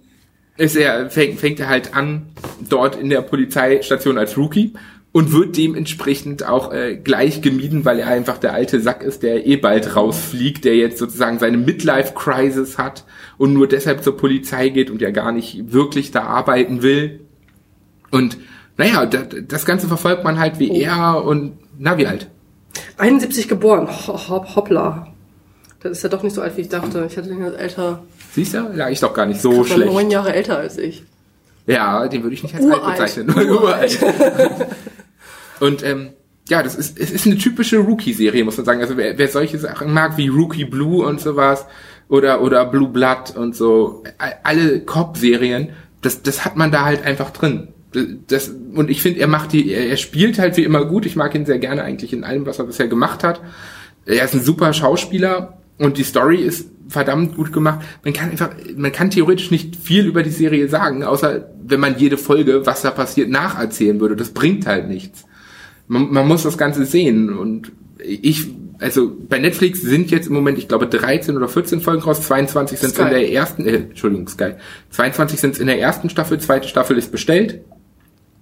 ist 0.56 0.76
er 0.76 1.10
fängt, 1.10 1.38
fängt 1.38 1.60
er 1.60 1.68
halt 1.68 1.94
an 1.94 2.26
dort 2.68 2.96
in 2.96 3.08
der 3.08 3.22
Polizeistation 3.22 4.18
als 4.18 4.36
Rookie 4.36 4.74
und 5.12 5.32
wird 5.32 5.58
dementsprechend 5.58 6.46
auch 6.46 6.72
äh, 6.72 6.96
gleich 6.96 7.42
gemieden, 7.42 7.84
weil 7.84 7.98
er 7.98 8.08
einfach 8.08 8.38
der 8.38 8.54
alte 8.54 8.80
Sack 8.80 9.02
ist, 9.02 9.22
der 9.22 9.46
eh 9.46 9.56
bald 9.56 9.94
rausfliegt, 9.94 10.64
der 10.64 10.76
jetzt 10.76 10.98
sozusagen 10.98 11.38
seine 11.38 11.58
Midlife-Crisis 11.58 12.78
hat 12.78 13.04
und 13.36 13.52
nur 13.52 13.68
deshalb 13.68 14.02
zur 14.02 14.16
Polizei 14.16 14.70
geht 14.70 14.90
und 14.90 15.02
ja 15.02 15.10
gar 15.10 15.32
nicht 15.32 15.72
wirklich 15.72 16.10
da 16.12 16.22
arbeiten 16.22 16.82
will. 16.82 17.20
Und 18.10 18.38
naja, 18.78 19.04
das, 19.04 19.26
das 19.46 19.66
Ganze 19.66 19.86
verfolgt 19.86 20.24
man 20.24 20.38
halt 20.38 20.58
wie 20.58 20.80
er 20.80 21.22
und 21.22 21.58
na 21.78 21.98
wie 21.98 22.06
alt? 22.06 22.28
71 22.96 23.48
geboren. 23.48 23.88
Ho, 23.88 24.18
ho, 24.28 24.56
hoppla. 24.56 25.08
Das 25.80 25.92
ist 25.92 26.02
ja 26.02 26.08
doch 26.08 26.22
nicht 26.22 26.34
so 26.34 26.40
alt, 26.40 26.56
wie 26.56 26.62
ich 26.62 26.68
dachte. 26.68 27.06
Ich 27.06 27.16
hätte 27.16 27.28
den 27.28 27.44
jetzt 27.44 27.58
älter. 27.58 28.02
Siehst 28.32 28.54
du? 28.54 28.72
Ja, 28.76 28.88
ich 28.88 29.00
doch 29.00 29.12
gar 29.12 29.26
nicht 29.26 29.42
so 29.42 29.62
schlecht. 29.64 29.92
neun 29.92 30.10
Jahre 30.10 30.32
älter 30.32 30.56
als 30.56 30.78
ich. 30.78 31.02
Ja, 31.66 32.08
den 32.08 32.22
würde 32.22 32.34
ich 32.34 32.42
nicht 32.42 32.54
als 32.54 32.64
alt 32.64 32.80
Uralt. 32.80 32.98
bezeichnen. 32.98 33.50
Uralt. 33.50 33.98
Und 35.62 35.84
ähm, 35.84 36.08
ja, 36.48 36.60
das 36.60 36.74
ist, 36.74 36.98
es 36.98 37.12
ist 37.12 37.24
eine 37.24 37.38
typische 37.38 37.78
Rookie-Serie, 37.78 38.42
muss 38.42 38.56
man 38.56 38.66
sagen. 38.66 38.80
Also 38.80 38.96
wer, 38.96 39.16
wer 39.16 39.28
solche 39.28 39.60
Sachen 39.60 39.92
mag 39.92 40.16
wie 40.16 40.26
Rookie 40.26 40.64
Blue 40.64 41.06
und 41.06 41.20
sowas 41.20 41.66
oder 42.08 42.42
oder 42.42 42.64
Blue 42.66 42.88
Blood 42.88 43.36
und 43.36 43.54
so, 43.54 44.02
alle 44.42 44.80
Cop-Serien, 44.80 45.68
das, 46.00 46.20
das 46.22 46.44
hat 46.44 46.56
man 46.56 46.72
da 46.72 46.84
halt 46.84 47.04
einfach 47.04 47.30
drin. 47.30 47.68
das, 48.26 48.48
und 48.74 48.90
ich 48.90 49.02
finde, 49.02 49.20
er 49.20 49.28
macht 49.28 49.52
die, 49.52 49.72
er 49.72 49.96
spielt 49.98 50.40
halt 50.40 50.56
wie 50.56 50.64
immer 50.64 50.84
gut. 50.84 51.06
Ich 51.06 51.14
mag 51.14 51.32
ihn 51.36 51.46
sehr 51.46 51.60
gerne 51.60 51.84
eigentlich 51.84 52.12
in 52.12 52.24
allem, 52.24 52.44
was 52.44 52.58
er 52.58 52.64
bisher 52.64 52.88
gemacht 52.88 53.22
hat. 53.22 53.40
Er 54.04 54.24
ist 54.24 54.34
ein 54.34 54.42
super 54.42 54.72
Schauspieler 54.72 55.58
und 55.78 55.96
die 55.96 56.02
Story 56.02 56.38
ist 56.38 56.70
verdammt 56.88 57.36
gut 57.36 57.52
gemacht. 57.52 57.86
Man 58.02 58.14
kann 58.14 58.30
einfach, 58.30 58.50
man 58.76 58.90
kann 58.90 59.10
theoretisch 59.10 59.52
nicht 59.52 59.76
viel 59.76 60.06
über 60.06 60.24
die 60.24 60.30
Serie 60.30 60.68
sagen, 60.68 61.04
außer 61.04 61.50
wenn 61.62 61.78
man 61.78 61.96
jede 61.98 62.18
Folge, 62.18 62.66
was 62.66 62.82
da 62.82 62.90
passiert, 62.90 63.30
nacherzählen 63.30 64.00
würde. 64.00 64.16
Das 64.16 64.30
bringt 64.30 64.66
halt 64.66 64.88
nichts. 64.88 65.24
Man, 65.88 66.12
man 66.12 66.28
muss 66.28 66.42
das 66.42 66.56
Ganze 66.56 66.84
sehen 66.84 67.36
und 67.36 67.72
ich, 67.98 68.46
also 68.78 69.12
bei 69.28 69.38
Netflix 69.38 69.82
sind 69.82 70.10
jetzt 70.10 70.26
im 70.26 70.34
Moment, 70.34 70.58
ich 70.58 70.68
glaube, 70.68 70.86
13 70.86 71.36
oder 71.36 71.48
14 71.48 71.80
Folgen 71.80 72.02
raus, 72.02 72.22
22 72.22 72.78
sind 72.78 72.98
in 72.98 73.10
der 73.10 73.30
ersten, 73.30 73.66
äh, 73.66 73.76
Entschuldigung, 73.76 74.28
Sky, 74.28 74.54
22 74.90 75.40
sind 75.40 75.58
in 75.58 75.66
der 75.66 75.80
ersten 75.80 76.10
Staffel, 76.10 76.38
zweite 76.38 76.68
Staffel 76.68 76.98
ist 76.98 77.12
bestellt, 77.12 77.60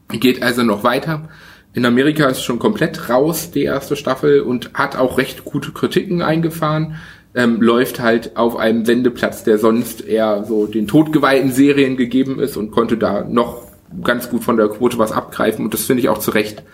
geht 0.09 0.43
also 0.43 0.63
noch 0.63 0.85
weiter. 0.85 1.29
In 1.73 1.87
Amerika 1.87 2.27
ist 2.27 2.43
schon 2.43 2.59
komplett 2.59 3.09
raus, 3.09 3.53
die 3.53 3.63
erste 3.63 3.95
Staffel, 3.95 4.41
und 4.41 4.73
hat 4.75 4.97
auch 4.97 5.19
recht 5.19 5.45
gute 5.45 5.71
Kritiken 5.71 6.21
eingefahren. 6.21 6.97
Ähm, 7.33 7.63
läuft 7.63 8.01
halt 8.01 8.37
auf 8.37 8.57
einem 8.57 8.89
Wendeplatz, 8.89 9.45
der 9.45 9.59
sonst 9.59 10.05
eher 10.05 10.45
so 10.45 10.67
den 10.67 10.89
totgeweihten 10.89 11.53
Serien 11.53 11.97
gegeben 11.97 12.41
ist 12.41 12.57
und 12.57 12.73
konnte 12.73 12.97
da 12.97 13.23
noch 13.23 13.69
ganz 14.03 14.31
gut 14.31 14.43
von 14.43 14.57
der 14.57 14.69
Quote 14.69 14.99
was 14.99 15.13
abgreifen 15.13 15.65
und 15.65 15.73
das 15.73 15.85
finde 15.85 16.03
ich 16.03 16.09
auch 16.09 16.19
zu 16.19 16.33
Recht. 16.33 16.65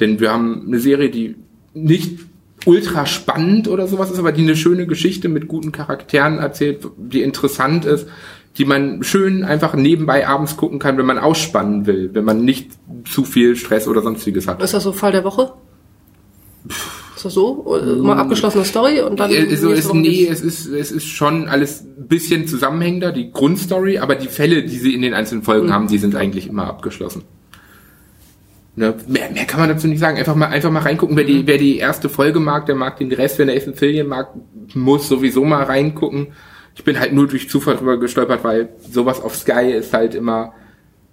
Denn 0.00 0.20
wir 0.20 0.32
haben 0.32 0.64
eine 0.66 0.78
Serie, 0.78 1.10
die 1.10 1.36
nicht 1.74 2.20
ultra 2.64 3.06
spannend 3.06 3.68
oder 3.68 3.86
sowas 3.86 4.10
ist, 4.10 4.18
aber 4.18 4.32
die 4.32 4.42
eine 4.42 4.56
schöne 4.56 4.86
Geschichte 4.86 5.28
mit 5.28 5.48
guten 5.48 5.72
Charakteren 5.72 6.38
erzählt, 6.38 6.86
die 6.96 7.22
interessant 7.22 7.84
ist, 7.84 8.06
die 8.58 8.64
man 8.64 9.02
schön 9.02 9.44
einfach 9.44 9.74
nebenbei 9.74 10.28
abends 10.28 10.56
gucken 10.56 10.78
kann, 10.78 10.98
wenn 10.98 11.06
man 11.06 11.18
ausspannen 11.18 11.86
will, 11.86 12.10
wenn 12.12 12.24
man 12.24 12.44
nicht 12.44 12.70
zu 13.08 13.24
viel 13.24 13.56
Stress 13.56 13.88
oder 13.88 14.02
sonstiges 14.02 14.46
hat. 14.46 14.62
Ist 14.62 14.74
das 14.74 14.84
so 14.84 14.92
Fall 14.92 15.12
der 15.12 15.24
Woche? 15.24 15.54
Ist 17.16 17.24
das 17.24 17.34
so? 17.34 17.64
Oder 17.64 17.96
Mal 17.96 18.18
abgeschlossene 18.18 18.64
Story 18.64 19.00
und 19.00 19.18
dann. 19.18 19.30
Also 19.30 19.68
nächste 19.68 19.88
es, 19.88 19.92
nee, 19.94 20.26
es 20.28 20.40
ist, 20.42 20.66
es 20.66 20.92
ist 20.92 21.06
schon 21.06 21.48
alles 21.48 21.82
ein 21.82 22.08
bisschen 22.08 22.46
zusammenhängender, 22.46 23.12
die 23.12 23.30
Grundstory, 23.32 23.98
aber 23.98 24.14
die 24.16 24.28
Fälle, 24.28 24.62
die 24.62 24.76
sie 24.76 24.94
in 24.94 25.02
den 25.02 25.14
einzelnen 25.14 25.42
Folgen 25.42 25.68
Mhm. 25.68 25.72
haben, 25.72 25.88
die 25.88 25.98
sind 25.98 26.14
eigentlich 26.14 26.48
immer 26.48 26.66
abgeschlossen. 26.66 27.22
Ne, 28.74 28.94
mehr, 29.06 29.30
mehr 29.30 29.44
kann 29.44 29.60
man 29.60 29.68
dazu 29.68 29.86
nicht 29.86 29.98
sagen. 30.00 30.16
Einfach 30.16 30.34
mal, 30.34 30.46
einfach 30.46 30.70
mal 30.70 30.80
reingucken. 30.80 31.14
Wer 31.16 31.24
Mhm. 31.24 31.28
die, 31.28 31.46
wer 31.46 31.58
die 31.58 31.76
erste 31.78 32.08
Folge 32.08 32.40
mag, 32.40 32.64
der 32.66 32.74
mag 32.74 32.96
den 32.96 33.12
Rest. 33.12 33.38
Wer 33.38 33.46
Nathan 33.46 33.74
Fillion 33.74 34.06
mag, 34.06 34.28
muss 34.74 35.08
sowieso 35.08 35.44
mal 35.44 35.62
reingucken. 35.64 36.28
Ich 36.74 36.82
bin 36.84 36.98
halt 36.98 37.12
nur 37.12 37.26
durch 37.28 37.50
Zufall 37.50 37.76
drüber 37.76 37.98
gestolpert, 38.00 38.42
weil 38.44 38.70
sowas 38.90 39.20
auf 39.20 39.36
Sky 39.36 39.72
ist 39.72 39.92
halt 39.92 40.14
immer 40.14 40.54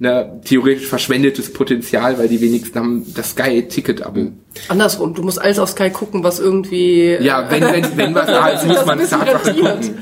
ne, 0.02 0.40
theoretisch 0.46 0.88
verschwendetes 0.88 1.52
Potenzial, 1.52 2.18
weil 2.18 2.30
die 2.30 2.40
wenigsten 2.40 2.80
haben 2.80 3.06
das 3.14 3.32
Sky-Ticket-Abo. 3.32 4.32
Andersrum, 4.70 5.14
du 5.14 5.22
musst 5.24 5.42
alles 5.42 5.60
auf 5.60 5.68
Sky 5.72 5.90
gucken, 5.90 6.24
was 6.24 6.40
irgendwie. 6.40 7.18
Ja, 7.20 7.52
wenn, 7.52 7.62
wenn, 7.64 7.98
wenn 7.98 8.16
was 8.16 8.28
da 8.28 8.48
ist, 8.48 8.66
muss 8.68 8.86
man 8.86 8.92
ein 8.92 9.00
bisschen 9.00 9.20
Tatsache 9.20 9.48
rentiert. 9.48 9.82
gucken. 9.82 9.98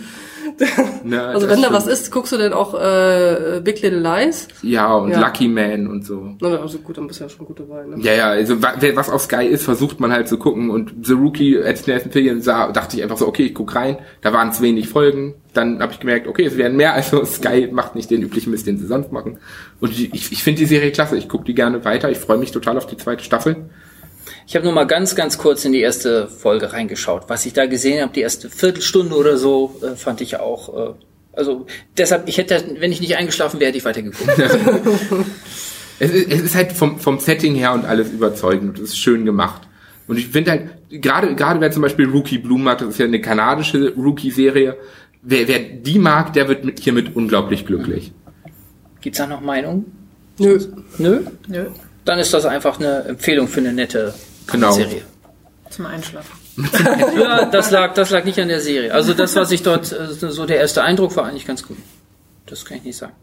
Ne, 1.03 1.21
Also 1.27 1.47
wenn 1.47 1.61
da 1.61 1.71
was 1.71 1.87
ist, 1.87 2.11
guckst 2.11 2.31
du 2.33 2.37
denn 2.37 2.53
auch 2.53 2.73
äh, 2.73 3.61
Big 3.63 3.81
Little 3.81 3.99
Lies? 3.99 4.47
Ja, 4.61 4.95
und 4.95 5.11
Ja. 5.11 5.19
Lucky 5.19 5.47
Man 5.47 5.87
und 5.87 6.05
so. 6.05 6.35
Na, 6.41 6.59
also 6.59 6.79
gut, 6.79 6.97
dann 6.97 7.07
bist 7.07 7.19
du 7.19 7.25
ja 7.25 7.29
schon 7.29 7.45
gut 7.45 7.59
dabei. 7.59 7.85
Ne? 7.85 7.97
Ja, 7.99 8.13
ja, 8.13 8.29
also 8.29 8.61
was 8.61 9.09
auf 9.09 9.21
Sky 9.21 9.45
ist, 9.45 9.63
versucht 9.63 9.99
man 9.99 10.11
halt 10.11 10.27
zu 10.27 10.37
gucken. 10.37 10.69
Und 10.69 10.93
The 11.05 11.13
Rookie, 11.13 11.57
als 11.61 11.81
ich 11.81 11.87
Nathan 11.87 12.11
Fillion 12.11 12.41
sah, 12.41 12.71
dachte 12.71 12.97
ich 12.97 13.03
einfach 13.03 13.17
so, 13.17 13.27
okay, 13.27 13.43
ich 13.43 13.53
guck 13.53 13.75
rein. 13.75 13.97
Da 14.21 14.33
waren 14.33 14.49
es 14.49 14.61
wenig 14.61 14.89
Folgen. 14.89 15.35
Dann 15.53 15.79
habe 15.79 15.91
ich 15.93 15.99
gemerkt, 15.99 16.27
okay, 16.27 16.45
es 16.45 16.57
werden 16.57 16.77
mehr. 16.77 16.93
Also 16.93 17.23
Sky 17.25 17.69
macht 17.71 17.95
nicht 17.95 18.09
den 18.09 18.21
üblichen 18.21 18.51
Mist, 18.51 18.67
den 18.67 18.77
sie 18.79 18.87
sonst 18.87 19.11
machen. 19.11 19.37
Und 19.79 19.91
ich, 19.91 20.13
ich 20.13 20.43
finde 20.43 20.59
die 20.59 20.65
Serie 20.65 20.91
klasse. 20.91 21.17
Ich 21.17 21.29
gucke 21.29 21.45
die 21.45 21.53
gerne 21.55 21.85
weiter. 21.85 22.09
Ich 22.09 22.17
freue 22.17 22.37
mich 22.37 22.51
total 22.51 22.77
auf 22.77 22.87
die 22.87 22.97
zweite 22.97 23.23
Staffel. 23.23 23.69
Ich 24.47 24.55
habe 24.55 24.63
nur 24.63 24.73
mal 24.73 24.85
ganz, 24.87 25.13
ganz 25.13 25.37
kurz 25.37 25.65
in 25.65 25.73
die 25.73 25.81
erste 25.81 26.29
Folge 26.29 26.71
reingeschaut. 26.71 27.23
Was 27.27 27.45
ich 27.45 27.51
da 27.51 27.65
gesehen 27.65 28.01
habe, 28.01 28.13
die 28.13 28.21
erste 28.21 28.49
Viertelstunde 28.49 29.13
oder 29.13 29.37
so, 29.37 29.75
äh, 29.83 29.97
fand 29.97 30.21
ich 30.21 30.39
auch. 30.39 30.73
Äh, 30.73 30.93
also 31.33 31.67
deshalb, 31.97 32.29
ich 32.29 32.37
hätte, 32.37 32.63
wenn 32.79 32.93
ich 32.93 33.01
nicht 33.01 33.17
eingeschlafen 33.17 33.59
wäre, 33.59 33.67
hätte 33.67 33.77
ich 33.77 33.85
weitergeguckt. 33.85 34.31
Es 35.99 36.11
ist, 36.11 36.31
es 36.31 36.41
ist 36.41 36.55
halt 36.55 36.73
vom, 36.73 36.99
vom 36.99 37.17
Setting 37.17 37.55
her 37.55 37.73
und 37.73 37.83
alles 37.83 38.11
überzeugend 38.11 38.77
und 38.77 38.83
es 38.83 38.91
ist 38.91 38.99
schön 38.99 39.25
gemacht. 39.25 39.63
Und 40.07 40.17
ich 40.17 40.27
finde 40.27 40.51
halt, 40.51 40.61
gerade, 40.91 41.33
gerade 41.33 41.59
wer 41.59 41.71
zum 41.71 41.81
Beispiel 41.81 42.07
Rookie 42.07 42.37
Bloom 42.37 42.63
mag, 42.65 42.77
das 42.77 42.89
ist 42.89 42.99
ja 42.99 43.05
eine 43.05 43.19
kanadische 43.19 43.95
Rookie-Serie, 43.95 44.77
wer, 45.23 45.47
wer 45.47 45.57
die 45.57 45.97
mag, 45.97 46.33
der 46.33 46.47
wird 46.49 46.63
mit, 46.63 46.79
hiermit 46.79 47.15
unglaublich 47.15 47.65
glücklich. 47.65 48.11
Gibt's 49.01 49.17
da 49.17 49.25
noch 49.25 49.41
Meinungen? 49.41 49.91
Nö. 50.37 50.59
Nö? 50.99 51.21
Nö, 51.47 51.65
Dann 52.05 52.19
ist 52.19 52.31
das 52.31 52.45
einfach 52.45 52.79
eine 52.79 53.05
Empfehlung 53.05 53.47
für 53.47 53.61
eine 53.61 53.73
nette 53.73 54.13
Genau. 54.47 54.71
Serie. 54.71 55.03
zum 55.69 55.85
Einschlafen. 55.85 56.31
Ja, 57.19 57.45
das 57.45 57.69
lag, 57.69 57.93
das 57.93 58.09
lag 58.09 58.23
nicht 58.23 58.39
an 58.39 58.47
der 58.47 58.61
Serie. 58.61 58.93
Also 58.93 59.13
das, 59.13 59.35
was 59.35 59.51
ich 59.51 59.61
dort, 59.61 59.91
äh, 59.91 60.07
so 60.15 60.45
der 60.45 60.57
erste 60.57 60.83
Eindruck 60.83 61.15
war 61.15 61.25
eigentlich 61.25 61.45
ganz 61.45 61.61
gut. 61.63 61.77
Das 62.47 62.65
kann 62.65 62.77
ich 62.77 62.83
nicht 62.83 62.97
sagen. 62.97 63.13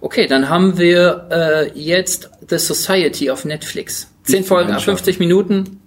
Okay, 0.00 0.26
dann 0.26 0.48
haben 0.48 0.78
wir 0.78 1.28
äh, 1.30 1.78
jetzt 1.78 2.30
The 2.48 2.58
Society 2.58 3.30
auf 3.30 3.44
Netflix. 3.44 4.08
Zehn 4.24 4.44
Folgen, 4.44 4.70
ab 4.70 4.76
Einschaffen. 4.76 4.96
50 4.98 5.20
Minuten. 5.20 5.80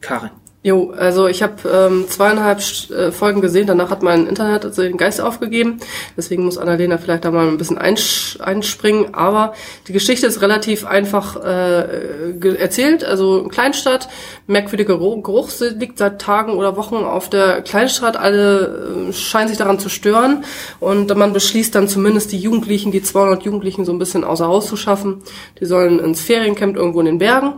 Karin. 0.00 0.30
Jo, 0.66 0.94
also 0.96 1.26
ich 1.26 1.42
habe 1.42 1.56
ähm, 1.70 2.06
zweieinhalb 2.08 2.58
äh, 2.90 3.12
Folgen 3.12 3.42
gesehen, 3.42 3.66
danach 3.66 3.90
hat 3.90 4.02
mein 4.02 4.26
Internet 4.26 4.64
also 4.64 4.80
den 4.80 4.96
Geist 4.96 5.20
aufgegeben. 5.20 5.78
Deswegen 6.16 6.42
muss 6.42 6.56
Annalena 6.56 6.96
vielleicht 6.96 7.26
da 7.26 7.30
mal 7.30 7.48
ein 7.48 7.58
bisschen 7.58 7.76
einsch 7.76 8.38
einspringen. 8.40 9.14
Aber 9.14 9.52
die 9.88 9.92
Geschichte 9.92 10.26
ist 10.26 10.40
relativ 10.40 10.86
einfach 10.86 11.36
äh, 11.44 12.56
erzählt. 12.56 13.04
Also 13.04 13.46
Kleinstadt, 13.48 14.08
merkwürdiger 14.46 14.96
Geruch 14.96 15.50
liegt 15.78 15.98
seit 15.98 16.22
Tagen 16.22 16.54
oder 16.54 16.78
Wochen 16.78 16.96
auf 16.96 17.28
der 17.28 17.60
Kleinstadt. 17.60 18.16
Alle 18.16 19.10
äh, 19.10 19.12
scheinen 19.12 19.48
sich 19.48 19.58
daran 19.58 19.78
zu 19.78 19.90
stören. 19.90 20.44
Und 20.80 21.14
man 21.14 21.34
beschließt 21.34 21.74
dann 21.74 21.88
zumindest 21.88 22.32
die 22.32 22.38
Jugendlichen, 22.38 22.90
die 22.90 23.02
200 23.02 23.42
Jugendlichen 23.42 23.84
so 23.84 23.92
ein 23.92 23.98
bisschen 23.98 24.24
außer 24.24 24.46
Haus 24.46 24.66
zu 24.68 24.78
schaffen. 24.78 25.22
Die 25.60 25.66
sollen 25.66 25.98
ins 25.98 26.22
Feriencamp 26.22 26.74
irgendwo 26.74 27.00
in 27.00 27.06
den 27.06 27.18
Bergen. 27.18 27.52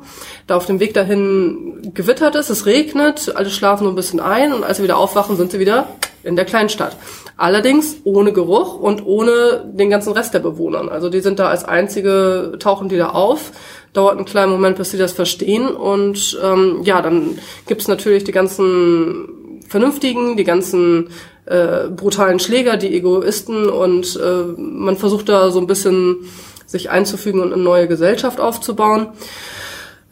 Da 0.48 0.56
auf 0.56 0.66
dem 0.66 0.80
Weg 0.80 0.94
dahin 0.94 1.92
gewittert 1.94 2.34
es, 2.34 2.50
es 2.50 2.66
regnet, 2.66 2.95
alle 3.00 3.50
schlafen 3.50 3.84
so 3.84 3.90
ein 3.90 3.96
bisschen 3.96 4.20
ein 4.20 4.52
und 4.52 4.64
als 4.64 4.78
sie 4.78 4.82
wieder 4.82 4.98
aufwachen, 4.98 5.36
sind 5.36 5.52
sie 5.52 5.58
wieder 5.58 5.88
in 6.22 6.36
der 6.36 6.44
Kleinstadt. 6.44 6.96
Allerdings 7.36 7.96
ohne 8.04 8.32
Geruch 8.32 8.78
und 8.78 9.04
ohne 9.04 9.64
den 9.72 9.90
ganzen 9.90 10.12
Rest 10.12 10.34
der 10.34 10.40
Bewohnern. 10.40 10.88
Also 10.88 11.10
die 11.10 11.20
sind 11.20 11.38
da 11.38 11.48
als 11.48 11.64
einzige, 11.64 12.56
tauchen 12.58 12.88
die 12.88 12.96
da 12.96 13.10
auf. 13.10 13.52
Dauert 13.92 14.16
einen 14.16 14.24
kleinen 14.24 14.52
Moment, 14.52 14.76
bis 14.76 14.90
sie 14.90 14.98
das 14.98 15.12
verstehen. 15.12 15.68
Und 15.68 16.38
ähm, 16.42 16.80
ja, 16.82 17.02
dann 17.02 17.38
gibt's 17.66 17.88
natürlich 17.88 18.24
die 18.24 18.32
ganzen 18.32 19.60
Vernünftigen, 19.68 20.36
die 20.36 20.44
ganzen 20.44 21.10
äh, 21.46 21.88
brutalen 21.88 22.38
Schläger, 22.38 22.76
die 22.76 22.94
Egoisten 22.94 23.68
und 23.68 24.16
äh, 24.16 24.60
man 24.60 24.96
versucht 24.96 25.28
da 25.28 25.50
so 25.50 25.60
ein 25.60 25.66
bisschen 25.66 26.28
sich 26.66 26.90
einzufügen 26.90 27.40
und 27.40 27.52
eine 27.52 27.62
neue 27.62 27.86
Gesellschaft 27.86 28.40
aufzubauen. 28.40 29.08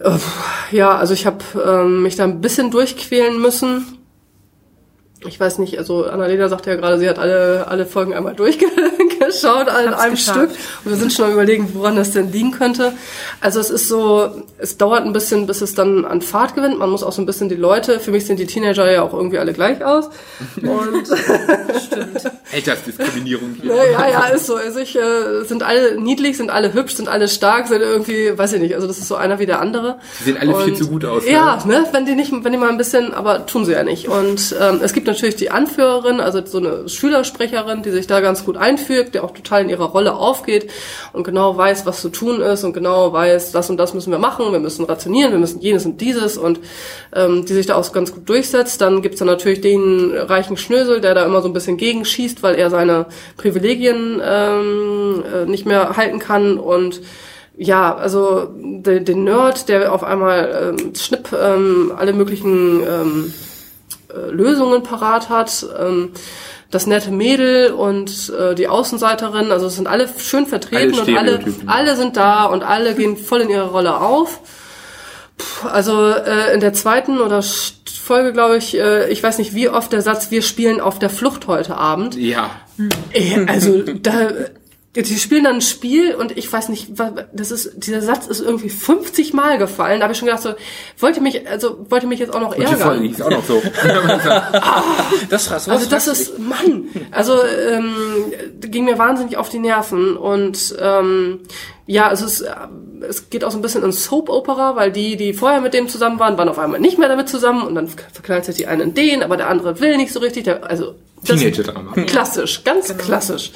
Äh, 0.05 0.19
Ja, 0.71 0.97
also 0.97 1.15
ich 1.15 1.27
habe 1.27 1.39
ähm, 1.65 2.03
mich 2.03 2.17
da 2.17 2.25
ein 2.25 2.41
bisschen 2.41 2.71
durchquälen 2.71 3.41
müssen. 3.41 3.99
Ich 5.27 5.41
weiß 5.41 5.59
nicht, 5.59 5.79
also 5.79 6.05
Annalena 6.05 6.49
sagte 6.49 6.71
ja 6.71 6.77
gerade, 6.77 6.99
sie 6.99 7.09
hat 7.09 7.19
alle, 7.19 7.67
alle 7.67 7.87
Folgen 7.87 8.13
einmal 8.13 8.35
durchgeschaut, 8.35 8.77
alle 9.43 9.85
in 9.87 9.91
Hab's 9.93 10.03
einem 10.03 10.15
geschafft. 10.15 10.39
Stück. 10.39 10.51
Und 10.85 10.91
wir 10.91 10.97
sind 10.97 11.13
schon 11.13 11.27
am 11.27 11.33
überlegen, 11.33 11.71
woran 11.75 11.97
das 11.97 12.13
denn 12.13 12.31
liegen 12.33 12.53
könnte. 12.53 12.93
Also 13.41 13.61
es 13.61 13.71
ist 13.71 13.89
so, 13.89 14.43
es 14.59 14.77
dauert 14.77 15.05
ein 15.05 15.13
bisschen, 15.13 15.47
bis 15.47 15.61
es 15.61 15.75
dann 15.75 16.05
an 16.05 16.21
Fahrt 16.23 16.55
gewinnt. 16.55 16.79
Man 16.79 16.91
muss 16.91 17.03
auch 17.03 17.13
so 17.13 17.23
ein 17.23 17.27
bisschen 17.27 17.49
die 17.49 17.55
Leute, 17.57 18.01
für 18.01 18.11
mich 18.11 18.27
sehen 18.27 18.37
die 18.37 18.47
Teenager 18.47 18.91
ja 18.91 19.03
auch 19.03 19.13
irgendwie 19.15 19.39
alle 19.39 19.53
gleich 19.53 19.85
aus. 19.85 20.11
Und 20.63 21.05
Altersdiskriminierung 22.53 23.57
hier. 23.61 23.75
ja, 23.75 23.85
ja, 23.85 24.09
ja, 24.09 24.27
ist 24.29 24.47
so. 24.47 24.57
Also 24.57 24.79
ich, 24.81 24.97
äh, 24.97 25.45
sind 25.45 25.63
alle 25.63 26.01
niedlich, 26.01 26.37
sind 26.37 26.51
alle 26.51 26.73
hübsch, 26.73 26.95
sind 26.95 27.09
alle 27.09 27.29
stark, 27.29 27.67
sind 27.69 27.81
irgendwie, 27.83 28.37
weiß 28.37 28.53
ich 28.55 28.61
nicht, 28.61 28.75
also 28.75 28.87
das 28.87 28.99
ist 28.99 29.09
so 29.09 29.17
einer 29.17 29.39
wie 29.39 29.47
der 29.47 29.61
andere. 29.61 29.99
Die 30.21 30.25
sehen 30.25 30.37
alle 30.39 30.55
viel 30.63 30.73
Und- 30.73 30.79
zu 30.79 30.89
gut 30.89 31.05
aus. 31.05 31.25
Ja, 31.27 31.59
Ne? 31.67 31.81
ne, 31.81 31.87
wenn 31.93 32.07
die 32.07 32.15
nicht, 32.15 32.33
wenn 32.33 32.53
die 32.53 32.59
mal 32.59 32.69
ein 32.69 32.79
bisschen, 32.79 33.13
aber 33.15 33.47
tun 33.47 33.65
sie 33.65 33.73
ja 33.73 33.83
nicht. 33.83 34.09
Und 34.09 34.55
ähm, 34.61 34.81
es 34.83 34.93
gibt 34.93 35.07
natürlich 35.07 35.37
die 35.37 35.51
Anführerin, 35.51 36.21
also 36.21 36.45
so 36.45 36.59
eine 36.59 36.89
Schülersprecherin, 36.89 37.83
die 37.83 37.91
sich 37.91 38.07
da 38.07 38.21
ganz 38.21 38.45
gut 38.45 38.57
einfügt, 38.57 39.15
der 39.15 39.24
auch 39.25 39.33
total 39.33 39.63
in 39.63 39.69
ihrer 39.69 39.87
Rolle 39.87 40.15
aufgeht 40.15 40.71
und 41.13 41.25
genau 41.25 41.57
weiß, 41.57 41.87
was 41.87 42.01
zu 42.01 42.09
tun 42.09 42.41
ist 42.41 42.65
und 42.65 42.73
genau 42.73 43.13
weiß, 43.13 43.53
das 43.53 43.71
und 43.71 43.77
das 43.77 43.95
müssen 43.95 44.11
wir 44.11 44.19
machen, 44.19 44.53
wir 44.53 44.61
müssen 44.61 44.85
rationieren, 44.85 45.33
wir 45.33 45.39
müssen 45.39 45.61
jenes 45.61 45.87
und 45.87 46.01
dieses 46.01 46.37
und 46.37 46.61
ähm, 47.15 47.45
die 47.45 47.55
sich 47.55 47.67
da 47.67 47.75
auch 47.75 47.93
ganz 47.93 48.13
gut 48.13 48.29
durchsetzt. 48.29 48.81
Dann 48.81 49.03
gibt's 49.03 49.19
dann 49.19 49.29
natürlich 49.29 49.61
den 49.61 50.13
reichen 50.17 50.57
Schnösel, 50.57 51.01
der 51.01 51.15
da 51.15 51.25
immer 51.25 51.43
so 51.43 51.49
ein 51.49 51.55
bisschen 51.55 51.77
gegenschießt, 51.77 52.43
weil 52.43 52.55
er 52.55 52.71
seine 52.71 53.07
Privilegien 53.37 54.21
ähm, 54.25 55.25
äh, 55.33 55.47
nicht 55.47 55.67
mehr 55.67 55.97
halten 55.97 56.19
kann 56.19 56.59
und 56.59 57.01
ja, 57.57 57.95
also 57.95 58.49
den, 58.53 59.05
den 59.05 59.25
Nerd, 59.25 59.69
der 59.69 59.93
auf 59.93 60.03
einmal 60.03 60.75
ähm, 60.81 60.95
schnipp 60.95 61.33
ähm, 61.33 61.93
alle 61.97 62.13
möglichen 62.13 62.83
ähm, 62.83 63.35
äh, 64.09 64.31
Lösungen 64.31 64.83
parat 64.83 65.29
hat. 65.29 65.67
Ähm, 65.79 66.11
das 66.75 66.87
nette 66.87 67.11
Mädel 67.11 67.73
und 67.73 68.33
äh, 68.37 68.55
die 68.55 68.69
Außenseiterin, 68.69 69.53
also 69.53 69.67
es 69.67 69.77
sind 69.77 69.87
alle 69.87 70.09
schön 70.19 70.47
vertreten 70.47 70.99
Alle 70.99 71.03
und 71.03 71.17
alle, 71.17 71.55
alle 71.67 71.97
sind 71.97 72.17
da 72.17 72.47
und 72.47 72.65
alle 72.65 72.95
gehen 72.95 73.17
voll 73.17 73.43
in 73.43 73.51
ihre 73.51 73.71
Rolle 73.71 74.01
auf. 74.01 74.41
Puh, 75.39 75.69
Also 75.69 76.11
äh, 76.11 76.53
in 76.53 76.61
der 76.61 76.73
zweiten 76.73 77.21
oder 77.21 77.43
Folge, 77.43 78.33
glaube 78.33 78.57
ich, 78.57 78.77
äh, 78.77 79.11
ich 79.11 79.23
weiß 79.23 79.39
nicht 79.39 79.55
wie 79.55 79.69
oft 79.69 79.93
der 79.93 80.03
Satz, 80.03 80.31
wir 80.31 80.43
spielen 80.43 80.81
auf 80.81 80.99
der 80.99 81.11
Flucht 81.11 81.47
heute 81.47 81.77
Abend. 81.77 82.17
Ja. 82.17 82.51
Ey, 83.13 83.47
also 83.47 83.83
da, 83.83 84.31
die 85.03 85.19
spielen 85.19 85.43
dann 85.43 85.57
ein 85.57 85.61
Spiel 85.61 86.15
und 86.15 86.37
ich 86.39 86.53
weiß 86.53 86.69
nicht, 86.69 86.91
das 87.33 87.51
ist, 87.51 87.73
dieser 87.77 88.01
Satz 88.01 88.29
ist 88.29 88.41
irgendwie 88.41 88.69
50 88.69 89.33
Mal 89.33 89.59
gefallen. 89.59 89.99
Da 89.99 90.05
habe 90.05 90.13
ich 90.13 90.19
schon 90.19 90.27
gedacht, 90.27 90.43
so, 90.43 90.55
wollte 90.99 91.21
mich, 91.21 91.49
also 91.49 91.85
wollte 91.89 92.07
mich 92.07 92.21
jetzt 92.21 92.33
auch 92.33 92.41
noch 92.41 92.51
Und 92.51 92.59
die 92.59 92.63
ärgern. 92.63 93.03
hieß 93.03 93.21
auch 93.21 93.31
noch 93.31 93.45
so. 93.45 93.61
Das 95.31 95.51
hast 95.51 95.69
Also 95.69 95.87
das 95.89 96.07
ist, 96.07 96.39
Mann, 96.39 96.85
also 97.11 97.35
ähm, 97.45 97.95
ging 98.61 98.85
mir 98.85 98.97
wahnsinnig 98.99 99.37
auf 99.37 99.49
die 99.49 99.59
Nerven 99.59 100.17
und 100.17 100.77
ähm, 100.81 101.41
ja, 101.87 102.13
es 102.13 102.23
ist, 102.23 102.43
äh, 102.43 102.55
es 103.09 103.31
geht 103.31 103.45
auch 103.45 103.51
so 103.51 103.59
ein 103.59 103.63
bisschen 103.63 103.83
in 103.83 103.91
Soap-Opera, 103.93 104.77
weil 104.77 104.93
die, 104.93 105.17
die 105.17 105.35
vorher 105.35 105.61
mit 105.61 105.75
dem 105.75 105.89
zusammen 105.89 106.19
waren, 106.21 106.39
waren 106.39 106.49
auf 106.49 106.59
einmal 106.59 106.79
nicht 106.81 106.99
mehr 106.99 107.09
damit 107.09 107.29
zusammen 107.29 107.63
und 107.67 107.75
dann 107.75 107.89
verknallt 107.89 108.45
sich 108.45 108.57
die 108.57 108.67
eine 108.69 108.85
in 108.85 108.95
den, 108.95 109.23
aber 109.23 109.37
der 109.37 109.49
andere 109.49 109.81
will 109.81 109.97
nicht 109.97 110.13
so 110.13 110.21
richtig. 110.21 110.45
Der, 110.45 110.65
also 110.71 110.95
Teenager-Drama. 111.25 111.93
Klassisch, 112.07 112.63
ganz 112.65 112.89
Genau. 112.89 113.03
klassisch. 113.03 113.53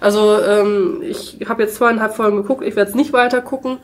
Also 0.00 0.38
ähm, 0.40 1.02
ich 1.02 1.36
habe 1.46 1.62
jetzt 1.62 1.74
zweieinhalb 1.76 2.16
Folgen 2.16 2.38
geguckt, 2.38 2.64
ich 2.64 2.74
werde 2.74 2.90
es 2.90 2.96
nicht 2.96 3.12
weiter 3.12 3.42
gucken, 3.42 3.76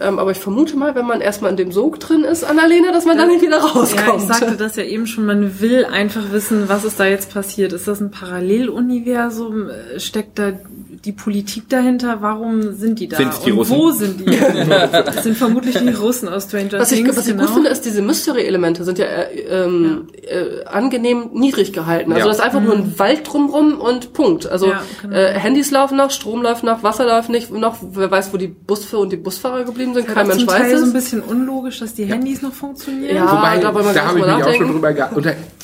ähm, 0.00 0.18
aber 0.18 0.32
ich 0.32 0.38
vermute 0.38 0.76
mal, 0.76 0.94
wenn 0.96 1.06
man 1.06 1.20
erstmal 1.20 1.52
in 1.52 1.56
dem 1.56 1.70
Sog 1.70 2.00
drin 2.00 2.24
ist, 2.24 2.42
Annalena, 2.42 2.90
dass 2.90 3.04
man 3.04 3.16
da 3.16 3.26
nicht 3.26 3.42
wieder 3.42 3.58
rauskommt. 3.60 4.06
Ja, 4.06 4.16
ich 4.16 4.22
sagte 4.22 4.56
das 4.56 4.74
ja 4.76 4.82
eben 4.82 5.06
schon, 5.06 5.24
man 5.24 5.60
will 5.60 5.84
einfach 5.84 6.32
wissen, 6.32 6.68
was 6.68 6.84
ist 6.84 6.98
da 6.98 7.04
jetzt 7.06 7.32
passiert. 7.32 7.72
Ist 7.72 7.86
das 7.86 8.00
ein 8.00 8.10
Paralleluniversum? 8.10 9.68
Äh, 9.68 10.00
Steckt 10.00 10.38
da 10.38 10.52
die 11.04 11.12
Politik 11.12 11.68
dahinter? 11.68 12.18
Warum 12.20 12.72
sind 12.74 12.98
die 13.00 13.08
da? 13.08 13.16
Sind's 13.16 13.40
die 13.40 13.52
Und 13.52 13.58
Russen? 13.58 13.76
wo 13.76 13.90
sind 13.90 14.20
die? 14.20 14.24
das 14.90 15.22
sind 15.22 15.36
vermutlich 15.36 15.76
die 15.78 15.88
Russen 15.90 16.28
aus 16.28 16.44
Stranger 16.44 16.78
Was 16.80 16.92
ich, 16.92 17.02
Things. 17.02 17.16
was 17.16 17.26
ich 17.26 17.32
genau. 17.32 17.46
gut 17.46 17.54
finde, 17.54 17.70
ist, 17.70 17.84
diese 17.84 18.02
Mystery-Elemente 18.02 18.84
sind 18.84 18.98
ja, 18.98 19.06
äh, 19.06 19.40
ähm, 19.64 20.08
Äh, 20.22 20.64
angenehm 20.66 21.30
niedrig 21.32 21.72
gehalten. 21.72 22.12
Also 22.12 22.26
Ja. 22.26 22.28
das 22.28 22.36
ist 22.38 22.42
einfach 22.44 22.60
nur 22.60 22.74
ein 22.74 22.98
Wald 22.98 23.20
drumrum 23.30 23.80
und 23.80 24.12
Punkt. 24.12 24.46
Also 24.46 24.66
Ja, 24.68 24.82
genau. 25.02 25.14
äh, 25.16 25.32
Handys 25.34 25.70
laufen 25.70 25.96
noch, 25.96 26.10
Strom 26.10 26.42
läuft 26.42 26.62
noch, 26.64 26.82
Wasser 26.82 27.04
läuft 27.06 27.28
nicht 27.30 27.50
noch. 27.50 27.76
Wer 27.92 28.10
weiß, 28.10 28.32
wo 28.32 28.36
die 28.36 28.48
Busfahrer 28.48 29.02
und 29.02 29.12
die 29.12 29.16
Busfahrer 29.16 29.64
geblieben 29.64 29.94
sind, 29.94 30.08
Ja, 30.08 30.14
kein 30.14 30.26
Mensch 30.28 30.46
Teil 30.46 30.62
weiß 30.62 30.70
so 30.80 30.84
ein 30.84 30.88
es. 30.88 30.92
bisschen 30.92 31.20
unlogisch, 31.22 31.80
dass 31.80 31.94
die 31.94 32.04
Handys 32.04 32.42
noch 32.42 32.52
funktionieren. 32.52 33.16
Ja. 33.16 33.30
Wobei, 33.30 33.56
da 33.58 33.72
da 33.72 34.04
habe 34.06 34.18
ich 34.20 34.26
mich 34.26 34.34
auch 34.44 34.54
schon 34.54 34.72
drüber 34.72 34.92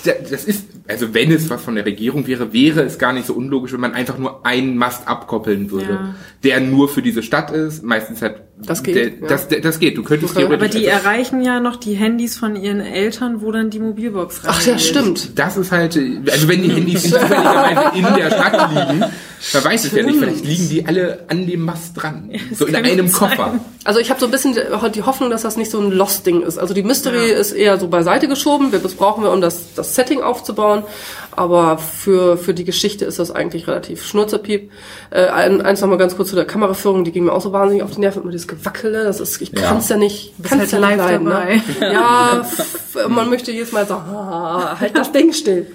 da- 0.05 0.13
das 0.31 0.45
ist, 0.45 0.65
also 0.87 1.13
wenn 1.13 1.33
es 1.33 1.51
was 1.51 1.61
von 1.63 1.75
der 1.75 1.85
Regierung 1.85 2.27
wäre, 2.27 2.53
wäre 2.53 2.83
es 2.83 2.99
gar 2.99 3.13
nicht 3.13 3.27
so 3.27 3.35
unlogisch, 3.35 3.73
wenn 3.73 3.81
man 3.81 3.95
einfach 3.95 4.17
nur 4.19 4.47
einen 4.47 4.77
Mast 4.77 5.09
abkoppeln 5.21 5.71
würde, 5.71 5.93
Ja. 5.93 6.15
der 6.45 6.61
nur 6.61 6.89
für 6.89 7.03
diese 7.03 7.23
Stadt 7.23 7.51
ist. 7.51 7.83
Meistens 7.83 8.23
hat 8.23 8.43
Das 8.67 8.83
geht, 8.83 8.97
Der, 8.97 9.05
ja. 9.09 9.13
das, 9.29 9.49
der, 9.49 9.61
das 9.61 9.79
geht. 9.79 9.97
Du 9.97 10.03
könntest 10.03 10.33
Okay. 10.35 10.45
theoretisch. 10.47 10.69
Aber 10.69 10.79
die 10.81 10.87
erreichen 10.87 11.41
ja 11.43 11.61
noch 11.61 11.77
die 11.77 11.95
Handys 11.95 12.37
von 12.37 12.57
ihren 12.57 12.81
Eltern, 12.81 13.41
wo 13.41 13.53
dann 13.53 13.71
die 13.71 13.79
Mobilbox 13.79 14.45
rein 14.45 14.51
Ach 14.53 14.67
ja, 14.67 14.79
stimmt. 14.79 15.39
das 15.39 15.57
ist 15.57 15.71
halt, 15.73 15.97
also 16.31 16.49
wenn 16.49 16.63
die 16.63 16.71
Handys 16.73 17.03
zufälligerweise 17.11 17.97
in 17.97 18.03
der 18.17 18.31
Stadt 18.31 18.71
liegen, 18.73 19.05
dann 19.53 19.65
weiß 19.65 19.85
ich 19.85 19.93
ja 19.93 20.03
nicht, 20.03 20.19
vielleicht 20.19 20.45
liegen 20.45 20.69
die 20.69 20.85
alle 20.87 21.21
an 21.29 21.47
dem 21.47 21.65
Mast 21.65 21.93
dran. 21.95 22.31
so 22.53 22.67
in 22.67 22.75
einem 22.75 23.11
Koffer. 23.13 23.37
sein. 23.53 23.61
Also 23.85 24.01
ich 24.01 24.11
habe 24.11 24.19
so 24.21 24.27
ein 24.27 24.33
bisschen 24.33 24.55
die 24.95 25.03
Hoffnung, 25.03 25.31
dass 25.31 25.43
das 25.43 25.57
nicht 25.57 25.71
so 25.71 25.79
ein 25.81 25.93
Lost-Ding 25.93 26.43
ist. 26.43 26.59
Also 26.59 26.75
die 26.75 26.83
Mystery 26.83 27.31
ist 27.31 27.53
eher 27.53 27.79
so 27.79 27.87
beiseite 27.89 28.27
geschoben. 28.29 28.73
Wir- 28.73 28.81
Das 28.81 28.95
brauchen 28.95 29.23
wir, 29.23 29.31
um 29.31 29.41
das, 29.41 29.75
das 29.77 29.95
Setting 29.95 30.21
aufzubauen. 30.21 30.83
Aber 31.31 31.79
für, 31.79 32.37
für 32.37 32.53
die 32.53 32.65
Geschichte 32.65 33.05
ist 33.05 33.21
das 33.21 33.31
eigentlich 33.31 33.69
relativ 33.69 34.05
schnurzepiep. 34.05 34.73
Äh, 35.11 35.27
ein, 35.29 35.63
eins 35.63 35.81
noch 35.81 35.89
mal 35.89 35.97
ganz 35.97 36.17
kurz 36.17 36.31
zu 36.31 36.37
der 36.37 36.45
Kameraführung. 36.45 37.05
Die 37.05 37.13
ging 37.13 37.25
mir 37.25 37.33
auch 37.33 37.41
so 37.41 37.53
wahnsinnig 37.53 37.85
auf 37.85 37.93
die 37.93 38.01
Nerven. 38.01 38.23
Immer 38.23 38.33
dieses 38.33 38.48
Gewackele. 38.49 39.05
Das 39.05 39.21
ist, 39.21 39.41
ich 39.41 39.51
Ja. 39.51 39.69
kann's 39.69 39.89
ja 39.89 39.97
nicht, 39.97 40.35
bist 40.39 40.51
kann's 40.51 40.73
halt 40.73 40.83
ja 40.83 40.89
nicht 40.89 40.99
live 40.99 41.07
leiden, 41.07 41.27
dabei. 41.27 41.63
Ne? 41.81 41.93
Ja, 41.93 42.47
man 43.09 43.31
möchte 43.31 43.53
jedes 43.53 43.71
Mal 43.71 43.87
sagen, 43.87 44.11
ah, 44.11 44.77
halt 44.81 44.97
das 44.99 45.13
Ding 45.13 45.33
still. 45.33 45.67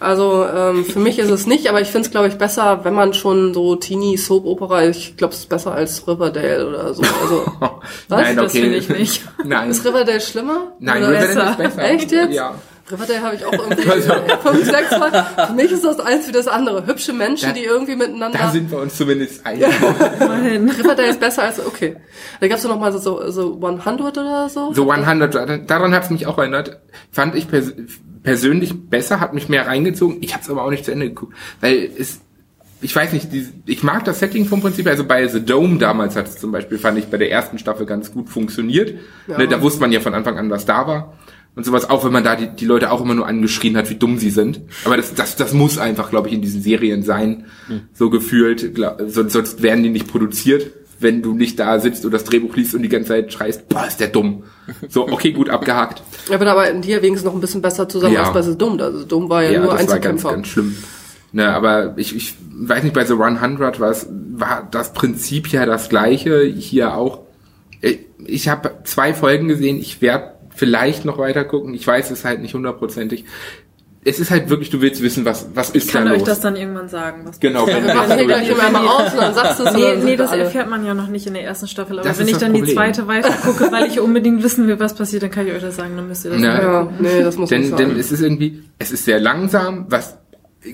Also 0.00 0.44
ähm, 0.52 0.84
für 0.84 0.98
mich 0.98 1.20
ist 1.20 1.30
es 1.30 1.46
nicht, 1.46 1.68
aber 1.68 1.80
ich 1.80 1.86
finde 1.88 2.06
es, 2.06 2.10
glaube 2.10 2.26
ich, 2.26 2.34
besser, 2.34 2.80
wenn 2.82 2.92
man 2.94 3.14
schon 3.14 3.54
so 3.54 3.76
Teenie 3.76 4.16
Soap 4.16 4.46
Opera, 4.46 4.84
ich 4.84 5.16
glaube, 5.16 5.32
es 5.32 5.40
ist 5.40 5.48
besser 5.48 5.74
als 5.74 6.08
Riverdale 6.08 6.66
oder 6.68 6.92
so. 6.92 7.02
Also 7.22 7.44
Nein, 8.08 8.34
Das 8.34 8.46
okay. 8.50 8.62
finde 8.62 8.76
ich 8.78 8.88
nicht. 8.88 9.22
Nein. 9.44 9.70
ist 9.70 9.84
Riverdale 9.84 10.20
schlimmer? 10.20 10.72
Nein, 10.80 11.04
Oder 11.04 11.12
Riverdale 11.22 11.50
ist 11.50 11.56
besser? 11.56 11.76
besser. 11.76 11.84
Echt 11.90 12.10
jetzt? 12.10 12.32
Ja. 12.34 12.54
Riverdale 12.90 13.22
habe 13.22 13.36
ich 13.36 13.44
auch 13.44 13.52
irgendwie 13.70 13.82
fünf, 13.82 14.64
sechs 14.64 14.90
Mal. 14.98 15.26
Für 15.46 15.52
mich 15.52 15.70
ist 15.70 15.84
das 15.84 16.00
eins 16.00 16.28
wie 16.28 16.32
das 16.32 16.48
andere. 16.48 16.86
Hübsche 16.86 17.12
Menschen, 17.12 17.48
Da- 17.50 17.54
die 17.54 17.64
irgendwie 17.64 17.96
miteinander. 17.96 18.38
Da 18.38 18.50
sind 18.50 18.70
wir 18.70 18.78
uns 18.78 18.96
zumindest 18.96 19.44
einig. 19.46 19.64
Riverdale 20.20 21.08
ist 21.08 21.20
besser 21.20 21.44
als 21.44 21.64
okay. 21.64 21.96
Da 22.40 22.48
gab's 22.48 22.62
ja 22.62 22.68
noch 22.68 22.80
mal 22.80 22.92
so, 22.92 22.98
so, 22.98 23.30
so 23.30 23.58
100 23.66 24.18
oder 24.18 24.48
so. 24.48 24.72
So 24.72 24.90
100, 24.90 25.70
daran 25.70 25.94
hat 25.94 26.04
es 26.04 26.10
mich 26.10 26.26
auch 26.26 26.38
erinnert. 26.38 26.80
Fand 27.10 27.34
ich 27.34 27.48
pers 27.48 27.72
persönlich 28.22 28.72
besser, 28.88 29.18
hat 29.18 29.34
mich 29.34 29.48
mehr 29.48 29.66
reingezogen. 29.66 30.18
Ich 30.20 30.32
habe 30.34 30.44
es 30.44 30.50
aber 30.50 30.62
auch 30.64 30.70
nicht 30.70 30.84
zu 30.84 30.92
Ende 30.92 31.08
geguckt, 31.08 31.34
weil 31.60 31.90
es, 31.98 32.20
ich 32.80 32.94
weiß 32.94 33.12
nicht, 33.12 33.32
die, 33.32 33.48
ich 33.66 33.82
mag 33.82 34.04
das 34.04 34.20
Setting 34.20 34.44
vom 34.46 34.60
Prinzip. 34.60 34.86
Also 34.86 35.02
bei 35.04 35.26
The 35.26 35.44
Dome 35.44 35.78
damals 35.78 36.14
hat 36.14 36.28
es 36.28 36.36
zum 36.38 36.52
Beispiel, 36.52 36.78
fand 36.78 36.98
ich 36.98 37.06
bei 37.06 37.16
der 37.16 37.32
ersten 37.32 37.58
Staffel 37.58 37.84
ganz 37.84 38.12
gut 38.12 38.28
funktioniert. 38.28 38.94
Ja. 39.26 39.38
Ne, 39.38 39.48
da 39.48 39.60
wusste 39.60 39.80
man 39.80 39.90
ja 39.90 39.98
von 39.98 40.14
Anfang 40.14 40.38
an, 40.38 40.50
was 40.50 40.64
da 40.66 40.86
war. 40.86 41.14
Und 41.54 41.66
sowas, 41.66 41.90
auch 41.90 42.02
wenn 42.04 42.12
man 42.12 42.24
da 42.24 42.34
die, 42.34 42.48
die 42.48 42.64
Leute 42.64 42.90
auch 42.90 43.02
immer 43.02 43.14
nur 43.14 43.26
angeschrien 43.26 43.76
hat, 43.76 43.90
wie 43.90 43.96
dumm 43.96 44.16
sie 44.18 44.30
sind. 44.30 44.62
Aber 44.86 44.96
das, 44.96 45.12
das, 45.14 45.36
das 45.36 45.52
muss 45.52 45.76
einfach, 45.76 46.08
glaube 46.10 46.28
ich, 46.28 46.34
in 46.34 46.40
diesen 46.40 46.62
Serien 46.62 47.02
sein. 47.02 47.44
So 47.92 48.08
gefühlt. 48.08 48.74
Glaub, 48.74 49.02
sonst, 49.06 49.34
sonst 49.34 49.62
werden 49.62 49.82
die 49.82 49.90
nicht 49.90 50.08
produziert, 50.08 50.70
wenn 50.98 51.20
du 51.20 51.34
nicht 51.34 51.58
da 51.58 51.78
sitzt 51.78 52.04
und 52.06 52.12
das 52.12 52.24
Drehbuch 52.24 52.56
liest 52.56 52.74
und 52.74 52.82
die 52.82 52.88
ganze 52.88 53.08
Zeit 53.08 53.32
schreist, 53.32 53.68
boah, 53.68 53.86
ist 53.86 54.00
der 54.00 54.08
dumm. 54.08 54.44
So, 54.88 55.06
okay, 55.08 55.32
gut, 55.32 55.50
abgehakt. 55.50 56.02
Ja, 56.28 56.36
aber 56.36 56.44
da 56.46 56.52
arbeiten 56.52 56.80
die 56.80 56.90
ja 56.90 57.02
wenigstens 57.02 57.26
noch 57.26 57.34
ein 57.34 57.40
bisschen 57.40 57.60
besser 57.60 57.86
zusammen 57.88 58.14
Ja. 58.14 58.22
als 58.22 58.32
bei 58.32 58.40
The 58.42 58.56
Dome. 58.56 58.82
Also 58.82 59.00
The 59.00 59.08
Dome 59.08 59.28
war 59.28 59.42
ja, 59.42 59.58
nur 59.60 59.60
das 59.60 59.68
war 59.70 59.76
ganz, 59.76 59.90
Einzelkämpfer. 59.90 60.30
ganz 60.32 60.46
schlimm. 60.48 60.76
Ne, 61.32 61.48
aber 61.52 61.94
ich, 61.96 62.14
ich 62.14 62.34
weiß 62.54 62.82
nicht, 62.84 62.94
bei 62.94 63.04
The 63.04 63.14
100 63.14 63.80
war 63.80 63.90
es, 63.90 64.06
war 64.10 64.68
das 64.70 64.92
Prinzip 64.94 65.48
ja 65.48 65.66
das 65.66 65.88
gleiche, 65.90 66.42
hier 66.44 66.94
auch. 66.94 67.20
Ich- 67.80 67.98
Ich 68.24 68.48
habe 68.48 68.70
zwei 68.84 69.12
Folgen 69.14 69.48
gesehen, 69.48 69.78
ich 69.78 70.00
werde 70.00 70.31
vielleicht 70.54 71.04
noch 71.04 71.18
weiter 71.18 71.44
gucken, 71.44 71.74
ich 71.74 71.86
weiß 71.86 72.10
es 72.10 72.24
halt 72.24 72.40
nicht 72.42 72.54
hundertprozentig. 72.54 73.24
Es 74.04 74.18
ist 74.18 74.32
halt 74.32 74.48
wirklich, 74.50 74.68
du 74.70 74.80
willst 74.80 75.00
wissen, 75.00 75.24
was, 75.24 75.46
was 75.54 75.70
ist 75.70 75.86
Ich 75.86 75.92
kann 75.92 76.06
da 76.06 76.10
euch 76.12 76.18
los. 76.18 76.26
das 76.26 76.40
dann 76.40 76.56
irgendwann 76.56 76.88
sagen. 76.88 77.22
Was 77.24 77.38
Genau, 77.38 77.68
wenn 77.68 77.86
Wir 77.86 77.94
machen 77.94 78.16
hier 78.18 78.26
gleich 78.26 78.48
immer 78.50 78.68
mal 78.70 78.84
aus 78.84 79.12
und 79.12 79.20
dann 79.20 79.32
sagst 79.32 79.60
du 79.60 79.62
es. 79.62 79.70
und 79.70 79.76
Nee, 79.76 79.94
dann 79.94 80.04
nee, 80.04 80.16
das 80.16 80.30
alle. 80.32 80.42
erfährt 80.42 80.68
man 80.68 80.84
ja 80.84 80.92
noch 80.92 81.06
nicht 81.06 81.24
in 81.28 81.34
der 81.34 81.44
ersten 81.44 81.68
Staffel. 81.68 82.00
Aber 82.00 82.08
Das 82.08 82.18
wenn 82.18 82.26
ich 82.26 82.36
dann 82.36 82.52
die 82.52 82.58
Problem. 82.62 82.76
zweite 82.76 83.06
weiter 83.06 83.30
gucke, 83.44 83.70
weil 83.70 83.86
ich 83.86 84.00
unbedingt 84.00 84.42
wissen 84.42 84.66
will, 84.66 84.80
was 84.80 84.94
passiert, 84.96 85.22
dann 85.22 85.30
kann 85.30 85.46
ich 85.46 85.52
euch 85.52 85.62
das 85.62 85.76
sagen, 85.76 85.92
dann 85.94 86.08
müsst 86.08 86.24
ihr 86.24 86.32
das 86.32 86.42
Ja. 86.42 86.60
Ja, 86.60 86.80
gucken. 86.82 86.96
nee, 86.98 87.22
das 87.22 87.36
muss 87.36 87.50
denn, 87.50 87.62
sagen. 87.70 87.76
denn 87.90 87.96
es 87.96 88.10
ist 88.10 88.22
irgendwie, 88.22 88.64
es 88.80 88.90
ist 88.90 89.04
sehr 89.04 89.20
langsam, 89.20 89.86
was 89.88 90.18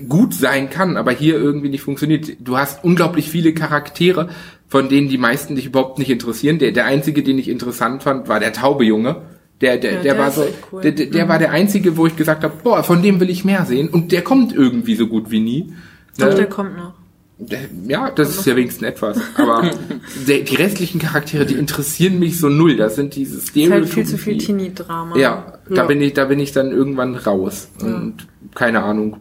gut 0.07 0.33
sein 0.33 0.71
kann, 0.71 0.97
aber 0.97 1.11
hier 1.11 1.35
irgendwie 1.35 1.69
nicht 1.69 1.81
funktioniert. 1.83 2.31
Du 2.39 2.57
hast 2.57 2.83
unglaublich 2.83 3.29
viele 3.29 3.53
Charaktere, 3.53 4.29
von 4.67 4.89
denen 4.89 5.07
die 5.07 5.19
meisten 5.19 5.55
dich 5.55 5.67
überhaupt 5.67 5.99
nicht 5.99 6.09
interessieren. 6.09 6.57
Der, 6.57 6.71
der 6.71 6.85
einzige, 6.85 7.21
den 7.21 7.37
ich 7.37 7.47
interessant 7.47 8.01
fand, 8.01 8.27
war 8.27 8.39
der 8.39 8.53
taube 8.53 8.85
Junge. 8.85 9.17
Der, 9.61 9.77
der, 9.77 9.91
Ja, 9.93 10.01
der, 10.01 10.13
der 10.13 10.21
war 10.21 10.31
so, 10.31 10.45
cool. 10.71 10.81
der, 10.81 10.91
der, 10.93 11.07
der 11.07 11.27
war 11.27 11.37
der 11.39 11.51
einzige, 11.51 11.97
wo 11.97 12.07
ich 12.07 12.15
gesagt 12.15 12.43
habe, 12.43 12.53
boah, 12.63 12.83
von 12.83 13.01
dem 13.01 13.19
will 13.19 13.29
ich 13.29 13.43
mehr 13.43 13.65
sehen. 13.65 13.89
Und 13.89 14.11
der 14.11 14.21
kommt 14.23 14.53
irgendwie 14.55 14.95
so 14.95 15.07
gut 15.07 15.31
wie 15.31 15.39
nie. 15.41 15.73
Doch, 16.17 16.27
Ne? 16.29 16.35
der 16.35 16.45
kommt 16.47 16.77
noch. 16.77 16.93
Der- 17.37 17.69
Ja, 17.87 18.09
das 18.11 18.29
ist 18.37 18.45
ja 18.45 18.55
wenigstens 18.55 18.83
etwas. 18.87 19.17
Aber 19.35 19.69
der, 20.27 20.39
die 20.39 20.55
restlichen 20.55 20.99
Charaktere, 20.99 21.45
die 21.45 21.55
interessieren 21.55 22.19
mich 22.19 22.37
so 22.39 22.47
null. 22.49 22.75
Das 22.77 22.95
sind 22.95 23.15
diese 23.15 23.37
Ist 23.37 23.43
halt 23.43 23.49
Stereotypen. 23.51 23.87
viel 23.91 24.05
zu 24.05 24.17
viel 24.17 24.37
die- 24.37 24.45
Teenie-Drama. 24.45 25.17
ja, 25.17 25.53
da 25.69 25.75
Ja. 25.75 25.83
bin 25.85 26.01
ich, 26.01 26.13
da 26.13 26.25
bin 26.25 26.39
ich 26.39 26.51
dann 26.53 26.71
irgendwann 26.71 27.15
raus. 27.15 27.69
Und 27.81 28.27
keine 28.55 28.83
Ahnung. 28.83 29.17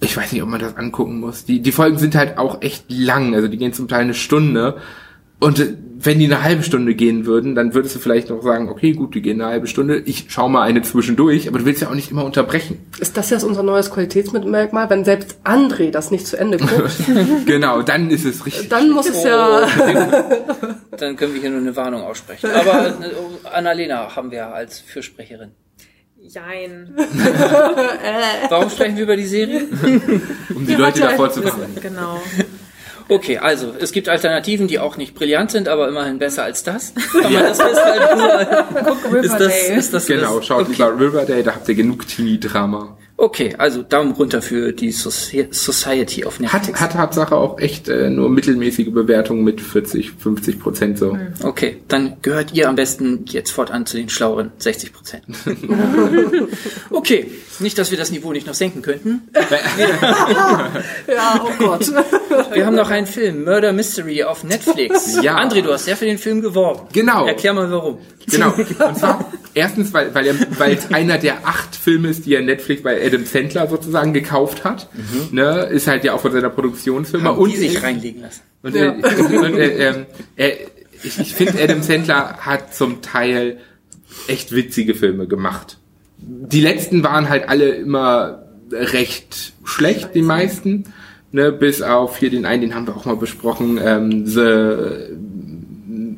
Ich 0.00 0.16
weiß 0.16 0.32
nicht, 0.32 0.42
ob 0.42 0.48
man 0.48 0.60
das 0.60 0.76
angucken 0.76 1.18
muss. 1.18 1.44
Die, 1.44 1.60
die 1.60 1.72
Folgen 1.72 1.98
sind 1.98 2.14
halt 2.14 2.38
auch 2.38 2.62
echt 2.62 2.84
lang. 2.88 3.34
Also 3.34 3.48
die 3.48 3.56
gehen 3.56 3.72
zum 3.72 3.88
Teil 3.88 4.02
eine 4.02 4.14
Stunde. 4.14 4.76
Und 5.40 5.58
äh, 5.58 5.74
wenn 6.00 6.20
die 6.20 6.26
eine 6.26 6.44
halbe 6.44 6.62
Stunde 6.62 6.94
gehen 6.94 7.26
würden, 7.26 7.56
dann 7.56 7.74
würdest 7.74 7.96
du 7.96 7.98
vielleicht 7.98 8.30
noch 8.30 8.40
sagen, 8.40 8.68
okay, 8.68 8.92
gut, 8.92 9.16
die 9.16 9.22
gehen 9.22 9.40
eine 9.40 9.50
halbe 9.50 9.66
Stunde. 9.66 9.98
Ich 10.04 10.26
schau 10.28 10.48
mal 10.48 10.62
eine 10.62 10.82
zwischendurch. 10.82 11.48
Aber 11.48 11.58
du 11.58 11.64
willst 11.64 11.82
ja 11.82 11.88
auch 11.88 11.94
nicht 11.94 12.12
immer 12.12 12.24
unterbrechen. 12.24 12.78
Ist 13.00 13.16
das 13.16 13.30
jetzt 13.30 13.42
unser 13.42 13.64
neues 13.64 13.90
Qualitätsmerkmal? 13.90 14.88
Wenn 14.90 15.04
selbst 15.04 15.38
André 15.42 15.90
das 15.90 16.12
nicht 16.12 16.28
zu 16.28 16.38
Ende 16.38 16.58
guckt, 16.58 16.92
genau, 17.46 17.82
dann 17.82 18.10
ist 18.10 18.24
es 18.24 18.46
richtig. 18.46 18.68
dann 18.68 18.90
muss 18.90 19.08
es 19.08 19.24
ja... 19.24 19.66
Dann 20.98 21.14
können 21.14 21.32
wir 21.32 21.40
hier 21.40 21.50
nur 21.50 21.60
eine 21.60 21.76
Warnung 21.76 22.02
aussprechen. 22.02 22.50
Aber 22.50 22.88
äh, 22.88 23.48
Annalena 23.52 24.16
haben 24.16 24.32
wir 24.32 24.48
als 24.48 24.80
Fürsprecherin. 24.80 25.52
Jein. 26.20 26.92
Warum 28.48 28.68
sprechen 28.68 28.96
wir 28.96 29.04
über 29.04 29.16
die 29.16 29.26
Serie? 29.26 29.62
um 30.52 30.66
die 30.66 30.74
Leute 30.74 31.00
davor 31.00 31.30
zu 31.30 31.42
kommen. 31.42 31.76
Genau. 31.80 32.20
Okay, 33.08 33.38
also 33.38 33.72
es 33.78 33.92
gibt 33.92 34.08
Alternativen, 34.08 34.68
die 34.68 34.78
auch 34.78 34.96
nicht 34.98 35.14
brillant 35.14 35.50
sind, 35.50 35.68
aber 35.68 35.88
immerhin 35.88 36.18
besser 36.18 36.44
als 36.44 36.62
das. 36.62 36.92
Kann 37.12 37.32
man 37.32 37.42
das 37.42 37.60
festhalten? 37.60 38.66
Guck 38.84 39.14
Ist 39.14 39.32
das, 39.32 39.40
Riverdale. 39.40 39.78
ist 39.78 39.94
das 39.94 40.06
Genau, 40.06 40.42
schaut 40.42 40.62
okay. 40.62 40.72
lieber 40.72 41.00
Riverdale, 41.00 41.42
da 41.42 41.54
habt 41.54 41.68
ihr 41.68 41.74
genug 41.74 42.06
Teenie-Drama. 42.06 42.98
Okay, 43.20 43.52
also 43.58 43.82
Daumen 43.82 44.12
runter 44.12 44.40
für 44.40 44.72
die 44.72 44.92
Soci- 44.92 45.52
Society 45.52 46.24
of 46.24 46.34
Hat, 46.34 46.40
Netflix. 46.52 46.80
hat 46.80 46.92
Tatsache 46.92 47.34
auch 47.34 47.58
echt 47.58 47.88
äh, 47.88 48.10
nur 48.10 48.30
mittelmäßige 48.30 48.92
Bewertungen 48.92 49.42
mit 49.42 49.60
40, 49.60 50.12
50 50.12 50.60
Prozent 50.60 50.98
so. 51.00 51.18
Okay, 51.42 51.78
dann 51.88 52.18
gehört 52.22 52.54
ihr 52.54 52.68
am 52.68 52.76
besten 52.76 53.24
jetzt 53.26 53.50
fortan 53.50 53.86
zu 53.86 53.96
den 53.96 54.08
schlaueren 54.08 54.52
60 54.58 54.92
Prozent. 54.92 55.24
okay, 56.90 57.28
nicht, 57.58 57.76
dass 57.76 57.90
wir 57.90 57.98
das 57.98 58.12
Niveau 58.12 58.32
nicht 58.32 58.46
noch 58.46 58.54
senken 58.54 58.82
könnten. 58.82 59.22
Ja, 61.08 61.40
oh 61.44 61.50
Gott. 61.58 61.88
Wir 62.52 62.66
haben 62.66 62.76
noch 62.76 62.90
einen 62.90 63.06
Film, 63.06 63.44
Murder 63.44 63.72
Mystery 63.72 64.22
auf 64.22 64.44
Netflix. 64.44 65.20
Ja. 65.22 65.38
André, 65.38 65.62
du 65.62 65.72
hast 65.72 65.86
sehr 65.86 65.96
für 65.96 66.04
den 66.04 66.18
Film 66.18 66.40
geworben. 66.40 66.86
Genau. 66.92 67.26
Erklär 67.26 67.52
mal 67.52 67.70
warum. 67.70 67.98
Genau. 68.30 68.52
Und 68.56 68.96
zwar 68.98 69.32
erstens, 69.58 69.92
weil 69.92 70.14
weil 70.14 70.26
er, 70.26 70.34
weil 70.58 70.72
es 70.72 70.90
einer 70.92 71.18
der 71.18 71.46
acht 71.46 71.74
Filme 71.74 72.08
ist, 72.08 72.26
die 72.26 72.34
er 72.34 72.42
Netflix 72.42 72.82
bei 72.82 73.04
Adam 73.04 73.24
Sandler 73.24 73.68
sozusagen 73.68 74.12
gekauft 74.12 74.64
hat. 74.64 74.88
Ne, 75.32 75.68
ist 75.70 75.86
halt 75.86 76.04
ja 76.04 76.14
auch 76.14 76.20
von 76.20 76.32
seiner 76.32 76.50
Produktionsfirma. 76.50 77.30
Haben 77.30 77.50
die 77.50 77.56
sich 77.56 77.82
reinlegen 77.82 78.22
lassen. 78.22 78.42
Und, 78.62 78.74
äh, 78.74 78.88
und 78.88 79.54
äh, 79.54 79.88
ähm, 79.88 80.06
äh, 80.36 80.52
ich, 81.02 81.18
ich 81.18 81.34
finde, 81.34 81.62
Adam 81.62 81.82
Sandler 81.82 82.38
hat 82.38 82.74
zum 82.74 83.02
Teil 83.02 83.58
echt 84.26 84.52
witzige 84.52 84.94
Filme 84.94 85.26
gemacht. 85.26 85.78
Die 86.18 86.60
letzten 86.60 87.04
waren 87.04 87.28
halt 87.28 87.48
alle 87.48 87.70
immer 87.70 88.44
recht 88.72 89.52
schlecht, 89.64 90.14
die 90.14 90.22
meisten. 90.22 90.84
Ne, 91.30 91.52
bis 91.52 91.82
auf 91.82 92.16
hier 92.16 92.30
den 92.30 92.46
einen, 92.46 92.62
den 92.62 92.74
haben 92.74 92.86
wir 92.86 92.96
auch 92.96 93.04
mal 93.04 93.16
besprochen, 93.16 93.78
ähm, 93.84 94.26
The 94.26 94.40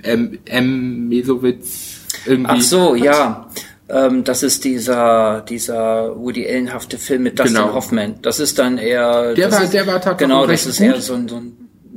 M. 0.02 0.38
M. 0.44 1.08
Mesowitz 1.08 1.89
irgendwie. 2.26 2.50
Ach 2.50 2.60
so, 2.60 2.94
ja. 2.94 3.48
Ähm, 3.88 4.22
das 4.24 4.42
ist 4.44 4.64
dieser, 4.64 5.40
dieser 5.48 6.16
Woody 6.16 6.46
Allen-hafte 6.46 6.96
Film 6.96 7.24
mit 7.24 7.38
Dustin 7.38 7.56
Genau. 7.56 7.74
Hoffman. 7.74 8.14
Das 8.22 8.38
ist 8.38 8.58
dann 8.58 8.78
eher... 8.78 9.34
Der 9.34 9.50
war- 9.50 9.64
ist, 9.64 9.72
der 9.74 9.86
war 9.86 9.94
tatsächlich 10.00 10.18
Genau, 10.28 10.46
das 10.46 10.64
ist 10.66 10.78
gut. 10.78 10.86
eher 10.86 11.00
so 11.00 11.14
ein, 11.14 11.26
so 11.28 11.36
ein 11.36 11.52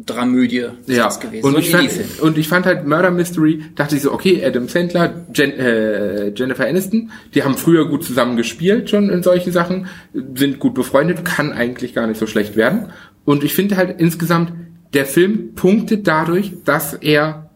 Dramödie 0.06 0.66
ist 0.86 0.90
Ja, 0.98 1.08
gewesen. 1.08 1.46
und 1.46 1.54
so 1.54 1.58
ich, 1.60 1.70
fand, 1.70 1.92
und 2.22 2.38
ich 2.38 2.48
fand 2.50 2.66
halt 2.66 2.86
Murder 2.88 3.12
Mystery, 3.12 3.64
dachte 3.76 3.96
ich 3.96 4.02
so, 4.02 4.12
okay, 4.12 4.44
Adam 4.44 4.68
Sandler, 4.68 5.26
Jen, 5.34 5.52
äh, 5.52 6.30
Jennifer 6.36 6.66
Aniston, 6.68 7.12
die 7.36 7.44
haben 7.44 7.56
früher 7.56 7.88
gut 7.88 8.04
zusammen 8.04 8.36
gespielt 8.36 8.90
schon 8.90 9.10
in 9.10 9.24
solchen 9.24 9.54
Sachen, 9.54 9.88
sind 10.36 10.60
gut 10.60 10.74
befreundet, 10.74 11.24
kann 11.24 11.54
eigentlich 11.54 11.94
gar 11.94 12.08
nicht 12.08 12.20
so 12.20 12.28
schlecht 12.28 12.56
werden. 12.58 12.88
Und 13.24 13.44
ich 13.46 13.54
finde 13.54 13.78
halt 13.78 14.02
insgesamt, 14.02 14.52
der 14.94 15.06
Film 15.06 15.54
punktet 15.56 16.06
dadurch, 16.08 16.52
dass 16.66 16.94
er 16.96 17.50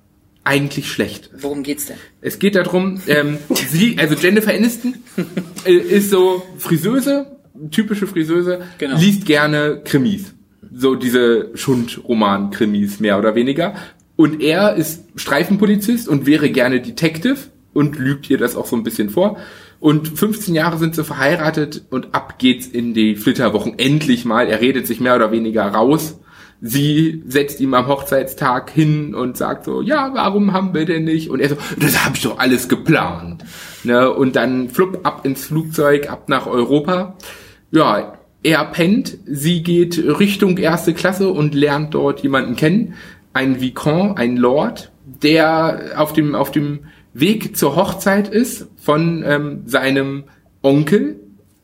eigentlich 0.47 0.89
schlecht. 0.91 1.29
Worum 1.39 1.61
geht's 1.63 1.85
denn? 1.87 1.97
Es 2.21 2.39
geht 2.39 2.55
darum, 2.55 3.01
ähm, 3.07 3.37
sie, 3.69 3.97
also 3.99 4.15
Jennifer 4.15 4.53
Aniston 4.53 4.95
äh, 5.65 5.73
ist 5.73 6.09
so 6.09 6.41
Friseuse, 6.57 7.37
typische 7.71 8.07
Friseuse, 8.07 8.61
Genau. 8.77 8.97
liest 8.97 9.25
gerne 9.25 9.81
Krimis. 9.83 10.33
So 10.73 10.95
diese 10.95 11.51
Schund-Roman-Krimis, 11.55 12.99
mehr 12.99 13.17
oder 13.17 13.35
weniger. 13.35 13.75
Und 14.15 14.41
er 14.41 14.75
ist 14.75 15.03
Streifenpolizist 15.15 16.07
und 16.07 16.25
wäre 16.25 16.49
gerne 16.49 16.81
Detective 16.81 17.37
und 17.73 17.97
lügt 17.99 18.29
ihr 18.29 18.37
das 18.37 18.55
auch 18.55 18.65
so 18.65 18.75
ein 18.75 18.83
bisschen 18.83 19.09
vor. 19.09 19.37
Und 19.79 20.07
15 20.07 20.55
Jahre 20.55 20.77
sind 20.79 20.95
sie 20.95 21.03
verheiratet 21.03 21.83
und 21.91 22.15
ab 22.15 22.39
geht's 22.39 22.65
in 22.65 22.93
die 22.95 23.15
Flitterwochen. 23.15 23.77
Endlich 23.77 24.25
mal. 24.25 24.47
Er 24.47 24.59
redet 24.59 24.87
sich 24.87 24.99
mehr 24.99 25.15
oder 25.15 25.31
weniger 25.31 25.63
raus. 25.67 26.19
Sie 26.59 27.23
setzt 27.27 27.59
ihm 27.59 27.73
am 27.73 27.87
Hochzeitstag 27.87 28.71
hin 28.71 29.13
und 29.13 29.37
sagt 29.37 29.65
so, 29.65 29.81
ja, 29.81 30.11
warum 30.13 30.53
haben 30.53 30.73
wir 30.73 30.85
denn 30.85 31.03
nicht? 31.03 31.29
Und 31.29 31.39
er 31.39 31.49
so, 31.49 31.57
das 31.79 32.03
habe 32.03 32.15
ich 32.15 32.23
doch 32.23 32.39
alles 32.39 32.67
geplant. 32.67 33.43
Ne? 33.83 34.11
Und 34.11 34.35
dann 34.35 34.69
flupp 34.69 35.05
ab 35.05 35.25
ins 35.25 35.45
Flugzeug, 35.45 36.09
ab 36.09 36.29
nach 36.29 36.47
Europa. 36.47 37.15
Ja, 37.71 38.17
er 38.43 38.65
pennt, 38.65 39.17
sie 39.25 39.61
geht 39.61 39.97
Richtung 39.97 40.57
erste 40.57 40.93
Klasse 40.93 41.29
und 41.29 41.53
lernt 41.53 41.93
dort 41.93 42.21
jemanden 42.21 42.55
kennen. 42.55 42.95
Ein 43.33 43.61
Vicomte, 43.61 44.17
ein 44.17 44.37
Lord, 44.37 44.91
der 45.21 45.93
auf 45.97 46.13
dem, 46.13 46.33
auf 46.33 46.51
dem 46.51 46.79
Weg 47.13 47.55
zur 47.55 47.75
Hochzeit 47.75 48.29
ist 48.29 48.67
von 48.77 49.23
ähm, 49.25 49.63
seinem 49.65 50.23
Onkel, 50.63 51.19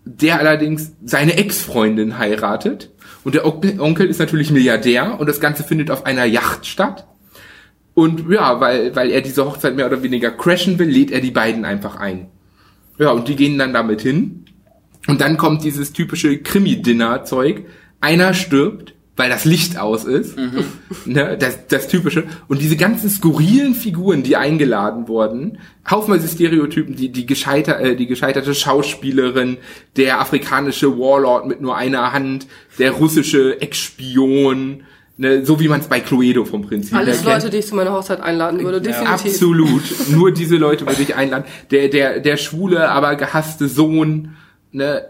der 0.05 0.39
allerdings 0.39 0.93
seine 1.03 1.37
Ex-Freundin 1.37 2.17
heiratet. 2.17 2.91
Und 3.23 3.35
der 3.35 3.45
Onkel 3.45 4.07
ist 4.07 4.19
natürlich 4.19 4.51
Milliardär 4.51 5.19
und 5.19 5.27
das 5.27 5.39
Ganze 5.39 5.63
findet 5.63 5.91
auf 5.91 6.05
einer 6.05 6.25
Yacht 6.25 6.65
statt. 6.65 7.07
Und 7.93 8.29
ja, 8.29 8.59
weil, 8.59 8.95
weil 8.95 9.11
er 9.11 9.21
diese 9.21 9.45
Hochzeit 9.45 9.75
mehr 9.75 9.85
oder 9.85 10.03
weniger 10.03 10.31
crashen 10.31 10.79
will, 10.79 10.89
lädt 10.89 11.11
er 11.11 11.21
die 11.21 11.31
beiden 11.31 11.63
einfach 11.63 11.95
ein. 11.95 12.27
Ja, 12.97 13.11
und 13.11 13.27
die 13.27 13.35
gehen 13.35 13.57
dann 13.57 13.73
damit 13.73 14.01
hin. 14.01 14.45
Und 15.07 15.21
dann 15.21 15.37
kommt 15.37 15.63
dieses 15.63 15.93
typische 15.93 16.37
Krimi-Dinner-Zeug. 16.37 17.65
Einer 18.01 18.33
stirbt, 18.33 18.92
weil 19.15 19.29
das 19.29 19.45
Licht 19.45 19.77
aus 19.77 20.05
ist. 20.05 20.35
Ne, 21.05 21.37
das, 21.37 21.67
das 21.67 21.87
typische. 21.87 22.23
Und 22.47 22.61
diese 22.61 22.77
ganzen 22.77 23.09
skurrilen 23.09 23.75
Figuren, 23.75 24.23
die 24.23 24.35
eingeladen 24.35 25.07
wurden, 25.07 25.59
haufenweise 25.89 26.27
Stereotypen, 26.27 26.95
die, 26.95 27.09
die, 27.09 27.25
gescheiter, 27.25 27.79
äh, 27.79 27.95
die 27.95 28.07
gescheiterte 28.07 28.55
Schauspielerin, 28.55 29.57
der 29.97 30.19
afrikanische 30.19 30.97
Warlord 30.97 31.45
mit 31.47 31.61
nur 31.61 31.75
einer 31.75 32.11
Hand, 32.11 32.47
der 32.79 32.91
russische 32.91 33.61
Ex-Spion, 33.61 34.83
ne, 35.17 35.45
so 35.45 35.59
wie 35.59 35.67
man 35.67 35.81
es 35.81 35.87
bei 35.87 35.99
Cluedo 35.99 36.45
vom 36.45 36.63
Prinzip 36.63 36.95
Alles 36.95 37.17
her 37.17 37.31
kennt. 37.31 37.43
Leute, 37.43 37.49
die 37.51 37.57
ich 37.57 37.67
zu 37.67 37.75
meiner 37.75 37.93
Hochzeit 37.93 38.21
einladen 38.21 38.63
würde, 38.63 38.81
definitiv. 38.81 39.33
Absolut. 39.33 39.83
Nur 40.09 40.31
diese 40.31 40.57
Leute 40.57 40.87
würde 40.87 41.01
ich 41.01 41.15
einladen. 41.15 41.45
Der, 41.69 41.87
der, 41.89 42.19
der 42.19 42.37
schwule, 42.37 42.89
aber 42.89 43.15
gehasste 43.15 43.67
Sohn. 43.67 44.35
Ne, 44.75 45.05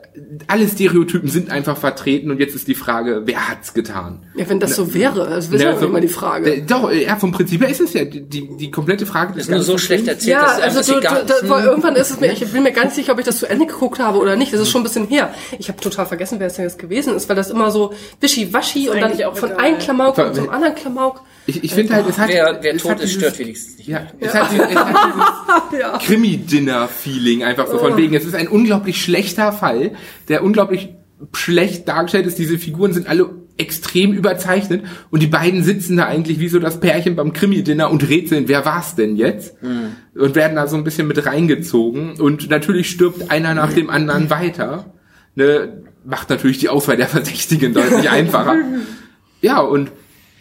alle 0.48 0.68
Stereotypen 0.68 1.30
sind 1.30 1.50
einfach 1.50 1.78
vertreten 1.78 2.30
und 2.32 2.38
jetzt 2.42 2.54
ist 2.54 2.68
die 2.68 2.76
Frage, 2.76 3.22
wer 3.24 3.48
hat's 3.48 3.74
getan? 3.74 4.20
Ja, 4.36 4.50
wenn 4.50 4.60
das 4.60 4.76
so 4.76 4.94
wäre, 4.94 5.30
das 5.30 5.52
wäre 5.52 5.64
Ne, 5.64 5.70
ja 5.72 5.78
so- 5.80 5.86
immer 5.86 6.02
die 6.02 6.10
Frage. 6.10 6.56
Äh, 6.56 6.62
Doch, 6.64 6.92
ja, 6.92 7.16
vom 7.16 7.32
Prinzip 7.32 7.62
her 7.62 7.70
ist 7.70 7.80
es 7.80 7.94
ja 7.94 8.04
die, 8.04 8.24
die, 8.28 8.58
die 8.58 8.70
komplette 8.72 9.06
Frage. 9.06 9.32
des 9.36 9.44
Ist 9.44 9.52
nur 9.52 9.64
so 9.64 9.78
schlecht 9.78 10.06
erzählt, 10.10 10.34
Ja, 10.34 10.42
dass 10.42 10.60
also 10.60 10.80
einfach 10.80 10.94
du, 10.94 11.00
egal 11.00 11.26
du, 11.42 11.48
da, 11.48 11.64
irgendwann 11.64 11.96
ist 11.96 12.12
es 12.12 12.20
mir, 12.20 12.34
ich 12.34 12.46
bin 12.52 12.62
mir 12.64 12.74
ganz 12.74 12.96
sicher, 12.96 13.14
ob 13.14 13.20
ich 13.20 13.26
das 13.26 13.40
zu 13.40 13.50
Ende 13.50 13.66
geguckt 13.66 14.00
habe 14.00 14.18
oder 14.20 14.36
nicht. 14.36 14.52
Das 14.52 14.60
ist 14.60 14.70
schon 14.70 14.82
ein 14.82 14.84
bisschen 14.84 15.08
her. 15.08 15.34
Ich 15.58 15.70
habe 15.70 15.80
total 15.80 16.08
vergessen, 16.08 16.42
wer 16.42 16.48
es 16.48 16.56
denn 16.56 16.66
jetzt 16.66 16.78
gewesen 16.78 17.16
ist, 17.16 17.30
weil 17.30 17.38
das 17.38 17.50
immer 17.50 17.72
so 17.72 17.94
wischiwaschi 18.20 18.90
und 18.90 19.00
dann 19.00 19.14
auch 19.24 19.38
von 19.38 19.52
egal. 19.52 19.64
einem 19.64 19.78
Klamauk 19.80 20.16
Ver- 20.16 20.34
zum 20.34 20.50
anderen 20.50 20.76
Klamauk. 20.76 21.22
Ich, 21.46 21.62
ich 21.64 21.74
finde 21.74 21.94
halt, 21.94 22.08
es 22.08 22.18
hat, 22.18 22.30
Wer, 22.30 22.60
wer 22.62 22.76
es 22.76 22.82
tot 22.82 22.92
hat 22.92 23.02
ist, 23.02 23.14
stört 23.14 23.38
wenigstens 23.40 23.78
nicht. 23.78 23.88
Ja, 23.90 24.08
es 24.20 24.34
hat, 24.34 24.50
dieses- 24.52 24.66
es 24.70 24.76
hat 24.76 24.96
dieses 25.74 26.08
Krimi-Dinner-Feeling 26.08 27.44
einfach 27.44 27.68
so 27.68 27.78
von 27.80 27.98
wegen. 27.98 28.14
Es 28.16 28.26
ist 28.26 28.36
ein 28.36 28.48
unglaublich 28.48 29.02
schlechter 29.02 29.52
Fall, 29.54 29.92
der 30.28 30.44
unglaublich 30.44 30.90
schlecht 31.34 31.88
dargestellt 31.88 32.26
ist. 32.26 32.38
Diese 32.38 32.58
Figuren 32.58 32.94
sind 32.94 33.08
alle 33.08 33.30
extrem 33.58 34.14
überzeichnet 34.14 34.84
und 35.12 35.22
die 35.22 35.28
beiden 35.28 35.64
sitzen 35.64 35.98
da 35.98 36.06
eigentlich 36.06 36.40
wie 36.40 36.48
so 36.48 36.60
das 36.60 36.80
Pärchen 36.80 37.16
beim 37.16 37.34
Krimi-Dinner 37.34 37.90
und 37.92 38.08
rätseln, 38.10 38.48
wer 38.48 38.66
war's 38.66 38.96
denn 38.96 39.16
jetzt? 39.16 39.56
Und 40.16 40.36
werden 40.36 40.56
da 40.56 40.68
so 40.68 40.76
ein 40.76 40.84
bisschen 40.84 41.08
mit 41.08 41.26
reingezogen 41.26 42.20
und 42.20 42.50
natürlich 42.50 42.90
stirbt 42.90 43.30
einer 43.30 43.54
nach 43.54 43.72
dem 43.72 43.90
anderen 43.90 44.30
weiter. 44.30 44.94
Ne, 45.36 45.84
macht 46.06 46.30
natürlich 46.30 46.60
die 46.60 46.70
Auswahl 46.70 46.98
der 46.98 47.08
Verdächtigen 47.08 47.74
deutlich 47.74 48.10
einfacher. 48.10 48.56
Ja, 49.42 49.60
und 49.60 49.92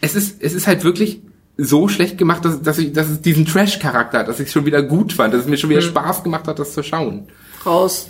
es 0.01 0.15
ist, 0.15 0.41
es 0.41 0.55
ist 0.55 0.69
halt 0.69 0.85
wirklich 0.85 1.23
so 1.57 1.89
schlecht 1.89 2.19
gemacht, 2.19 2.45
dass, 2.45 2.63
dass, 2.63 2.79
ich, 2.79 2.93
dass 2.93 3.09
es 3.09 3.21
diesen 3.21 3.47
Trash-Charakter 3.47 4.21
hat, 4.21 4.29
dass 4.29 4.39
ich 4.39 4.47
es 4.47 4.53
schon 4.53 4.65
wieder 4.65 4.81
gut 4.81 5.13
fand, 5.13 5.35
dass 5.35 5.41
es 5.41 5.49
mir 5.49 5.57
schon 5.57 5.71
wieder 5.71 5.83
Spaß 5.83 6.23
gemacht 6.23 6.47
hat, 6.47 6.61
das 6.61 6.73
zu 6.73 6.85
schauen. 6.85 7.27
Raus. 7.67 8.09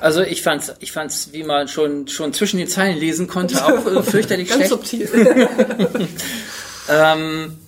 Also 0.00 0.22
ich 0.22 0.42
fand's, 0.42 0.72
ich 0.78 0.92
fand's, 0.92 1.30
wie 1.32 1.42
man 1.42 1.66
schon 1.66 2.06
schon 2.06 2.32
zwischen 2.32 2.58
den 2.58 2.68
Zeilen 2.68 2.96
lesen 2.98 3.26
konnte, 3.26 3.64
auch 3.64 3.84
äh, 3.84 4.02
fürchterlich 4.02 4.48
Ganz 4.48 4.66
schlecht. 4.66 4.70
subtil. 4.70 5.48
Ähm, 6.90 7.58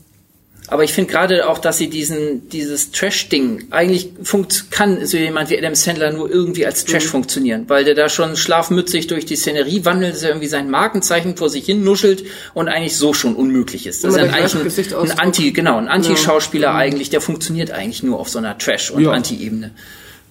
aber 0.71 0.85
ich 0.85 0.93
finde 0.93 1.11
gerade 1.13 1.49
auch, 1.49 1.59
dass 1.59 1.79
sie 1.79 1.91
diesen 1.91 2.49
dieses 2.49 2.93
Trash-Ding 2.93 3.67
eigentlich 3.71 4.13
funkt 4.23 4.71
kann 4.71 5.05
so 5.05 5.17
jemand 5.17 5.51
wie 5.51 5.59
Adam 5.59 5.75
Sandler 5.75 6.13
nur 6.13 6.31
irgendwie 6.31 6.65
als 6.65 6.85
Trash 6.85 7.07
Mhm. 7.07 7.11
funktionieren, 7.11 7.65
weil 7.69 7.85
der 7.85 7.95
da 7.95 8.09
schon 8.09 8.37
schlafmützig 8.37 9.07
durch 9.09 9.27
die 9.27 9.37
Szenerie 9.37 9.85
wandelt, 9.85 10.15
dass 10.15 10.23
er 10.23 10.31
irgendwie 10.31 10.47
sein 10.49 10.71
Markenzeichen 10.71 11.37
vor 11.37 11.51
sich 11.51 11.67
hin 11.67 11.85
nuschelt 11.85 12.25
und 12.55 12.69
eigentlich 12.69 12.97
so 12.97 13.13
schon 13.13 13.35
unmöglich 13.37 13.87
ist. 13.87 14.05
Das 14.05 14.13
ist 14.13 14.17
Immer 14.17 14.27
ja 14.29 14.33
eigentlich 14.33 14.95
ein, 14.95 15.11
ein. 15.11 15.19
Anti, 15.19 15.53
genau, 15.53 15.77
ein 15.77 15.89
Anti-Schauspieler 15.89 16.75
eigentlich, 16.75 17.11
der 17.11 17.21
funktioniert 17.21 17.71
eigentlich 17.71 18.03
nur 18.03 18.19
auf 18.19 18.29
so 18.29 18.39
einer 18.39 18.57
Trash- 18.57 18.91
und 18.91 19.03
Ja. 19.03 19.11
Anti-Ebene. 19.11 19.73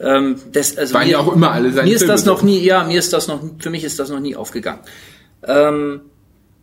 Ähm, 0.02 0.38
das, 0.54 0.78
also 0.78 0.94
Waren 0.94 1.08
mir, 1.08 1.12
ja 1.12 1.20
auch 1.20 1.34
immer 1.34 1.52
alle 1.52 1.72
seine 1.74 1.88
Mir 1.90 1.96
ist 1.96 2.04
Filme 2.04 2.14
das 2.14 2.26
noch 2.26 2.42
nie, 2.42 2.60
ja, 2.64 2.86
mir 2.86 2.98
ist 3.00 3.12
das 3.12 3.28
noch, 3.28 3.42
für 3.60 3.70
mich 3.70 3.84
ist 3.84 4.00
das 4.00 4.10
noch 4.10 4.22
nie 4.22 4.36
aufgegangen. 4.36 4.80
Ähm, 5.46 6.02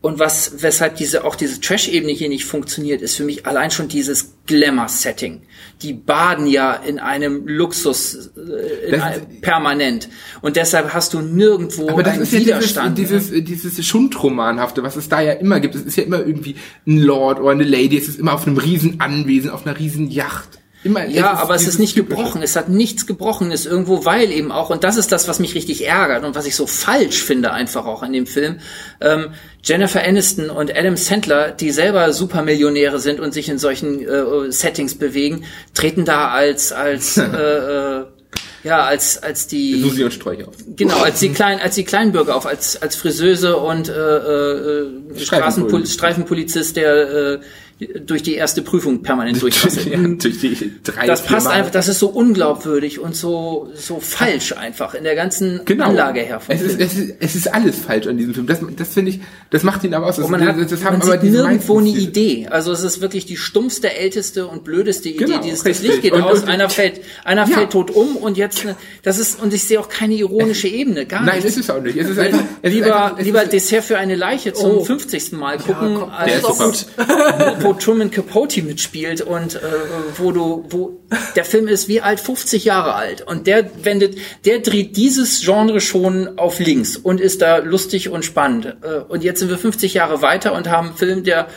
und 0.07 0.21
was, 0.21 0.63
weshalb 0.63 0.95
diese, 0.95 1.25
auch 1.25 1.35
diese 1.35 1.61
Trash-Ebene 1.61 2.13
hier 2.13 2.29
nicht 2.29 2.45
funktioniert, 2.45 3.03
ist 3.03 3.17
für 3.17 3.25
mich 3.25 3.45
allein 3.45 3.73
schon 3.73 3.89
dieses 3.89 4.35
Glamour-Setting. 4.47 5.43
Die 5.83 5.95
baden 5.95 6.47
ja 6.47 6.75
in 6.75 7.01
einem 7.01 7.49
Luxus 7.49 8.31
äh, 8.37 8.95
in 8.95 9.01
ein, 9.01 9.41
permanent. 9.41 10.09
Und 10.43 10.55
deshalb 10.55 10.95
hast 10.95 11.13
du 11.13 11.23
nirgendwo 11.23 11.91
Aber 11.91 12.05
das 12.05 12.15
einen 12.15 12.23
ist 12.23 12.33
ja 12.33 12.39
dieses, 12.39 12.55
Widerstand. 12.55 12.99
dieses, 12.99 13.31
dieses 13.33 13.85
Schundromanhafte, 13.85 14.85
was 14.85 14.95
es 14.95 15.09
da 15.09 15.21
ja 15.21 15.33
immer 15.33 15.59
gibt. 15.59 15.75
Es 15.75 15.83
ist 15.83 15.97
ja 15.97 16.05
immer 16.05 16.21
irgendwie 16.21 16.55
ein 16.87 16.99
Lord 16.99 17.41
oder 17.41 17.51
eine 17.51 17.65
Lady, 17.65 17.99
es 17.99 18.07
ist 18.07 18.21
immer 18.21 18.35
auf 18.35 18.47
einem 18.47 18.59
riesen 18.59 19.01
Anwesen, 19.01 19.51
auf 19.51 19.67
einer 19.67 19.77
riesen 19.77 20.09
Yacht. 20.09 20.61
Immer. 20.87 21.05
Ja, 21.07 21.35
aber 21.35 21.55
es 21.55 21.67
ist 21.67 21.79
nicht 21.79 21.95
Typische. 21.95 22.17
gebrochen. 22.17 22.43
Es 22.43 22.57
hat 22.57 22.69
nichts 22.71 23.07
Gebrochenes 23.07 23.67
irgendwo, 23.67 24.05
weil 24.05 24.33
eben 24.33 24.51
auch, 24.51 24.71
und 24.71 24.85
das 24.85 24.97
ist 24.97 25.13
das, 25.13 25.29
was 25.29 25.39
mich 25.39 25.55
richtig 25.55 25.87
ärgert 25.87 26.25
und 26.25 26.35
was 26.35 26.47
ich 26.47 26.57
so 26.57 26.67
falsch 26.67 27.23
finde 27.23 27.53
einfach 27.53 27.85
auch 27.85 28.03
an 28.03 28.13
dem 28.13 28.27
Film, 28.27 28.61
ähm, 29.01 29.33
Jennifer 29.63 30.03
Aniston 30.03 30.49
und 30.49 30.75
Adam 30.75 30.97
Sandler, 30.97 31.51
die 31.51 31.73
selber 31.73 32.13
Supermillionäre 32.13 33.01
sind 33.01 33.21
und 33.21 33.35
sich 33.35 33.49
in 33.49 33.59
solchen 33.59 34.01
äh, 34.01 34.53
Settings 34.53 34.95
bewegen, 34.95 35.45
treten 35.75 36.05
da 36.05 36.29
als, 36.29 36.73
als, 36.73 37.17
äh, 37.19 37.23
äh, 37.23 38.05
ja, 38.63 38.85
als, 38.85 39.23
als 39.23 39.47
die... 39.49 39.81
Susi 39.81 40.05
und 40.05 40.13
Sträucher. 40.13 40.49
Genau, 40.77 40.99
als 40.99 41.21
die 41.21 41.31
kleinen, 41.31 41.61
als 41.61 41.75
die 41.75 41.85
Kleinbürger 41.85 42.37
auf, 42.37 42.47
als 42.47 42.81
als 42.81 42.97
Friseuse 42.97 43.57
und 43.57 43.89
äh, 43.89 43.93
äh, 43.93 44.87
Straßenpol 45.17 45.87
Streifenpolizist, 45.87 46.77
der 46.77 47.11
äh, 47.11 47.41
durch 48.07 48.23
die 48.23 48.35
erste 48.35 48.63
Prüfung 48.63 49.03
permanent 49.03 49.43
durchpasst. 49.43 49.85
Ja, 49.87 49.99
durch 49.99 50.41
die 50.41 50.73
drei, 50.83 51.07
Das 51.07 51.23
passt 51.25 51.47
einfach, 51.47 51.71
das 51.71 51.89
ist 51.89 51.99
so 51.99 52.09
unglaubwürdig 52.09 53.01
und 53.01 53.15
so 53.15 53.71
so 53.75 54.01
falsch 54.01 54.53
einfach 54.57 54.95
in 54.95 55.05
der 55.05 55.15
ganzen 55.15 55.61
Genau. 55.67 55.85
Anlage 55.87 56.21
her. 56.21 56.41
vom 56.41 56.55
Es 56.55 56.63
ist, 56.63 56.81
es, 56.81 56.95
ist, 56.97 57.15
es 57.21 57.35
ist 57.35 57.53
alles 57.55 57.77
falsch 57.77 58.07
an 58.07 58.17
diesem 58.17 58.33
Film. 58.33 58.47
Das, 58.47 58.61
das 58.77 58.95
finde 58.95 59.11
ich, 59.11 59.21
das 59.51 59.63
macht 59.63 59.85
ihn 59.85 59.93
aber 59.93 60.07
aus. 60.07 60.17
Das, 60.17 60.25
Und 60.25 60.31
man 60.31 60.47
hat, 60.47 60.59
das, 60.59 60.69
das 60.71 60.81
man 60.83 60.95
haben 60.95 61.03
sieht 61.03 61.13
aber 61.13 61.23
diese 61.23 61.37
nirgendwo 61.43 61.79
eine 61.79 61.89
Idee. 61.91 62.49
Also 62.51 62.73
es 62.73 62.83
ist 62.83 63.03
wirklich 63.03 63.27
die 63.27 63.37
stumpfste, 63.37 63.93
älteste 63.95 64.47
und 64.47 64.65
blödeste 64.65 65.11
Idee. 65.11 65.25
Genau, 65.27 65.43
Dieses, 65.43 65.59
das 65.59 65.67
richtig. 65.67 65.89
Licht 65.91 66.03
geht 66.03 66.13
Und- 66.15 66.23
aus, 66.23 66.41
und- 66.45 66.49
einer 66.49 66.71
fällt, 66.71 67.01
einer 67.25 67.47
Ja. 67.47 67.57
fällt 67.59 67.71
tot 67.73 67.91
um 67.91 68.17
und 68.17 68.39
jetzt, 68.39 68.63
eine, 68.65 68.75
das 69.03 69.19
ist, 69.19 69.43
und 69.43 69.53
ich 69.53 69.63
sehe 69.65 69.79
auch 69.79 69.91
keine 69.91 70.15
ironische 70.15 70.69
Ebene, 70.69 71.05
gar 71.05 71.23
Nein, 71.23 71.37
nicht. 71.37 71.49
es 71.49 71.57
ist 71.59 71.71
auch 71.71 71.83
nicht. 71.83 71.97
Es 71.99 72.09
ist 72.09 72.19
einfach, 72.19 72.41
es 72.63 72.71
ist 72.71 72.75
lieber, 72.75 73.05
einfach, 73.05 73.19
es 73.19 73.25
lieber 73.27 73.43
ist, 73.43 73.53
Dessert 73.53 73.85
für 73.85 73.99
eine 73.99 74.15
Leiche 74.17 74.55
zum 74.55 74.71
Oh. 74.79 74.85
50. 74.85 75.33
Mal 75.33 75.59
gucken, 75.59 75.97
komm, 76.01 76.11
als 76.11 76.27
der 76.27 76.37
ist 76.39 76.47
super. 76.97 77.57
wo 77.67 77.73
Truman 77.75 78.11
Capote 78.11 78.63
mitspielt 78.63 79.21
und 79.21 79.57
äh, 79.57 79.61
wo 80.17 80.33
du, 80.33 80.65
wo 80.71 81.01
der 81.35 81.45
Film 81.45 81.69
ist 81.69 81.89
wie 81.89 82.01
alt 82.01 82.21
50 82.21 82.65
Jahre 82.65 82.95
alt 82.95 83.23
und 83.23 83.47
der 83.47 83.71
wendet, 83.85 84.17
der 84.45 84.61
dreht 84.61 84.97
dieses 84.97 85.43
Genre 85.43 85.81
schon 85.81 86.39
auf 86.39 86.59
links 86.59 86.97
und 86.97 87.21
ist 87.21 87.43
da 87.43 87.59
lustig 87.59 88.09
und 88.09 88.25
spannend. 88.25 88.77
Äh, 88.83 89.01
und 89.09 89.25
jetzt 89.25 89.41
sind 89.41 89.51
wir 89.51 89.59
50 89.59 89.95
Jahre 89.95 90.23
weiter 90.23 90.53
und 90.53 90.69
haben 90.69 90.89
einen 90.89 90.97
Film, 90.97 91.25
der 91.25 91.49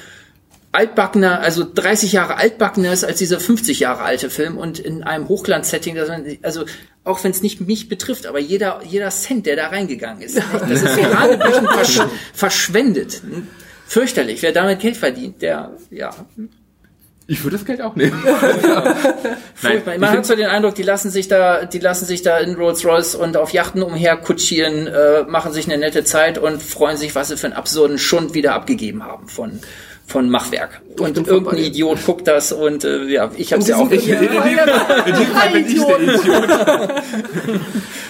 altbackener, 0.72 1.40
also 1.42 1.66
30 1.74 2.12
Jahre 2.12 2.38
altbackener 2.38 2.94
ist 2.94 3.04
als 3.04 3.18
dieser 3.18 3.40
50 3.40 3.80
Jahre 3.80 4.04
alte 4.04 4.30
Film 4.30 4.58
und 4.58 4.80
in 4.80 5.04
einem 5.04 5.28
Hochglanzsetting, 5.28 5.98
also 6.42 6.66
auch 7.04 7.24
wenn 7.24 7.32
es 7.32 7.42
nicht 7.42 7.62
mich 7.62 7.90
betrifft, 7.90 8.28
aber 8.28 8.40
jeder, 8.40 8.82
jeder 8.86 9.10
Cent, 9.10 9.46
der 9.46 9.56
da 9.56 9.68
reingegangen 9.68 10.22
ist, 10.22 10.38
das 10.70 10.84
ist 10.84 10.96
gerade 10.96 11.34
ein 11.34 11.40
bisschen 11.40 11.68
versch 11.68 12.02
verschwendet. 12.34 13.22
Fürchterlich, 13.90 14.44
wer 14.44 14.52
damit 14.52 14.82
Geld 14.82 14.98
verdient, 14.98 15.42
der, 15.42 15.72
ja, 15.90 16.12
ich 17.26 17.44
würde 17.44 17.58
das 17.58 17.66
Geld 17.66 17.82
auch 17.82 17.96
nehmen. 17.96 18.24
Ich 19.62 20.00
Man 20.00 20.10
hat 20.10 20.26
so 20.26 20.36
den 20.36 20.48
Eindruck, 20.48 20.76
die 20.76 20.84
lassen 20.84 21.12
sich 21.12 21.28
da, 21.28 21.66
die 21.66 21.80
lassen 21.80 22.06
sich 22.06 22.22
da 22.22 22.38
in 22.38 22.56
Rolls 22.56 22.86
Royce 22.86 23.16
und 23.16 23.36
auf 23.36 23.52
Yachten 23.52 23.84
umherkutschieren, 23.84 24.88
äh, 24.88 25.24
machen 25.24 25.52
sich 25.54 25.66
eine 25.66 25.78
nette 25.78 26.04
Zeit 26.04 26.38
und 26.38 26.64
freuen 26.64 26.98
sich, 26.98 27.14
was 27.16 27.28
sie 27.28 27.38
für 27.38 27.48
einen 27.48 27.56
absurden 27.56 28.00
Schund 28.00 28.34
wieder 28.34 28.54
abgegeben 28.54 29.04
haben 29.04 29.28
von 29.28 29.60
von 30.08 30.30
Machwerk. 30.30 30.82
Und 31.00 31.18
irgendein 31.18 31.44
vorbei. 31.44 31.58
Idiot 31.60 32.06
guckt 32.06 32.28
das 32.28 32.52
und 32.52 32.84
äh, 32.84 33.06
ja, 33.06 33.32
ich 33.38 33.54
habe 33.54 33.64
ja 33.64 33.76
auch 33.78 33.90
Ich, 33.92 34.08
in, 34.08 34.16
in, 34.16 34.20
dem, 34.22 34.32
in 35.06 35.16
dem 35.16 35.28
Fall 35.28 35.50
bin 35.52 35.66
ich 35.66 35.74
der 35.86 36.00
Idiot. 36.00 37.04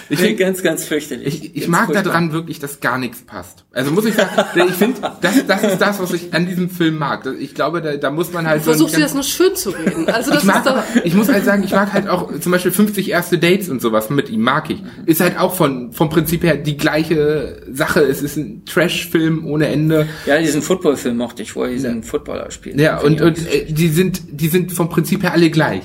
ich 0.08 0.20
bin 0.20 0.36
ganz, 0.36 0.62
ganz 0.62 0.84
fürchterlich. 0.84 1.26
Ich, 1.44 1.56
ich 1.56 1.68
mag 1.68 1.86
furchtbar. 1.86 2.02
daran 2.04 2.32
wirklich, 2.32 2.58
dass 2.58 2.80
gar 2.80 2.98
nichts 2.98 3.22
passt. 3.22 3.64
Also 3.72 3.90
muss 3.92 4.04
ich 4.04 4.14
sagen, 4.14 4.30
ich 4.68 4.74
finde, 4.74 5.00
das, 5.20 5.46
das 5.46 5.62
ist 5.64 5.78
das, 5.80 6.00
was 6.00 6.12
ich 6.12 6.32
an 6.34 6.46
diesem 6.46 6.68
Film 6.70 6.98
mag. 6.98 7.26
Ich 7.38 7.54
glaube, 7.54 7.80
da, 7.82 7.96
da 7.96 8.10
muss 8.10 8.32
man 8.32 8.46
halt 8.46 8.64
so. 8.64 8.70
ein 8.70 8.74
Versuchst 8.76 8.96
du 8.96 9.00
ganz- 9.00 9.12
das 9.12 9.14
nur 9.14 9.24
schön 9.24 9.54
zu 9.54 9.70
reden. 9.70 10.08
Also 10.08 10.30
das 10.32 10.40
ich, 10.40 10.46
mag, 10.46 10.66
ist 10.66 11.04
ich 11.04 11.14
muss 11.14 11.28
halt 11.28 11.44
sagen, 11.44 11.62
ich 11.62 11.72
mag 11.72 11.92
halt 11.92 12.08
auch 12.08 12.38
zum 12.40 12.52
Beispiel 12.52 12.72
50 12.72 13.10
erste 13.10 13.38
Dates 13.38 13.68
und 13.68 13.80
sowas 13.80 14.10
mit 14.10 14.28
ihm, 14.30 14.40
mag 14.42 14.70
ich. 14.70 14.82
Ist 15.06 15.20
halt 15.20 15.38
auch 15.38 15.54
von, 15.54 15.92
vom 15.92 16.08
Prinzip 16.10 16.42
her 16.42 16.56
die 16.56 16.76
gleiche 16.76 17.62
Sache. 17.72 18.00
Es 18.00 18.22
ist 18.22 18.36
ein 18.36 18.64
Trash-Film 18.64 19.44
ohne 19.46 19.68
Ende. 19.68 20.08
Ja, 20.26 20.38
diesen 20.38 20.62
Footballfilm 20.62 21.16
mochte 21.16 21.42
ich, 21.42 21.54
wo 21.54 21.64
er 21.64 21.70
diesen 21.70 22.02
Footballer 22.02 22.50
spielt. 22.50 22.79
Ja, 22.80 22.98
und, 22.98 23.20
und 23.20 23.46
äh, 23.46 23.66
die 23.66 23.88
sind, 23.88 24.22
die 24.30 24.48
sind 24.48 24.72
vom 24.72 24.88
Prinzip 24.88 25.22
her 25.22 25.32
alle 25.32 25.50
gleich. 25.50 25.82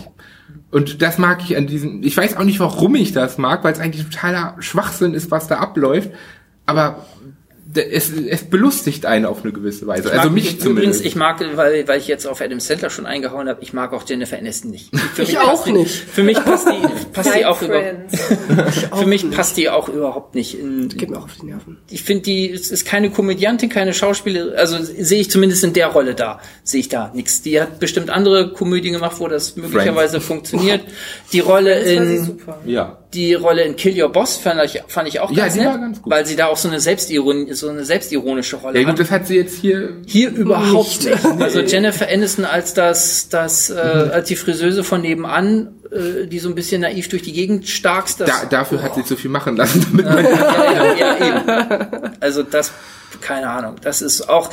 Und 0.71 1.01
das 1.01 1.17
mag 1.17 1.41
ich 1.43 1.57
an 1.57 1.67
diesem, 1.67 2.03
ich 2.03 2.15
weiß 2.15 2.37
auch 2.37 2.43
nicht, 2.43 2.59
warum 2.59 2.95
ich 2.95 3.11
das 3.11 3.37
mag, 3.37 3.63
weil 3.63 3.73
es 3.73 3.79
eigentlich 3.79 4.05
totaler 4.05 4.55
Schwachsinn 4.59 5.13
ist, 5.13 5.29
was 5.29 5.47
da 5.47 5.57
abläuft, 5.57 6.11
aber 6.65 7.05
es, 7.77 8.11
es 8.11 8.43
belustigt 8.43 9.05
einen 9.05 9.25
auf 9.25 9.43
eine 9.43 9.51
gewisse 9.53 9.85
Weise. 9.87 10.11
Also 10.11 10.29
mich 10.29 10.45
übrigens, 10.45 10.63
zumindest. 10.63 11.05
ich 11.05 11.15
mag, 11.15 11.39
weil, 11.55 11.87
weil 11.87 11.99
ich 11.99 12.07
jetzt 12.07 12.25
auf 12.27 12.41
Adam 12.41 12.59
Sandler 12.59 12.89
schon 12.89 13.05
eingehauen 13.05 13.47
habe, 13.49 13.61
ich 13.61 13.73
mag 13.73 13.93
auch 13.93 14.03
Jennifer 14.07 14.37
Aniston 14.37 14.71
nicht. 14.71 14.95
Für 15.13 15.23
Ich 15.23 15.29
mich 15.29 15.37
auch 15.39 15.45
passt 15.51 15.65
die- 15.67 15.71
nicht. 15.73 15.93
Für 15.95 16.23
mich 16.23 16.43
passt 16.43 16.67
die, 16.67 16.87
passt 17.13 17.35
die 17.35 17.45
auch 17.45 17.61
über, 17.61 17.79
Friends. 17.81 18.19
für 18.99 19.05
mich 19.05 19.29
passt 19.31 19.57
die 19.57 19.69
auch 19.69 19.89
überhaupt 19.89 20.35
nicht 20.35 20.59
in, 20.59 20.89
Geht 20.89 21.09
mir 21.09 21.17
auch 21.17 21.23
auf 21.25 21.35
die 21.41 21.45
Nerven. 21.47 21.77
ich 21.89 22.03
finde 22.03 22.23
die, 22.23 22.51
es 22.51 22.71
ist 22.71 22.85
keine 22.85 23.09
Komödiantin, 23.09 23.69
keine 23.69 23.93
Schauspielerin, 23.93 24.55
also 24.55 24.77
sehe 24.81 25.21
ich 25.21 25.29
zumindest 25.29 25.63
in 25.63 25.73
der 25.73 25.87
Rolle 25.87 26.15
da, 26.15 26.39
sehe 26.63 26.79
ich 26.81 26.89
da 26.89 27.11
nichts. 27.13 27.41
Die 27.41 27.59
hat 27.61 27.79
bestimmt 27.79 28.09
andere 28.09 28.53
Komödien 28.53 28.93
gemacht, 28.93 29.15
wo 29.19 29.27
das 29.27 29.55
möglicherweise 29.55 30.21
funktioniert. 30.21 30.81
Die 31.33 31.39
Rolle 31.39 31.75
Das 31.79 31.87
in, 31.87 32.25
super. 32.25 32.59
ja. 32.65 32.99
Die 33.15 33.33
Rolle 33.33 33.63
in 33.63 33.75
Kill 33.75 33.99
Your 34.01 34.09
Boss 34.11 34.37
fand 34.37 34.61
ich, 34.63 34.81
fand 34.87 35.07
ich 35.07 35.19
auch 35.19 35.31
Ja, 35.31 35.43
ganz 35.43 35.53
die 35.53 35.59
nett, 35.61 35.69
war 35.69 35.77
ganz 35.79 36.01
gut. 36.01 36.11
weil 36.11 36.25
sie 36.25 36.35
da 36.35 36.47
auch 36.47 36.57
so 36.57 36.67
eine 36.67 36.79
Selbstironie, 36.79 37.53
so 37.53 37.69
eine 37.69 37.83
selbstironische 37.85 38.57
Rolle 38.57 38.79
Ja 38.79 38.85
hat. 38.87 38.95
gut, 38.95 38.99
das 39.05 39.11
hat 39.11 39.25
sie 39.27 39.37
jetzt 39.37 39.55
hier. 39.59 39.97
Hier 40.05 40.29
überhaupt 40.31 41.03
nicht. 41.03 41.25
Also 41.39 41.61
Jennifer 41.61 42.07
Aniston 42.07 42.45
als 42.45 42.73
das, 42.73 43.29
das, 43.29 43.69
äh, 43.69 43.73
als 43.75 44.27
die 44.27 44.35
Friseuse 44.35 44.83
von 44.83 45.01
nebenan, 45.01 45.75
äh, 45.91 46.27
die 46.27 46.39
so 46.39 46.49
ein 46.49 46.55
bisschen 46.55 46.81
naiv 46.81 47.09
durch 47.09 47.21
die 47.23 47.33
Gegend 47.33 47.67
starkst. 47.67 48.19
Das, 48.21 48.29
Da, 48.29 48.45
dafür 48.45 48.81
hat 48.83 48.95
sie 48.95 49.03
zu 49.03 49.15
viel 49.15 49.31
machen 49.31 49.55
lassen, 49.55 49.81
damit 49.89 50.05
man. 50.05 50.23
ja, 50.23 50.71
ja, 50.73 50.95
ja, 50.95 51.27
eben. 51.27 52.11
Also 52.19 52.43
das, 52.43 52.71
keine 53.21 53.49
Ahnung. 53.49 53.75
Das 53.81 54.01
ist 54.01 54.27
auch, 54.29 54.49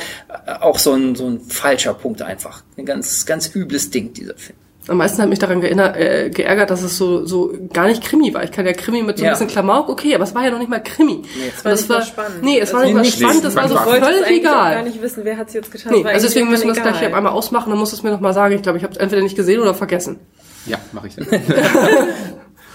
auch 0.61 0.79
so 0.79 0.93
ein, 0.93 1.15
so 1.15 1.27
ein 1.27 1.41
falscher 1.41 1.93
Punkt 1.93 2.21
einfach. 2.21 2.63
Ein 2.77 2.85
ganz, 2.85 3.25
ganz 3.25 3.53
übles 3.53 3.89
Ding, 3.89 4.13
dieser 4.13 4.35
Film. 4.35 4.57
Am 4.87 4.97
meisten 4.97 5.21
hat 5.21 5.29
mich 5.29 5.39
daran 5.39 5.61
geändert, 5.61 5.95
äh, 5.95 6.29
geärgert, 6.29 6.69
dass 6.69 6.83
es 6.83 6.97
so, 6.97 7.25
so 7.25 7.53
gar 7.71 7.87
nicht 7.87 8.03
Krimi 8.03 8.33
war. 8.33 8.43
Ich 8.43 8.51
kann 8.51 8.65
ja 8.65 8.73
Krimi 8.73 9.01
mit 9.01 9.17
so 9.17 9.23
ein 9.23 9.27
Ja. 9.27 9.31
bisschen 9.31 9.47
Klamauk, 9.47 9.87
okay, 9.87 10.13
aber 10.13 10.25
es 10.25 10.35
war 10.35 10.43
ja 10.43 10.51
noch 10.51 10.59
nicht 10.59 10.69
mal 10.69 10.83
Krimi. 10.83 11.21
Es 11.57 11.63
war 11.63 11.71
das 11.71 11.81
nicht 11.81 11.89
mal 11.89 12.03
spannend. 12.03 12.43
Nee, 12.43 12.59
es 12.59 12.73
war 12.73 12.81
Also 12.81 12.93
nicht 12.93 12.95
mal 12.97 13.05
spannend, 13.29 13.45
es 13.45 13.55
nee, 13.55 13.61
war 13.61 13.69
so 13.69 13.77
völlig 13.77 14.03
eigentlich 14.03 14.47
auch 14.49 14.53
gar 14.53 14.71
egal. 14.71 14.83
nicht 14.83 15.01
wissen, 15.01 15.21
wer 15.23 15.37
hat's 15.37 15.53
jetzt 15.53 15.71
getan. 15.71 15.93
Nee, 15.93 16.03
also 16.05 16.27
deswegen 16.27 16.49
müssen 16.49 16.63
wir 16.67 16.73
das 16.73 16.81
gleich 16.83 16.97
egal. 16.97 17.07
hier 17.09 17.15
einmal 17.17 17.31
ausmachen, 17.31 17.69
dann 17.69 17.79
musst 17.79 17.93
du 17.93 17.95
es 17.97 18.03
mir 18.03 18.11
noch 18.11 18.19
mal 18.19 18.33
sagen. 18.33 18.55
Ich 18.55 18.61
glaube, 18.61 18.77
ich 18.77 18.83
habe 18.83 18.93
es 18.93 18.99
entweder 18.99 19.21
nicht 19.21 19.37
gesehen 19.37 19.61
oder 19.61 19.73
vergessen. 19.73 20.19
Ja, 20.65 20.77
mache 20.91 21.07
ich 21.07 21.15
dann. 21.15 21.27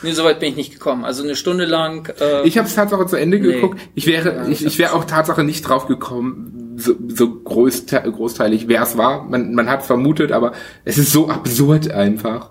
Nee, 0.03 0.13
soweit 0.13 0.39
bin 0.39 0.51
ich 0.51 0.57
nicht 0.57 0.73
gekommen. 0.73 1.05
Also 1.05 1.25
eine 1.25 1.35
Stunde 1.35 1.65
lang. 1.65 2.09
Äh, 2.21 2.47
Ich 2.47 2.57
habe 2.57 2.69
es 2.69 2.75
Tatsache 2.77 3.07
zu 3.07 3.17
Ende 3.17 3.39
Nee. 3.41 3.55
geguckt. 3.55 3.81
Ich 3.97 4.07
wäre, 4.07 4.29
Ja, 4.37 4.43
ich, 4.47 4.61
ich 4.61 4.67
ich 4.67 4.79
wäre 4.79 4.93
auch 4.95 5.05
Tatsache 5.05 5.43
nicht 5.43 5.63
drauf 5.63 5.87
gekommen, 5.89 6.58
so, 6.79 6.95
so 7.09 7.35
großte, 7.41 8.01
großteilig, 8.01 8.69
wer 8.69 8.83
es 8.83 8.97
war. 8.97 9.25
Man, 9.25 9.55
man 9.55 9.69
hat 9.69 9.83
vermutet, 9.83 10.33
aber 10.33 10.53
es 10.85 10.99
ist 10.99 11.13
so 11.13 11.29
absurd 11.29 11.91
einfach. 11.91 12.51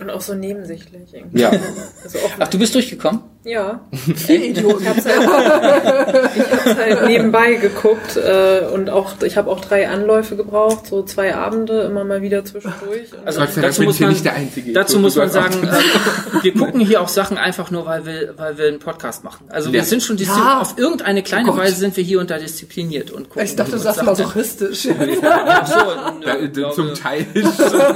Und 0.00 0.10
auch 0.10 0.20
so 0.20 0.34
nebensächlich 0.34 1.12
irgendwie. 1.12 1.40
Ja. 1.40 1.50
Also 2.04 2.18
offen. 2.18 2.40
ach, 2.40 2.48
du 2.48 2.58
bist 2.58 2.74
durchgekommen? 2.74 3.20
Ja. 3.44 3.80
Idioten. 4.28 4.82
Ich 4.82 4.88
hab's 4.88 5.04
halt, 5.04 6.30
ich 6.36 6.52
hab's 6.52 6.76
halt 6.76 7.06
nebenbei 7.06 7.54
geguckt 7.54 8.16
äh, 8.16 8.66
und 8.72 8.88
auch 8.88 9.14
ich 9.22 9.36
habe 9.36 9.50
auch 9.50 9.60
drei 9.60 9.88
Anläufe 9.88 10.36
gebraucht, 10.36 10.86
so 10.86 11.02
zwei 11.02 11.34
Abende 11.34 11.82
immer 11.82 12.04
mal 12.04 12.22
wieder 12.22 12.44
zwischendurch. 12.44 13.08
Also 13.24 13.40
Dank 13.40 13.54
dazu 13.56 13.80
bin 13.80 13.88
muss 13.88 13.98
man, 14.00 14.10
nicht 14.10 14.24
der 14.24 14.34
Einzige. 14.34 14.72
dazu 14.72 14.98
muss 15.00 15.16
man 15.16 15.28
sagen, 15.28 15.54
äh, 15.68 16.42
wir 16.44 16.54
gucken 16.54 16.80
hier 16.80 17.00
auch 17.00 17.08
Sachen 17.08 17.36
einfach 17.36 17.70
nur, 17.72 17.84
weil 17.84 18.06
wir, 18.06 18.34
weil 18.36 18.58
wir 18.58 18.68
einen 18.68 18.78
Podcast 18.78 19.24
machen. 19.24 19.46
Also 19.48 19.72
wir 19.72 19.80
Ja. 19.80 19.84
sind 19.84 20.02
schon 20.04 20.16
Ja. 20.18 20.60
auf 20.60 20.78
irgendeine 20.78 21.22
kleine 21.24 21.50
Oh. 21.52 21.56
Weise 21.56 21.76
sind 21.76 21.96
wir 21.96 22.04
hier 22.04 22.20
unter 22.20 22.38
diszipliniert 22.38 23.10
und 23.10 23.28
gucken. 23.28 23.44
Ich 23.44 23.56
dachte, 23.56 23.72
du 23.72 23.78
sagst 23.78 24.02
masochistisch. 24.04 24.86
Ach 24.88 25.66
so, 25.66 25.74
Da, 25.74 26.36
nö, 26.38 26.44
äh, 26.44 26.48
glaube- 26.48 26.74
zum 26.76 26.94
Teil. 26.94 27.26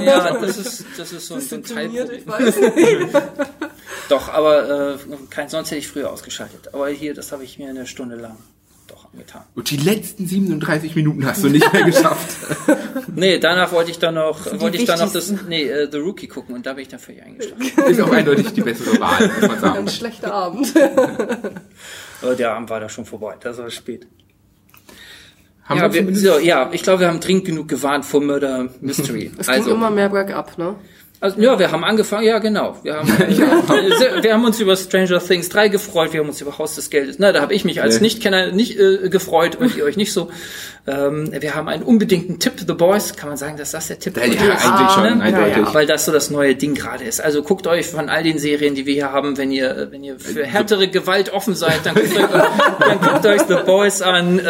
Ja, 0.03 0.37
das 0.41 0.57
ist, 0.57 0.85
das 0.97 1.11
ist 1.13 1.27
so, 1.27 1.39
so 1.39 1.55
ein 1.55 1.63
Teilproblem. 1.63 2.17
ich 2.19 2.27
weiß 2.27 2.55
nicht. 2.75 3.15
Doch, 4.09 4.29
aber 4.29 4.95
äh, 4.95 4.97
kein, 5.29 5.49
sonst 5.49 5.71
hätte 5.71 5.79
ich 5.79 5.87
früher 5.87 6.11
ausgeschaltet. 6.11 6.73
Aber 6.73 6.87
hier, 6.89 7.13
das 7.13 7.31
habe 7.31 7.43
ich 7.43 7.59
mir 7.59 7.69
eine 7.69 7.85
Stunde 7.85 8.15
lang 8.15 8.37
doch 8.87 9.11
angetan. 9.11 9.43
Und 9.55 9.69
die 9.69 9.77
letzten 9.77 10.25
37 10.25 10.95
Minuten 10.95 11.25
hast 11.25 11.43
du 11.43 11.49
nicht 11.49 11.71
mehr 11.71 11.83
geschafft. 11.83 12.35
Nee, 13.15 13.39
danach 13.39 13.71
wollte 13.71 13.89
ich 13.89 13.97
dann 13.97 14.13
noch, 14.15 14.45
wollte 14.59 14.77
ich 14.77 14.85
dann 14.85 14.99
noch 14.99 15.11
das, 15.11 15.33
nee, 15.47 15.63
äh, 15.63 15.89
The 15.91 15.97
Rookie 15.97 16.27
gucken 16.27 16.53
und 16.53 16.65
da 16.67 16.73
bin 16.73 16.83
ich 16.83 16.87
dann 16.87 16.99
völlig 16.99 17.23
eingeschlafen. 17.23 17.85
Ist 17.87 18.01
auch 18.01 18.11
eindeutig 18.11 18.53
die 18.53 18.61
bessere 18.61 18.99
Wahl, 18.99 19.27
muss 19.27 19.47
man 19.47 19.59
sagen. 19.59 19.77
Ein 19.79 19.87
schlechter 19.87 20.33
Abend. 20.33 20.71
Aber 22.21 22.35
der 22.35 22.51
Abend 22.53 22.69
war 22.69 22.79
da 22.79 22.89
schon 22.89 23.05
vorbei, 23.05 23.35
das 23.39 23.57
war 23.57 23.71
spät. 23.71 24.05
Haben 25.63 25.79
ja, 25.79 25.93
wir 25.93 26.15
so, 26.15 26.37
ja, 26.37 26.69
ich 26.71 26.83
glaube, 26.83 26.99
wir 26.99 27.07
haben 27.07 27.19
dringend 27.19 27.45
genug 27.45 27.67
gewarnt 27.67 28.05
vor 28.05 28.21
Murder 28.21 28.69
Mystery. 28.81 29.31
Es 29.37 29.47
ging 29.47 29.55
also, 29.55 29.71
immer 29.71 29.89
mehr 29.89 30.09
bergab, 30.09 30.57
ne? 30.59 30.75
Also, 31.19 31.41
ja, 31.41 31.57
wir 31.57 31.71
haben 31.71 31.83
angefangen, 31.83 32.25
ja 32.27 32.37
genau. 32.37 32.77
Wir 32.83 32.95
haben, 32.97 33.07
äh, 33.19 34.21
wir 34.23 34.33
haben 34.33 34.45
uns 34.45 34.59
über 34.59 34.75
Stranger 34.75 35.19
Things 35.19 35.49
3 35.49 35.69
gefreut, 35.69 36.13
wir 36.13 36.19
haben 36.19 36.27
uns 36.29 36.41
über 36.41 36.57
Haus 36.59 36.75
des 36.75 36.91
Geldes. 36.91 37.15
Na, 37.17 37.31
da 37.31 37.41
habe 37.41 37.55
ich 37.55 37.65
mich 37.65 37.81
als 37.81 37.95
Nee. 37.95 38.01
Nichtkenner 38.01 38.51
nicht 38.51 38.79
äh, 38.79 39.09
gefreut 39.09 39.55
und 39.55 39.75
ihr 39.75 39.83
euch 39.83 39.97
nicht 39.97 40.13
so. 40.13 40.29
Ähm, 40.85 41.29
wir 41.37 41.55
haben 41.55 41.67
einen 41.67 41.83
unbedingten 41.83 42.39
Tipp, 42.39 42.53
The 42.65 42.73
Boys. 42.73 43.15
Kann 43.15 43.29
man 43.29 43.37
sagen, 43.37 43.57
dass 43.57 43.71
das 43.71 43.87
der 43.87 43.97
Tipp 43.99 44.15
Ja, 44.15 44.25
ja, 44.25 44.53
ist? 44.53 44.65
eigentlich 44.65 44.89
schon, 44.91 45.17
Ne? 45.17 45.23
eindeutig. 45.23 45.57
Ja, 45.57 45.73
weil 45.73 45.85
das 45.87 46.05
so 46.05 46.11
das 46.11 46.29
neue 46.29 46.55
Ding 46.55 46.75
gerade 46.75 47.03
ist. 47.03 47.19
Also 47.19 47.41
guckt 47.41 47.65
euch 47.67 47.87
von 47.87 48.09
all 48.09 48.21
den 48.23 48.37
Serien, 48.37 48.75
die 48.75 48.85
wir 48.85 48.93
hier 48.93 49.11
haben, 49.11 49.37
wenn 49.37 49.51
ihr, 49.51 49.87
wenn 49.91 50.03
ihr 50.03 50.19
für 50.19 50.45
härtere 50.45 50.87
Gewalt 50.87 51.33
offen 51.33 51.55
seid, 51.55 51.79
dann 51.83 51.95
guckt 51.95 52.15
euch, 52.15 52.27
dann 52.79 53.01
guckt 53.01 53.25
euch 53.25 53.41
The 53.47 53.55
Boys 53.65 54.01
an. 54.03 54.39
Äh, 54.39 54.43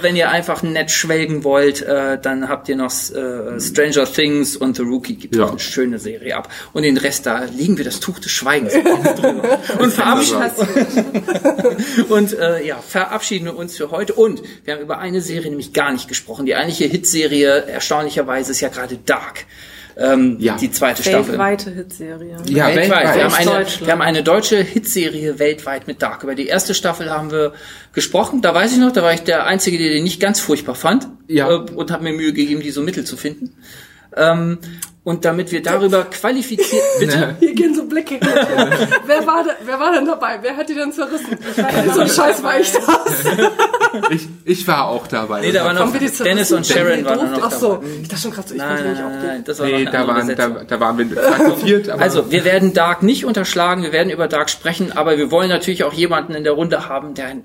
wenn 0.00 0.16
ihr 0.16 0.30
einfach 0.30 0.62
nett 0.62 0.90
schwelgen 0.90 1.44
wollt, 1.44 1.82
äh, 1.82 2.18
dann 2.20 2.48
habt 2.48 2.68
ihr 2.68 2.76
noch 2.76 2.90
äh, 2.90 3.60
Stranger 3.60 4.06
Things 4.10 4.56
und 4.56 4.76
The 4.76 4.82
Rookie 4.82 5.14
gibt 5.14 5.36
Ja. 5.36 5.44
auch 5.44 5.50
eine 5.50 5.58
schöne 5.60 5.98
Serie 6.06 6.36
ab. 6.36 6.48
Und 6.72 6.82
den 6.82 6.96
Rest, 6.96 7.26
da 7.26 7.44
legen 7.44 7.76
wir 7.78 7.84
das 7.84 8.00
Tuch 8.00 8.18
des 8.18 8.30
Schweigens 8.30 8.72
drüber. 8.72 9.58
Und 9.80 9.92
verabschieden, 9.92 10.42
und 12.08 12.32
äh, 12.38 12.64
ja, 12.64 12.78
verabschieden 12.78 13.46
wir 13.46 13.56
uns 13.56 13.76
für 13.76 13.90
heute. 13.90 14.14
Und 14.14 14.42
wir 14.64 14.74
haben 14.74 14.82
über 14.82 14.98
eine 14.98 15.20
Serie 15.20 15.50
nämlich 15.50 15.72
gar 15.72 15.92
nicht 15.92 16.08
gesprochen. 16.08 16.46
Die 16.46 16.54
eigentliche 16.54 16.84
Hitserie, 16.86 17.66
erstaunlicherweise, 17.66 18.52
ist 18.52 18.60
ja 18.60 18.68
gerade 18.68 18.96
Dark. 19.04 19.46
Ähm, 19.96 20.36
Ja. 20.40 20.56
Die 20.56 20.70
zweite 20.70 21.02
Staffel. 21.02 21.38
Weltweite 21.38 21.70
Hitserie. 21.70 22.36
Ja, 22.46 22.66
weltweit. 22.74 23.16
Wir 23.16 23.24
haben, 23.24 23.34
eine, 23.34 23.66
wir 23.80 23.92
haben 23.92 24.02
eine 24.02 24.22
deutsche 24.22 24.58
Hitserie 24.58 25.38
weltweit 25.38 25.86
mit 25.86 26.02
Dark. 26.02 26.22
Über 26.22 26.34
die 26.34 26.46
erste 26.46 26.74
Staffel 26.74 27.10
haben 27.10 27.30
wir 27.30 27.52
gesprochen. 27.92 28.42
Da 28.42 28.54
weiß 28.54 28.72
ich 28.72 28.78
noch, 28.78 28.92
da 28.92 29.02
war 29.02 29.14
ich 29.14 29.22
der 29.22 29.46
Einzige, 29.46 29.78
der 29.78 29.88
den 29.90 30.04
nicht 30.04 30.20
ganz 30.20 30.38
furchtbar 30.40 30.74
fand. 30.74 31.08
Ja. 31.28 31.50
Äh, 31.50 31.70
und 31.70 31.90
habe 31.90 32.04
mir 32.04 32.12
Mühe 32.12 32.32
gegeben, 32.32 32.60
die 32.60 32.70
so 32.70 32.82
Mittel 32.82 33.04
zu 33.04 33.16
finden. 33.16 33.54
Ähm, 34.16 34.58
und 35.06 35.24
damit 35.24 35.52
wir 35.52 35.62
darüber 35.62 36.02
qualifiziert... 36.02 36.82
Bitte? 36.98 37.36
Hier 37.40 37.54
gehen 37.54 37.72
so 37.76 37.84
Blicke. 37.84 38.18
wer, 39.06 39.24
war 39.24 39.44
da, 39.44 39.52
wer 39.64 39.78
war 39.78 39.92
denn 39.92 40.04
dabei? 40.04 40.40
Wer 40.42 40.56
hat 40.56 40.68
die 40.68 40.74
denn 40.74 40.92
zerrissen? 40.92 41.38
so 41.94 42.00
ein 42.00 42.08
Scheiß 42.08 42.42
war 42.42 42.58
ich 42.58 42.72
das. 42.72 42.84
Ich, 44.10 44.28
ich 44.44 44.66
war 44.66 44.88
auch 44.88 45.06
dabei. 45.06 45.42
Nee, 45.42 45.52
da 45.52 45.64
waren 45.64 45.76
noch? 45.76 45.96
Dennis 45.96 46.50
und 46.50 46.66
Sharon 46.66 47.04
waren 47.04 47.30
noch 47.30 47.40
Ach 47.40 47.52
so, 47.52 47.74
dabei. 47.74 47.86
ich 48.02 48.08
dachte 48.08 48.22
schon 48.22 48.30
gerade 48.32 48.48
so, 48.48 48.54
ich 48.56 48.60
Nein, 48.60 48.70
wollte 48.70 48.82
nein, 48.82 49.12
nicht 49.12 49.24
nein, 49.24 49.44
das 49.44 49.58
war 49.60 49.66
nee, 49.66 49.84
da 49.84 50.06
waren, 50.08 50.34
da, 50.34 50.48
da 50.48 50.80
waren 50.80 50.98
wir 50.98 51.10
zwar 51.14 51.44
zu 51.54 51.56
viert, 51.64 51.88
aber 51.88 52.02
Also, 52.02 52.30
wir 52.32 52.44
werden 52.44 52.74
Dark 52.74 53.04
nicht 53.04 53.24
unterschlagen, 53.24 53.84
wir 53.84 53.92
werden 53.92 54.10
über 54.10 54.26
Dark 54.26 54.50
sprechen, 54.50 54.90
aber 54.90 55.18
wir 55.18 55.30
wollen 55.30 55.48
natürlich 55.48 55.84
auch 55.84 55.92
jemanden 55.92 56.34
in 56.34 56.42
der 56.42 56.54
Runde 56.54 56.88
haben, 56.88 57.14
der, 57.14 57.36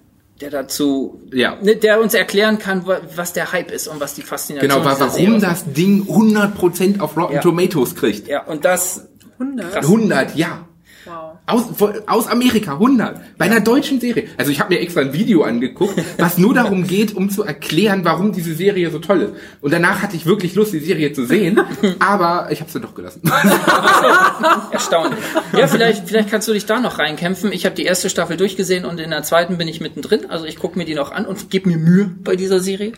der 0.41 0.49
dazu, 0.51 1.21
Ja. 1.31 1.57
ne, 1.61 1.75
der 1.75 2.01
uns 2.01 2.13
erklären 2.13 2.57
kann, 2.59 2.85
wa- 2.87 2.99
was 3.15 3.33
der 3.33 3.51
Hype 3.51 3.71
ist 3.71 3.87
und 3.87 3.99
was 3.99 4.13
die 4.13 4.21
Faszination 4.21 4.69
genau, 4.69 4.83
wa- 4.85 4.93
dieser 4.93 5.07
warum 5.07 5.39
Serie 5.39 5.39
das 5.39 5.65
Ding 5.73 6.05
100% 6.07 6.99
auf 7.01 7.15
Rotten 7.17 7.35
Ja. 7.35 7.41
Tomatoes 7.41 7.95
kriegt. 7.95 8.27
Ja, 8.27 8.43
und 8.45 8.65
das, 8.65 9.07
100? 9.39 9.83
100, 9.83 10.35
ja. 10.35 10.67
Aus, 11.51 11.63
aus 12.07 12.27
Amerika, 12.27 12.73
100. 12.73 13.37
Bei 13.37 13.45
einer 13.45 13.59
deutschen 13.59 13.99
Serie. 13.99 14.29
Also 14.37 14.51
ich 14.51 14.59
habe 14.59 14.73
mir 14.73 14.79
extra 14.79 15.01
ein 15.01 15.11
Video 15.13 15.43
angeguckt, 15.43 16.01
was 16.17 16.37
nur 16.37 16.53
darum 16.53 16.87
geht, 16.87 17.15
um 17.15 17.29
zu 17.29 17.43
erklären, 17.43 18.05
warum 18.05 18.31
diese 18.31 18.53
Serie 18.53 18.89
so 18.89 18.99
toll 18.99 19.21
ist. 19.21 19.33
Und 19.59 19.73
danach 19.73 20.01
hatte 20.01 20.15
ich 20.15 20.25
wirklich 20.25 20.55
Lust, 20.55 20.71
die 20.73 20.79
Serie 20.79 21.11
zu 21.11 21.25
sehen, 21.25 21.59
aber 21.99 22.47
ich 22.51 22.61
habe 22.61 22.71
sie 22.71 22.79
doch 22.79 22.95
gelassen. 22.95 23.21
erstaunlich. 24.71 25.19
ja, 25.57 25.67
vielleicht, 25.67 26.07
vielleicht 26.07 26.29
kannst 26.29 26.47
du 26.47 26.53
dich 26.53 26.65
da 26.65 26.79
noch 26.79 26.99
reinkämpfen. 26.99 27.51
Ich 27.51 27.65
habe 27.65 27.75
die 27.75 27.83
erste 27.83 28.09
Staffel 28.09 28.37
durchgesehen 28.37 28.85
und 28.85 28.99
in 28.99 29.09
der 29.09 29.23
zweiten 29.23 29.57
bin 29.57 29.67
ich 29.67 29.81
mittendrin. 29.81 30.29
Also 30.29 30.45
ich 30.45 30.57
gucke 30.57 30.77
mir 30.77 30.85
die 30.85 30.95
noch 30.95 31.11
an 31.11 31.25
und 31.25 31.49
gebe 31.49 31.67
mir 31.69 31.77
Mühe 31.77 32.11
bei 32.23 32.35
dieser 32.35 32.59
Serie. 32.61 32.93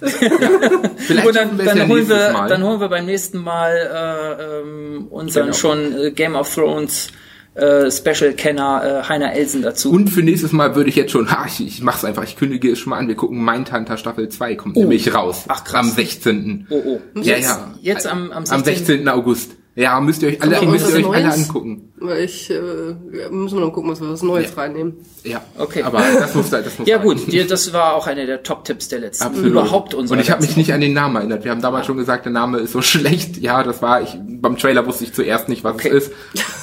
Vielleicht 0.00 1.26
Und 1.26 1.36
dann, 1.36 1.58
es 1.58 1.64
dann, 1.66 1.78
ja 1.78 1.86
holen 1.86 2.08
wir, 2.08 2.46
dann 2.48 2.62
holen 2.64 2.80
wir 2.80 2.88
beim 2.88 3.06
nächsten 3.06 3.38
Mal 3.38 3.72
äh, 3.72 4.42
ähm, 4.42 5.06
unseren 5.10 5.42
Genau. 5.46 5.56
schon 5.56 5.98
äh, 5.98 6.10
Game 6.10 6.34
of 6.34 6.52
Thrones 6.54 7.08
äh, 7.54 7.90
Special-Kenner 7.90 9.02
äh, 9.04 9.08
Heiner 9.08 9.32
Elsen 9.32 9.62
dazu. 9.62 9.90
Und 9.90 10.08
für 10.08 10.22
nächstes 10.22 10.52
Mal 10.52 10.74
würde 10.74 10.88
ich 10.90 10.96
jetzt 10.96 11.12
schon, 11.12 11.30
ha, 11.30 11.44
ich, 11.46 11.66
ich 11.66 11.82
mach's 11.82 12.04
einfach, 12.04 12.24
ich 12.24 12.36
kündige 12.36 12.70
es 12.70 12.78
schon 12.78 12.90
mal 12.90 12.98
an, 12.98 13.08
wir 13.08 13.14
gucken 13.14 13.44
Mindhunter 13.44 13.96
Staffel 13.96 14.28
2, 14.28 14.54
kommt 14.56 14.76
nämlich 14.76 15.14
raus. 15.14 15.44
Ach, 15.48 15.62
krass. 15.64 15.74
Am 15.86 15.90
16. 15.90 16.66
oh, 16.70 16.82
oh. 16.84 17.00
Ja, 17.20 17.36
Jetzt, 17.36 17.44
ja. 17.44 17.74
jetzt 17.80 18.06
am, 18.06 18.30
am 18.32 18.44
Am 18.44 18.64
16. 18.64 18.64
16. 18.86 19.08
August. 19.08 19.52
Ja, 19.74 19.98
müsst 20.00 20.20
ihr 20.22 20.28
euch 20.28 20.42
alle, 20.42 20.60
müsst 20.66 20.90
ihr 20.90 20.96
euch 21.08 21.14
alle 21.14 21.32
angucken. 21.32 21.92
Weil 21.98 22.24
ich, 22.24 22.50
äh, 22.50 22.54
ja, 22.56 23.30
müssen 23.30 23.56
wir 23.56 23.64
noch 23.64 23.72
gucken, 23.72 23.90
was 23.90 24.02
wir 24.02 24.10
was 24.10 24.22
Neues 24.22 24.54
reinnehmen. 24.54 24.96
Ja. 25.24 25.40
Okay. 25.56 25.82
Aber 25.82 25.98
das 26.18 26.34
muss, 26.34 26.50
das 26.50 26.78
muss 26.78 26.86
Ja 26.86 26.98
sein. 26.98 27.06
gut, 27.06 27.32
dir, 27.32 27.46
das 27.46 27.72
war 27.72 27.94
auch 27.94 28.06
einer 28.06 28.26
der 28.26 28.42
Top-Tipps 28.42 28.88
der 28.88 28.98
letzten. 28.98 29.24
Absolut. 29.24 29.50
Überhaupt 29.50 29.94
unserer 29.94 30.18
Und 30.18 30.22
ich 30.22 30.30
habe 30.30 30.42
mich 30.42 30.58
nicht 30.58 30.74
an 30.74 30.82
den 30.82 30.92
Namen 30.92 31.16
erinnert. 31.16 31.44
Wir 31.44 31.52
haben 31.52 31.62
damals 31.62 31.86
schon 31.86 31.96
gesagt, 31.96 32.26
der 32.26 32.32
Name 32.32 32.58
ist 32.58 32.72
so 32.72 32.82
schlecht. 32.82 33.38
Ja, 33.38 33.62
das 33.62 33.80
war 33.80 34.02
ich. 34.02 34.14
Beim 34.22 34.58
Trailer 34.58 34.84
wusste 34.86 35.04
ich 35.04 35.14
zuerst 35.14 35.48
nicht, 35.48 35.64
was 35.64 35.72
Okay. 35.74 35.88
es 35.88 36.08
ist. 36.08 36.12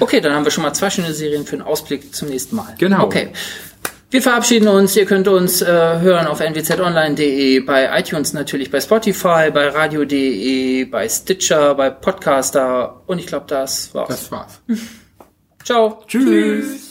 Okay, 0.00 0.20
dann 0.20 0.32
haben 0.32 0.44
wir 0.44 0.50
schon 0.50 0.62
mal 0.62 0.72
zwei 0.74 0.90
schöne 0.90 1.12
Serien 1.12 1.44
für 1.44 1.54
einen 1.54 1.62
Ausblick 1.62 2.14
zum 2.14 2.28
nächsten 2.28 2.56
Mal. 2.56 2.74
Genau. 2.78 3.04
Okay. 3.04 3.30
Wir 4.10 4.22
verabschieden 4.22 4.68
uns. 4.68 4.96
Ihr 4.96 5.04
könnt 5.04 5.26
uns 5.26 5.62
äh, 5.62 5.66
hören 5.66 6.26
auf 6.26 6.40
nwzonline.de, 6.40 7.60
bei 7.60 7.98
iTunes 7.98 8.32
natürlich, 8.32 8.70
bei 8.70 8.80
Spotify, 8.80 9.50
bei 9.52 9.68
radio.de, 9.68 10.84
bei 10.84 11.08
Stitcher, 11.08 11.74
bei 11.74 11.90
Podcaster 11.90 13.02
und 13.06 13.18
ich 13.18 13.26
glaube, 13.26 13.46
das 13.48 13.92
war's. 13.94 14.08
Das 14.08 14.30
war's. 14.30 14.60
Ciao. 15.64 16.04
Tschüss. 16.06 16.85